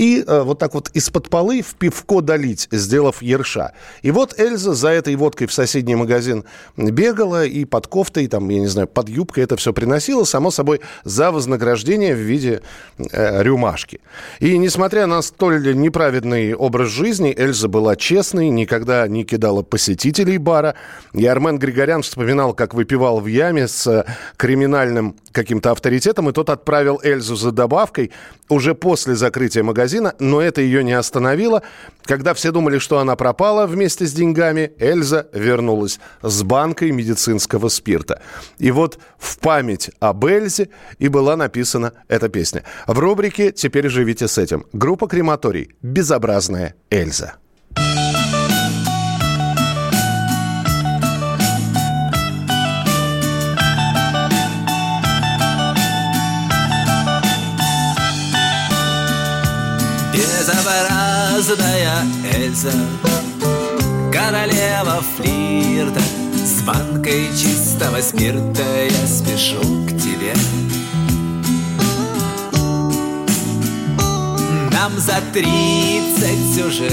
и 0.00 0.24
э, 0.26 0.42
вот 0.42 0.58
так 0.58 0.72
вот 0.72 0.88
из-под 0.94 1.28
полы 1.28 1.60
в 1.60 1.74
пивко 1.74 2.22
долить, 2.22 2.68
сделав 2.70 3.20
ерша. 3.20 3.72
И 4.00 4.10
вот 4.10 4.40
Эльза 4.40 4.72
за 4.72 4.88
этой 4.88 5.14
водкой 5.14 5.46
в 5.46 5.52
соседний 5.52 5.94
магазин 5.94 6.44
бегала 6.78 7.44
и 7.44 7.66
под 7.66 7.86
кофтой, 7.86 8.26
там, 8.26 8.48
я 8.48 8.60
не 8.60 8.66
знаю, 8.66 8.88
под 8.88 9.10
юбкой 9.10 9.44
это 9.44 9.56
все 9.56 9.74
приносила, 9.74 10.24
само 10.24 10.50
собой, 10.50 10.80
за 11.04 11.30
вознаграждение 11.30 12.14
в 12.14 12.18
виде 12.18 12.62
э, 12.98 13.42
рюмашки. 13.42 14.00
И 14.38 14.56
несмотря 14.56 15.06
на 15.06 15.20
столь 15.20 15.76
неправедный 15.76 16.54
образ 16.54 16.88
жизни, 16.88 17.34
Эльза 17.36 17.68
была 17.68 17.94
честной, 17.94 18.48
никогда 18.48 19.06
не 19.06 19.24
кидала 19.24 19.62
посетителей 19.62 20.38
бара. 20.38 20.76
И 21.12 21.26
Армен 21.26 21.58
Григорян 21.58 22.00
вспоминал, 22.00 22.54
как 22.54 22.72
выпивал 22.72 23.20
в 23.20 23.26
яме 23.26 23.68
с 23.68 24.06
криминальным 24.38 25.16
каким-то 25.32 25.72
авторитетом, 25.72 26.30
и 26.30 26.32
тот 26.32 26.48
отправил 26.48 27.00
Эльзу 27.02 27.36
за 27.36 27.52
добавкой 27.52 28.12
уже 28.48 28.74
после 28.74 29.14
закрытия 29.14 29.62
магазина, 29.62 29.89
но 30.18 30.40
это 30.40 30.60
ее 30.60 30.84
не 30.84 30.92
остановило. 30.92 31.62
Когда 32.02 32.34
все 32.34 32.52
думали, 32.52 32.78
что 32.78 32.98
она 32.98 33.16
пропала 33.16 33.66
вместе 33.66 34.06
с 34.06 34.12
деньгами, 34.12 34.72
Эльза 34.78 35.28
вернулась 35.32 36.00
с 36.22 36.42
банкой 36.42 36.90
медицинского 36.92 37.68
спирта. 37.68 38.22
И 38.58 38.70
вот 38.70 38.98
в 39.18 39.38
память 39.38 39.90
об 40.00 40.24
Эльзе 40.24 40.70
и 40.98 41.08
была 41.08 41.36
написана 41.36 41.92
эта 42.08 42.28
песня. 42.28 42.64
В 42.86 42.98
рубрике 42.98 43.52
«Теперь 43.52 43.88
живите 43.88 44.28
с 44.28 44.38
этим». 44.38 44.66
Группа 44.72 45.08
«Крематорий. 45.08 45.70
Безобразная 45.82 46.74
Эльза». 46.90 47.34
Безобразная 60.40 62.06
Эльза. 62.34 62.72
Королева 64.12 65.02
флирта 65.16 66.00
С 66.34 66.62
банкой 66.62 67.28
чистого 67.36 68.00
спирта 68.00 68.62
Я 68.88 69.06
спешу 69.06 69.60
к 69.86 69.90
тебе. 69.90 70.34
Нам 74.72 74.98
за 74.98 75.20
тридцать 75.32 76.64
уже 76.64 76.90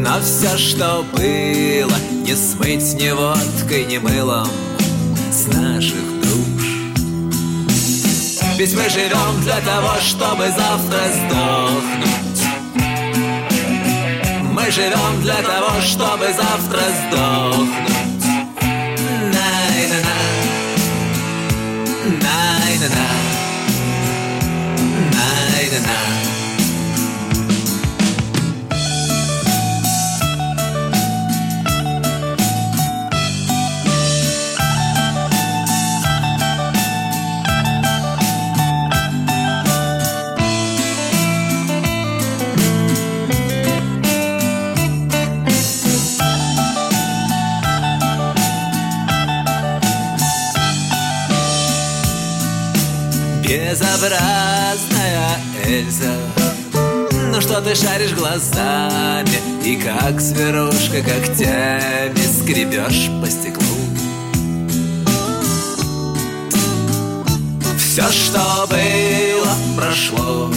Но 0.00 0.20
все, 0.20 0.56
что 0.56 1.04
было 1.12 1.96
Не 2.24 2.34
смыть 2.34 2.94
ни 2.94 3.10
водкой, 3.10 3.84
ни 3.84 3.98
мылом 3.98 4.48
С 5.30 5.46
наших 5.52 6.15
ведь 8.58 8.74
мы 8.74 8.88
живем 8.88 9.40
для 9.42 9.60
того, 9.60 9.94
чтобы 10.00 10.48
завтра 10.48 11.00
сдохнуть. 11.12 12.40
Мы 14.52 14.70
живем 14.70 15.20
для 15.20 15.42
того, 15.42 15.80
чтобы 15.82 16.32
завтра 16.32 16.80
сдохнуть. 17.08 18.24
Най-на-на. 19.32 20.16
Най-на-на. 22.22 23.06
Най-на-на 25.12 26.45
безобразная 53.76 55.38
Эльза. 55.64 56.14
Ну 57.32 57.40
что 57.40 57.60
ты 57.60 57.74
шаришь 57.74 58.12
глазами 58.12 59.38
И 59.64 59.76
как 59.76 60.20
зверушка 60.20 61.02
когтями 61.02 62.40
Скребешь 62.40 63.10
по 63.20 63.28
стеклу? 63.28 63.66
Все, 67.78 68.10
что 68.10 68.66
было, 68.68 69.54
прошло. 69.76 70.50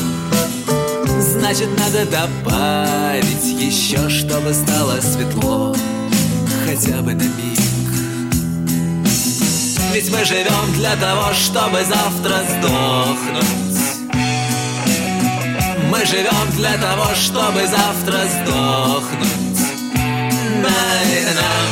Значит, 1.20 1.70
надо 1.78 2.06
добавить 2.06 3.46
еще, 3.46 4.10
чтобы 4.10 4.54
стало 4.54 5.00
светло. 5.00 5.76
Хотя 6.66 7.02
бы 7.02 7.14
на 7.14 7.24
миг 7.24 7.69
ведь 9.94 10.10
мы 10.12 10.24
живем 10.24 10.74
для 10.74 10.96
того, 10.96 11.34
чтобы 11.34 11.84
завтра 11.84 12.44
сдохнуть. 12.48 13.46
Мы 15.90 16.06
живем 16.06 16.52
для 16.56 16.78
того, 16.78 17.16
чтобы 17.16 17.68
завтра 17.68 18.28
сдохнуть. 18.28 19.60
Найдена 20.62 21.70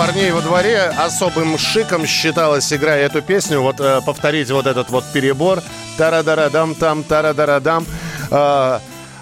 парней 0.00 0.30
во 0.30 0.40
дворе 0.40 0.84
особым 0.96 1.58
шиком 1.58 2.06
считалось, 2.06 2.72
играя 2.72 3.04
эту 3.04 3.20
песню, 3.20 3.60
вот 3.60 3.80
э, 3.80 4.00
повторить 4.00 4.50
вот 4.50 4.66
этот 4.66 4.88
вот 4.88 5.04
перебор. 5.12 5.62
Тара-дара-дам, 5.98 6.74
там, 6.74 7.02
тара-дара-дам. 7.02 7.84
Э, 8.30 8.78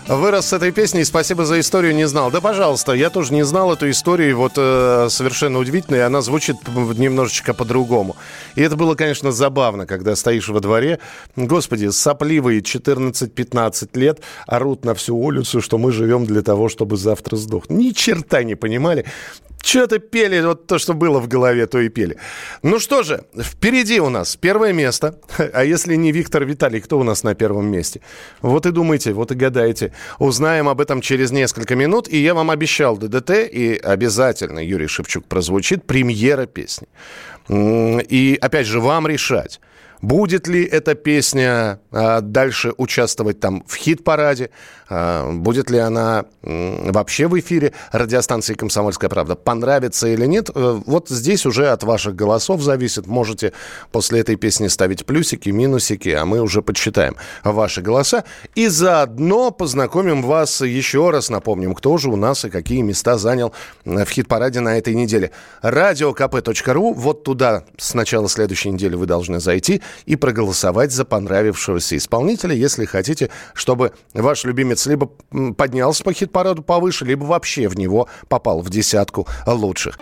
вырос 0.06 0.46
с 0.46 0.52
этой 0.52 0.70
песней, 0.70 1.02
спасибо 1.02 1.44
за 1.44 1.58
историю, 1.58 1.96
не 1.96 2.06
знал. 2.06 2.30
Да, 2.30 2.40
пожалуйста, 2.40 2.92
я 2.92 3.10
тоже 3.10 3.34
не 3.34 3.44
знал 3.44 3.72
эту 3.72 3.90
историю, 3.90 4.36
вот 4.36 4.52
э, 4.54 5.08
совершенно 5.10 5.58
удивительно, 5.58 5.96
и 5.96 5.98
она 5.98 6.20
звучит 6.20 6.56
немножечко 6.68 7.54
по-другому. 7.54 8.14
И 8.54 8.62
это 8.62 8.76
было, 8.76 8.94
конечно, 8.94 9.32
забавно, 9.32 9.84
когда 9.84 10.14
стоишь 10.14 10.48
во 10.48 10.60
дворе, 10.60 11.00
господи, 11.34 11.88
сопливые 11.88 12.60
14-15 12.60 13.88
лет 13.94 14.20
орут 14.46 14.84
на 14.84 14.94
всю 14.94 15.16
улицу, 15.16 15.60
что 15.60 15.76
мы 15.76 15.90
живем 15.90 16.24
для 16.24 16.42
того, 16.42 16.68
чтобы 16.68 16.96
завтра 16.96 17.34
сдохнуть. 17.34 17.76
Ни 17.80 17.90
черта 17.90 18.44
не 18.44 18.54
понимали 18.54 19.06
Что-то 19.62 19.98
пели, 19.98 20.40
вот 20.40 20.66
то, 20.66 20.78
что 20.78 20.94
было 20.94 21.18
в 21.20 21.28
голове, 21.28 21.66
то 21.66 21.80
и 21.80 21.88
пели. 21.88 22.16
Ну 22.62 22.78
что 22.78 23.02
же, 23.02 23.24
впереди 23.38 24.00
у 24.00 24.08
нас 24.08 24.36
первое 24.36 24.72
место. 24.72 25.18
А 25.52 25.64
если 25.64 25.96
не 25.96 26.12
Виктор 26.12 26.44
Виталий, 26.44 26.80
кто 26.80 26.98
у 26.98 27.02
нас 27.02 27.22
на 27.24 27.34
первом 27.34 27.66
месте? 27.70 28.00
Вот 28.40 28.66
и 28.66 28.70
думайте, 28.70 29.12
вот 29.12 29.32
и 29.32 29.34
гадайте. 29.34 29.92
Узнаем 30.18 30.68
об 30.68 30.80
этом 30.80 31.00
через 31.00 31.32
несколько 31.32 31.76
минут. 31.76 32.08
И 32.08 32.16
я 32.18 32.34
вам 32.34 32.50
обещал 32.50 32.96
ДДТ, 32.96 33.30
и 33.30 33.80
обязательно 33.82 34.60
Юрий 34.60 34.86
Шевчук 34.86 35.26
прозвучит, 35.26 35.86
премьера 35.86 36.46
песни. 36.46 36.88
И 37.48 38.38
опять 38.40 38.66
же, 38.66 38.80
вам 38.80 39.06
решать. 39.06 39.60
Будет 40.00 40.46
ли 40.46 40.64
эта 40.64 40.94
песня 40.94 41.80
а, 41.90 42.20
дальше 42.20 42.72
участвовать 42.76 43.40
там 43.40 43.64
в 43.66 43.76
хит-параде? 43.76 44.50
А, 44.88 45.30
будет 45.32 45.70
ли 45.70 45.78
она 45.78 46.24
вообще 46.42 47.26
в 47.26 47.38
эфире 47.38 47.72
радиостанции 47.92 48.54
«Комсомольская 48.54 49.10
правда»? 49.10 49.34
Понравится 49.34 50.08
или 50.08 50.26
нет? 50.26 50.50
Э, 50.54 50.80
Вот 50.86 51.08
здесь 51.08 51.46
уже 51.46 51.68
от 51.68 51.82
ваших 51.82 52.14
голосов 52.14 52.62
зависит. 52.62 53.06
Можете 53.06 53.52
после 53.92 54.20
этой 54.20 54.36
песни 54.36 54.68
ставить 54.68 55.04
плюсики, 55.04 55.50
минусики, 55.50 56.10
а 56.10 56.24
мы 56.24 56.40
уже 56.40 56.62
подсчитаем 56.62 57.16
ваши 57.44 57.82
голоса. 57.82 58.24
И 58.54 58.68
заодно 58.68 59.50
познакомим 59.50 60.22
вас 60.22 60.60
еще 60.60 61.10
раз, 61.10 61.28
напомним, 61.28 61.74
кто 61.74 61.98
же 61.98 62.08
у 62.08 62.16
нас 62.16 62.44
и 62.44 62.50
какие 62.50 62.82
места 62.82 63.18
занял 63.18 63.52
э, 63.84 64.04
в 64.04 64.10
хит-параде 64.10 64.60
на 64.60 64.78
этой 64.78 64.94
неделе. 64.94 65.32
Радиокп.ру, 65.60 66.94
вот 66.94 67.24
туда 67.24 67.64
с 67.76 67.94
начала 67.94 68.28
следующей 68.28 68.70
недели 68.70 68.94
вы 68.94 69.06
должны 69.06 69.40
зайти 69.40 69.82
и 70.06 70.16
проголосовать 70.16 70.92
за 70.92 71.04
понравившегося 71.04 71.96
исполнителя, 71.96 72.54
если 72.54 72.84
хотите, 72.84 73.30
чтобы 73.54 73.92
ваш 74.14 74.44
любимец 74.44 74.86
либо 74.86 75.10
поднялся 75.56 76.04
по 76.04 76.12
хит-параду 76.12 76.62
повыше, 76.62 77.04
либо 77.04 77.24
вообще 77.24 77.68
в 77.68 77.76
него 77.76 78.08
попал 78.28 78.60
в 78.60 78.70
десятку 78.70 79.26
лучших. 79.46 79.98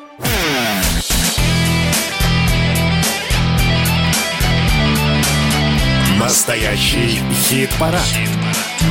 Настоящий 6.19 7.21
хит-парад. 7.45 8.03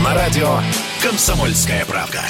На 0.03 0.13
радио 0.13 0.59
«Комсомольская 1.01 1.85
правда». 1.85 2.21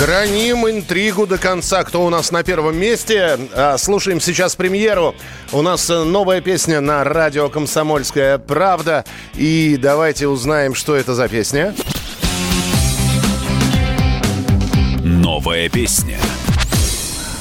Храним 0.00 0.66
интригу 0.66 1.26
до 1.26 1.36
конца. 1.36 1.84
Кто 1.84 2.06
у 2.06 2.08
нас 2.08 2.32
на 2.32 2.42
первом 2.42 2.74
месте? 2.74 3.38
А, 3.52 3.76
Слушаем 3.76 4.18
сейчас 4.18 4.56
премьеру. 4.56 5.14
У 5.52 5.60
нас 5.60 5.90
э, 5.90 6.04
новая 6.04 6.40
песня 6.40 6.80
на 6.80 7.04
радио 7.04 7.50
«Комсомольская 7.50 8.38
правда». 8.38 9.04
И 9.34 9.76
давайте 9.78 10.26
узнаем, 10.26 10.74
что 10.74 10.96
это 10.96 11.14
за 11.14 11.28
песня. 11.28 11.74
Новая 15.04 15.68
песня. 15.68 16.18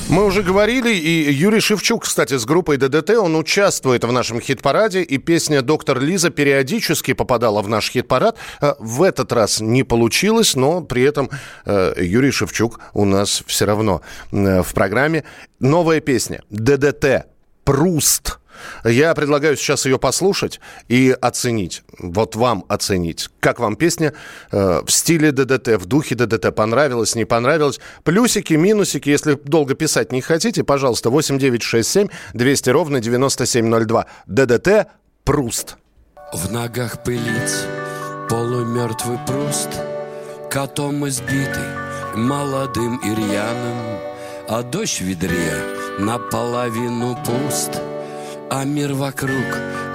Мы 0.09 0.25
уже 0.25 0.41
говорили, 0.41 0.91
и 0.91 1.31
Юрий 1.31 1.59
Шевчук, 1.59 2.03
кстати, 2.03 2.35
с 2.35 2.43
группой 2.43 2.77
ДДТ, 2.77 3.11
он 3.11 3.35
участвует 3.35 4.03
в 4.03 4.11
нашем 4.11 4.41
хит-параде, 4.41 5.03
и 5.03 5.19
песня 5.19 5.61
«Доктор 5.61 5.99
Лиза» 5.99 6.31
периодически 6.31 7.13
попадала 7.13 7.61
в 7.61 7.69
наш 7.69 7.91
хит-парад. 7.91 8.35
Э, 8.59 8.73
В 8.79 9.03
этот 9.03 9.31
раз 9.31 9.61
не 9.61 9.83
получилось, 9.83 10.55
но 10.55 10.81
при 10.81 11.03
этом 11.03 11.29
э, 11.65 11.93
Юрий 11.99 12.31
Шевчук 12.31 12.79
у 12.93 13.05
нас 13.05 13.43
все 13.45 13.65
равно 13.65 14.01
э, 14.31 14.63
в 14.63 14.73
программе. 14.73 15.25
Новая 15.59 15.99
песня 15.99 16.41
«ДДТ. 16.49 17.27
Пруст». 17.63 18.38
Я 18.83 19.13
предлагаю 19.13 19.57
сейчас 19.57 19.85
ее 19.85 19.99
послушать 19.99 20.59
и 20.87 21.15
оценить. 21.19 21.83
Вот 21.97 22.35
вам 22.35 22.65
оценить. 22.67 23.29
Как 23.39 23.59
вам 23.59 23.75
песня 23.75 24.13
э, 24.51 24.81
в 24.85 24.91
стиле 24.91 25.31
ДДТ, 25.31 25.79
в 25.79 25.85
духе 25.85 26.15
ДДТ? 26.15 26.53
Понравилась, 26.53 27.15
не 27.15 27.25
понравилась? 27.25 27.79
Плюсики, 28.03 28.53
минусики, 28.53 29.09
если 29.09 29.33
долго 29.43 29.75
писать 29.75 30.11
не 30.11 30.21
хотите, 30.21 30.63
пожалуйста, 30.63 31.09
8967 31.09 32.07
200 32.33 32.69
ровно 32.69 32.99
9702. 32.99 34.05
ДДТ 34.27 34.87
«Пруст». 35.23 35.77
В 36.31 36.51
ногах 36.51 37.03
пылить 37.03 37.65
полумертвый 38.29 39.17
пруст, 39.25 39.69
Котом 40.51 41.07
избитый, 41.07 42.15
молодым 42.15 42.97
и 42.97 43.35
А 44.47 44.63
дождь 44.63 44.99
в 44.99 45.05
ведре 45.05 45.53
наполовину 45.97 47.17
пуст, 47.25 47.81
А 48.51 48.63
мир 48.63 48.93
вокруг 48.93 49.45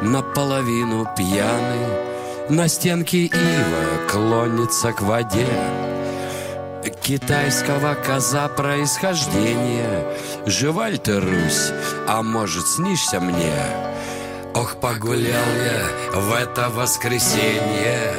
наполовину 0.02 1.08
пьяный, 1.16 2.48
На 2.48 2.68
стенке 2.68 3.24
ива 3.26 4.08
клонится 4.08 4.92
к 4.92 5.02
воде, 5.02 5.46
Китайского 7.04 7.94
коза 7.94 8.48
происхождения. 8.48 10.06
Жива 10.46 10.88
ли 10.88 10.96
ты, 10.96 11.20
Русь, 11.20 11.70
а 12.08 12.22
может 12.22 12.66
снишься 12.66 13.20
мне? 13.20 13.52
Ох, 14.54 14.76
погулял 14.76 15.28
я 15.32 16.18
в 16.18 16.32
это 16.32 16.70
воскресенье. 16.70 18.14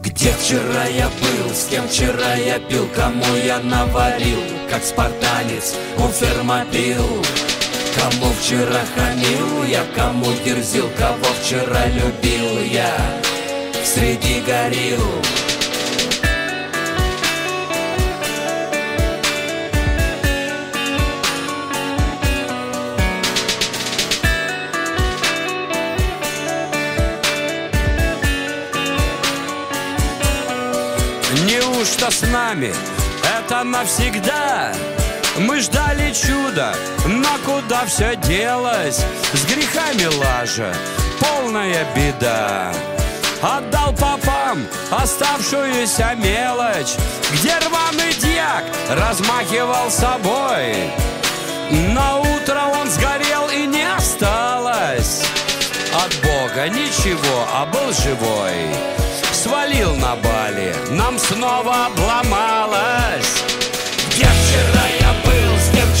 Где 0.00 0.32
вчера 0.32 0.86
я 0.86 1.06
был, 1.06 1.54
с 1.54 1.66
кем 1.66 1.86
вчера 1.86 2.34
я 2.34 2.58
пил 2.58 2.88
Кому 2.96 3.36
я 3.44 3.60
наварил, 3.60 4.40
как 4.68 4.82
спартанец 4.82 5.76
у 5.96 6.08
фермопил 6.08 7.22
Кому 7.96 8.32
вчера 8.32 8.80
хамил 8.94 9.64
я, 9.64 9.84
кому 9.94 10.32
дерзил 10.44 10.90
Кого 10.98 11.26
вчера 11.40 11.86
любил 11.86 12.60
я 12.62 12.92
среди 13.84 14.40
горил 14.40 15.04
Неужто 31.46 32.10
с 32.10 32.22
нами 32.22 32.74
это 33.22 33.62
навсегда? 33.62 34.72
Мы 35.36 35.60
ждали 35.60 36.12
чуда, 36.12 36.74
но 37.06 37.28
куда 37.44 37.84
все 37.86 38.14
делось? 38.16 39.04
С 39.32 39.44
грехами 39.46 40.04
лажа, 40.04 40.72
полная 41.20 41.84
беда. 41.94 42.72
Отдал 43.42 43.92
попам 43.92 44.66
оставшуюся 44.90 46.14
мелочь, 46.16 46.94
где 47.32 47.52
рваный 47.58 48.14
дьяк 48.14 48.64
размахивал 48.90 49.90
собой. 49.90 50.90
На 51.92 52.18
утро 52.18 52.62
он 52.80 52.88
сгорел 52.88 53.48
и 53.48 53.66
не 53.66 53.82
осталось 53.92 55.22
от 55.94 56.14
Бога 56.22 56.68
ничего, 56.68 57.46
а 57.52 57.66
был 57.66 57.92
живой. 57.92 58.68
Свалил 59.32 59.94
на 59.96 60.16
Бали, 60.16 60.74
нам 60.90 61.18
снова 61.18 61.86
обломалось. 61.86 63.42
Где 64.08 64.26
вчера 64.26 64.86
я 65.00 65.03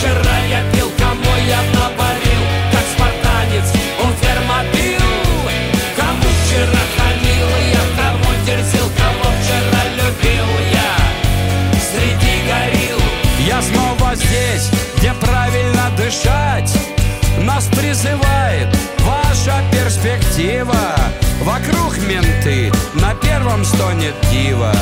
вчера 0.04 0.38
я 0.50 0.62
пил, 0.72 0.90
кому 0.98 1.36
я 1.46 1.60
наварил, 1.72 2.42
как 2.72 2.84
спартанец, 2.94 3.64
он 4.02 4.12
фермопил. 4.20 5.00
Кому 5.96 6.28
вчера 6.44 6.82
хамил 6.96 7.48
я, 7.72 7.84
кому 7.96 8.30
дерзил, 8.46 8.90
кого 8.96 9.30
вчера 9.40 9.82
любил 9.96 10.46
я, 10.72 10.92
среди 11.90 12.34
горил. 12.46 12.98
Я 13.46 13.62
снова 13.62 14.14
здесь, 14.14 14.70
где 14.98 15.12
правильно 15.14 15.90
дышать, 15.96 16.72
нас 17.40 17.66
призывает 17.66 18.68
ваша 19.00 19.62
перспектива. 19.72 20.96
Вокруг 21.42 21.98
менты, 22.06 22.72
на 22.94 23.14
первом 23.14 23.64
стонет 23.64 24.14
дива. 24.30 24.72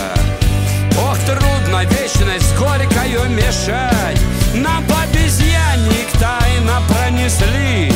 Ох, 0.99 1.19
трудно 1.27 1.85
вечность 1.85 2.47
с 2.47 2.59
горькою 2.59 3.29
мешать 3.31 4.21
Нам 4.55 4.85
по 4.85 5.01
обезьянник 5.03 5.12
тайно 6.23 6.81
пронесли 6.89 7.93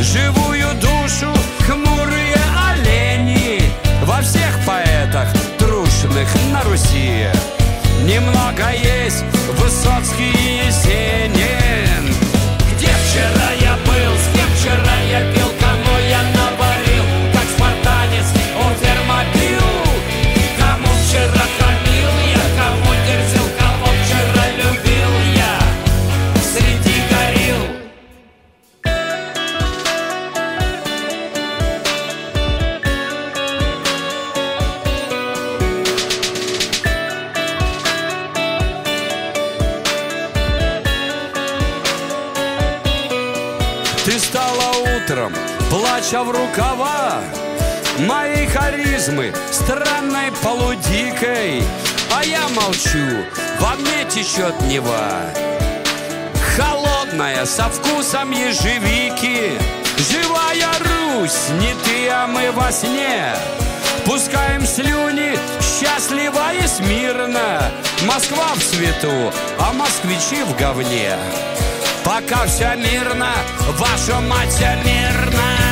Живую 0.00 0.68
душу 0.80 1.32
хмурые 1.66 2.36
олени 2.70 3.60
Во 4.04 4.22
всех 4.22 4.52
поэтах 4.64 5.28
трушных 5.58 6.28
на 6.52 6.62
Руси. 6.62 7.26
Немного 8.04 8.70
есть 8.72 9.24
Высоцкий 9.58 10.30
и 10.30 10.66
Есенин 10.66 11.35
плача 45.96 46.22
в 46.22 46.30
рукава, 46.30 47.20
Моей 48.00 48.46
харизмы 48.48 49.32
странной 49.50 50.30
полудикой, 50.42 51.62
А 52.14 52.22
я 52.22 52.46
молчу, 52.50 53.24
во 53.58 53.76
мне 53.76 54.04
течет 54.04 54.60
Нева. 54.68 55.22
Холодная, 56.54 57.46
со 57.46 57.70
вкусом 57.70 58.30
ежевики, 58.30 59.58
Живая 60.10 60.68
Русь, 60.80 61.48
не 61.60 61.72
ты, 61.84 62.10
а 62.10 62.26
мы 62.26 62.52
во 62.52 62.70
сне. 62.70 63.34
Пускаем 64.04 64.66
слюни, 64.66 65.38
счастливо 65.62 66.52
и 66.62 66.66
смирно. 66.66 67.72
Москва 68.06 68.48
в 68.54 68.62
цвету, 68.62 69.32
а 69.58 69.72
москвичи 69.72 70.42
в 70.42 70.54
говне. 70.58 71.16
Пока 72.04 72.46
все 72.46 72.74
мирно, 72.76 73.32
ваша 73.78 74.20
мать 74.20 74.50
вся 74.50 74.76
мирно. 74.84 75.65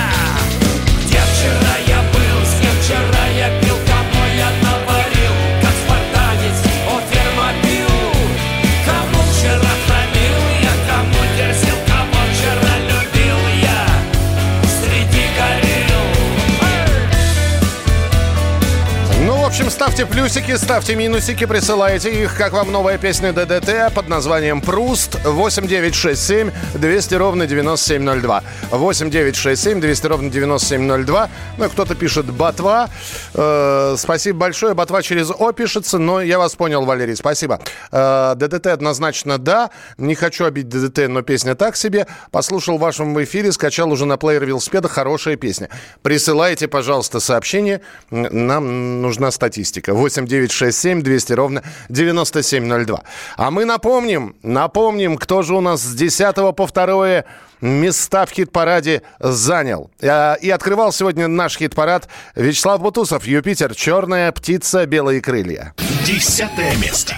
Общем, 19.54 19.70
ставьте 19.70 20.04
плюсики, 20.04 20.56
ставьте 20.56 20.96
минусики, 20.96 21.46
присылайте 21.46 22.24
их, 22.24 22.36
как 22.36 22.54
вам 22.54 22.72
новая 22.72 22.98
песня 22.98 23.32
ДДТ 23.32 23.94
под 23.94 24.08
названием 24.08 24.60
«Пруст» 24.60 25.14
8967 25.24 26.50
200 26.74 27.14
ровно 27.14 27.46
9702. 27.46 28.42
8967 28.72 29.80
200 29.80 30.06
ровно 30.08 30.30
9702. 30.30 31.30
Ну, 31.58 31.70
кто-то 31.70 31.94
пишет 31.94 32.26
«Ботва». 32.32 32.90
Э, 33.34 33.94
спасибо 33.96 34.40
большое. 34.40 34.74
«Ботва» 34.74 35.02
через 35.02 35.30
«О» 35.30 35.52
пишется, 35.52 35.98
но 35.98 36.20
я 36.20 36.40
вас 36.40 36.56
понял, 36.56 36.84
Валерий, 36.84 37.14
спасибо. 37.14 37.60
Э, 37.92 38.34
ДДТ 38.34 38.66
однозначно 38.66 39.38
да. 39.38 39.70
Не 39.98 40.16
хочу 40.16 40.46
обидеть 40.46 40.70
ДДТ, 40.70 41.06
но 41.06 41.22
песня 41.22 41.54
так 41.54 41.76
себе. 41.76 42.08
Послушал 42.32 42.78
в 42.78 42.80
вашем 42.80 43.22
эфире, 43.22 43.52
скачал 43.52 43.92
уже 43.92 44.04
на 44.04 44.16
плеер 44.16 44.44
велосипеда. 44.44 44.88
Хорошая 44.88 45.36
песня. 45.36 45.68
Присылайте, 46.02 46.66
пожалуйста, 46.66 47.20
сообщение. 47.20 47.82
Нам 48.10 49.00
нужна 49.00 49.30
статистика. 49.30 49.43
8967 49.92 51.02
200 51.02 51.32
ровно 51.32 51.62
9702. 51.88 53.02
А 53.36 53.50
мы 53.50 53.64
напомним, 53.64 54.36
напомним, 54.42 55.16
кто 55.16 55.42
же 55.42 55.54
у 55.54 55.60
нас 55.60 55.82
с 55.82 55.94
10 55.94 56.34
по 56.54 56.66
2 56.66 57.24
места 57.60 58.26
в 58.26 58.30
хит-параде 58.30 59.02
занял. 59.18 59.90
А, 60.02 60.34
И 60.34 60.50
открывал 60.50 60.92
сегодня 60.92 61.28
наш 61.28 61.56
хит-парад 61.56 62.08
Вячеслав 62.34 62.80
Бутусов, 62.80 63.26
«Юпитер», 63.26 63.74
«Черная 63.74 64.30
птица, 64.32 64.86
белые 64.86 65.20
крылья». 65.20 65.74
Десятое 66.04 66.76
место. 66.76 67.14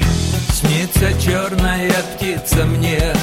Снится 0.53 1.13
черная 1.21 1.93
птица 2.17 2.65
мне 2.65 3.15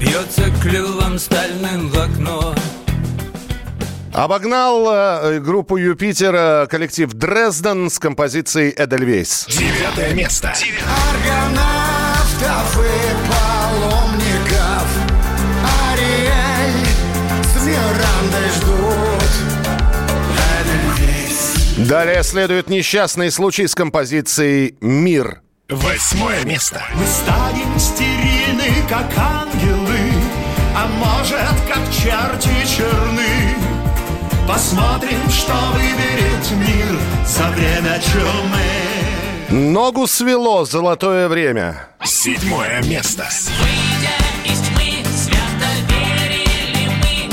Бьется 0.00 0.44
клювом 0.62 1.18
стальным 1.18 1.88
в 1.88 1.98
окно 1.98 2.54
Обогнал 4.18 4.88
э, 4.90 5.38
группу 5.38 5.76
«Юпитер» 5.76 6.34
э, 6.34 6.66
коллектив 6.66 7.08
«Дрезден» 7.12 7.88
с 7.88 8.00
композицией 8.00 8.74
«Эдельвейс». 8.76 9.46
Девятое 9.46 10.12
место. 10.12 10.52
Аргонавтов 11.12 12.80
и 12.80 13.14
паломников 13.30 14.88
Ариэль 15.92 16.86
с 17.44 17.64
Мирандой 17.64 18.48
ждут 18.56 19.30
Эдельвейс. 20.96 21.88
Далее 21.88 22.24
следует 22.24 22.68
несчастный 22.68 23.30
случай 23.30 23.68
с 23.68 23.76
композицией 23.76 24.74
«Мир». 24.80 25.42
Восьмое 25.68 26.44
место. 26.44 26.82
Мы 26.96 27.06
станем 27.06 27.78
стерильны, 27.78 28.82
как 28.88 29.16
ангелы, 29.16 30.12
а 30.74 30.88
может, 30.88 31.54
как 31.68 31.84
черти 31.92 32.66
черны. 32.66 33.67
Посмотрим, 34.48 35.28
что 35.28 35.52
выберет 35.74 36.50
мир 36.52 36.98
за 37.26 37.50
время 37.50 38.00
чумы. 38.00 38.64
Ногу 39.50 40.06
свело 40.06 40.64
золотое 40.64 41.28
время. 41.28 41.88
Седьмое 42.02 42.82
место. 42.84 43.28
Выйдя 43.60 44.16
из 44.50 44.58
тьмы, 44.60 45.04
свято 45.14 45.68
верили 45.90 46.88
мы, 47.02 47.28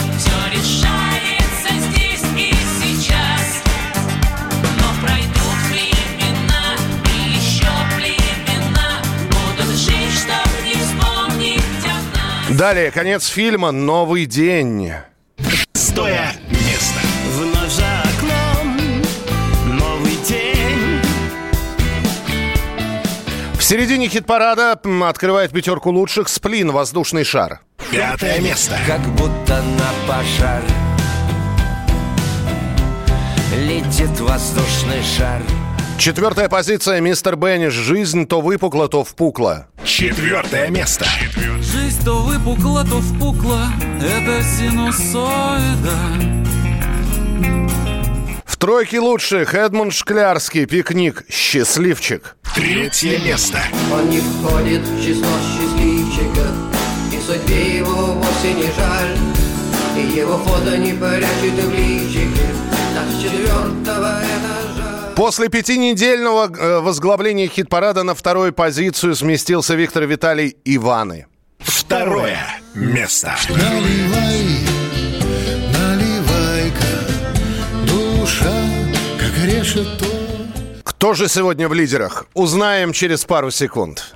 середине 23.66 24.08
хит-парада 24.08 24.80
открывает 25.08 25.52
пятерку 25.52 25.92
лучших 25.92 26.30
«Сплин. 26.30 26.72
Воздушный 26.72 27.24
шар». 27.24 27.62
Пятое 27.92 28.40
место. 28.40 28.78
Как 28.88 29.02
будто 29.16 29.62
на 29.62 29.90
пожар 30.08 30.62
Летит 33.58 34.20
воздушный 34.20 35.02
шар 35.02 35.42
Четвертая 35.98 36.50
позиция 36.50 37.00
«Мистер 37.00 37.38
Бенниш». 37.38 37.74
«Жизнь 37.74 38.28
то 38.28 38.42
выпукла, 38.42 38.88
то 38.88 39.04
впукла». 39.04 39.68
Четвертое 39.84 40.70
место. 40.70 41.06
Жизнь 41.60 42.04
то 42.04 42.22
выпукла, 42.22 42.84
то 42.84 43.02
впукла 43.02 43.68
Это 44.00 44.44
синусоида 44.44 46.45
В 48.56 48.58
тройке 48.58 49.02
лучших 49.02 49.54
Эдмунд 49.54 49.94
Шклярский 49.94 50.66
«Пикник. 50.66 51.26
Счастливчик». 51.30 52.38
Третье 52.56 53.20
место. 53.20 53.60
Он 53.92 54.10
не 54.10 54.22
входит 54.22 54.80
в 54.80 55.04
число 55.06 55.28
счастливчиков 55.44 56.54
И 57.12 57.20
судьбе 57.20 57.80
его 57.80 58.14
вовсе 58.14 58.54
не 58.54 58.72
жаль 58.72 59.18
И 59.98 60.18
его 60.20 60.38
фото 60.38 60.78
не 60.78 60.94
прячет 60.94 61.66
в 61.66 61.74
личике 61.74 62.46
Так 62.96 63.04
с 63.12 63.24
четвертого 63.24 64.22
этажа 64.24 65.14
После 65.18 65.50
пятинедельного 65.50 66.50
э, 66.50 66.80
возглавления 66.80 67.50
хит-парада 67.50 68.04
на 68.04 68.16
вторую 68.16 68.54
позицию 68.54 69.16
сместился 69.16 69.76
Виктор 69.76 70.06
Виталий 70.06 70.56
Иваны. 70.64 71.26
Второе 71.60 72.40
место. 72.74 73.36
Наливай, 73.50 73.66
наливай-ка, 73.66 74.75
решето. 79.76 80.06
Кто 80.84 81.14
же 81.14 81.28
сегодня 81.28 81.68
в 81.68 81.74
лидерах? 81.74 82.26
Узнаем 82.34 82.94
через 82.94 83.26
пару 83.26 83.52
секунд. 83.52 84.16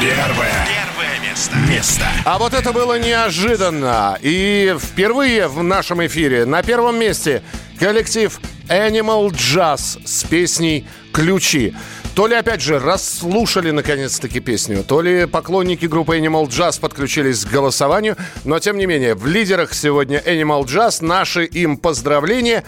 Первое. 0.00 0.66
Первое 0.66 1.20
место. 1.22 1.56
Место. 1.68 2.06
А 2.24 2.38
вот 2.38 2.54
это 2.54 2.72
было 2.72 2.98
неожиданно. 2.98 4.18
И 4.22 4.76
впервые 4.78 5.48
в 5.48 5.62
нашем 5.62 6.04
эфире 6.06 6.44
на 6.44 6.62
первом 6.62 6.98
месте 6.98 7.42
коллектив 7.78 8.38
Animal 8.68 9.30
Jazz 9.30 10.00
с 10.04 10.24
песней 10.24 10.86
«Ключи». 11.12 11.74
То 12.18 12.26
ли, 12.26 12.34
опять 12.34 12.60
же, 12.60 12.80
расслушали 12.80 13.70
наконец-таки 13.70 14.40
песню, 14.40 14.82
то 14.82 15.02
ли 15.02 15.26
поклонники 15.26 15.86
группы 15.86 16.18
Animal 16.18 16.48
Jazz 16.48 16.80
подключились 16.80 17.44
к 17.44 17.48
голосованию, 17.48 18.16
но, 18.44 18.58
тем 18.58 18.76
не 18.76 18.86
менее, 18.86 19.14
в 19.14 19.24
лидерах 19.24 19.72
сегодня 19.72 20.20
Animal 20.26 20.64
Jazz. 20.64 20.98
Наши 21.00 21.44
им 21.44 21.76
поздравления. 21.76 22.64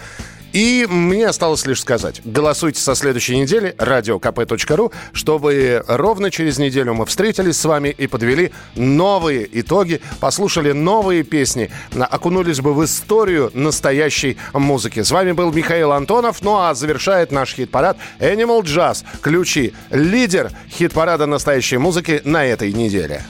И 0.52 0.86
мне 0.88 1.28
осталось 1.28 1.66
лишь 1.66 1.80
сказать, 1.80 2.20
голосуйте 2.24 2.80
со 2.80 2.94
следующей 2.94 3.36
недели 3.36 3.74
radiokp.ru, 3.78 4.92
чтобы 5.12 5.84
ровно 5.86 6.30
через 6.30 6.58
неделю 6.58 6.94
мы 6.94 7.06
встретились 7.06 7.58
с 7.58 7.64
вами 7.64 7.88
и 7.88 8.06
подвели 8.06 8.52
новые 8.74 9.48
итоги, 9.60 10.00
послушали 10.18 10.72
новые 10.72 11.22
песни, 11.22 11.70
окунулись 11.98 12.60
бы 12.60 12.74
в 12.74 12.84
историю 12.84 13.50
настоящей 13.54 14.36
музыки. 14.52 15.02
С 15.02 15.10
вами 15.10 15.32
был 15.32 15.52
Михаил 15.52 15.92
Антонов, 15.92 16.42
ну 16.42 16.58
а 16.58 16.74
завершает 16.74 17.30
наш 17.32 17.54
хит-парад 17.54 17.96
Animal 18.18 18.62
Jazz. 18.62 19.04
Ключи. 19.22 19.72
Лидер 19.90 20.50
хит-парада 20.70 21.26
настоящей 21.26 21.78
музыки 21.78 22.22
на 22.24 22.44
этой 22.44 22.72
неделе. 22.72 23.22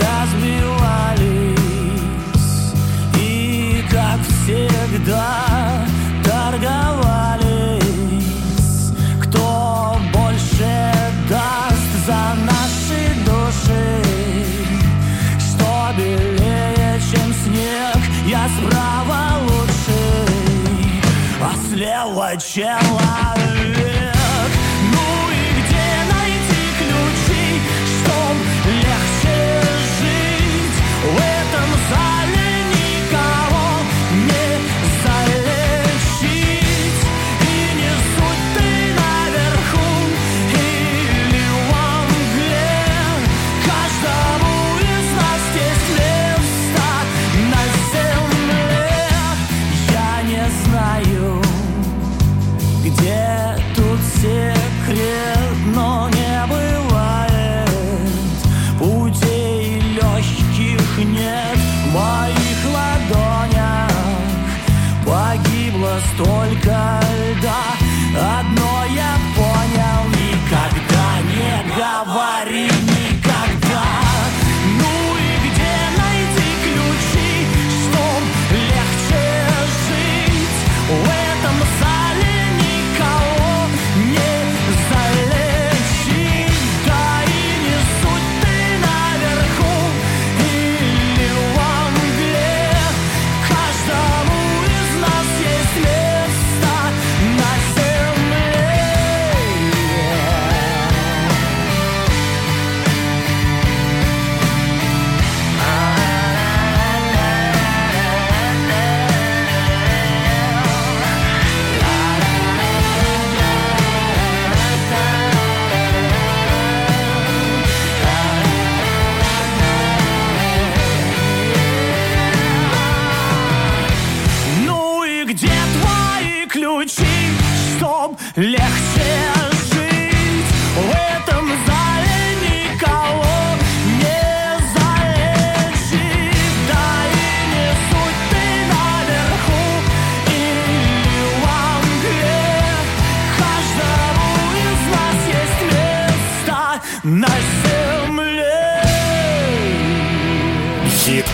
размивались 0.00 0.65
What 22.26 22.42
shall 22.42 22.98
I? 22.98 23.35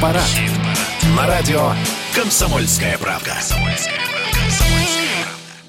Хит-парад. 0.03 1.17
На 1.17 1.29
радио 1.29 1.75
«Комсомольская 2.13 2.99
правка». 2.99 3.35
«Комсомольская 3.35 3.93
правка». 3.93 4.02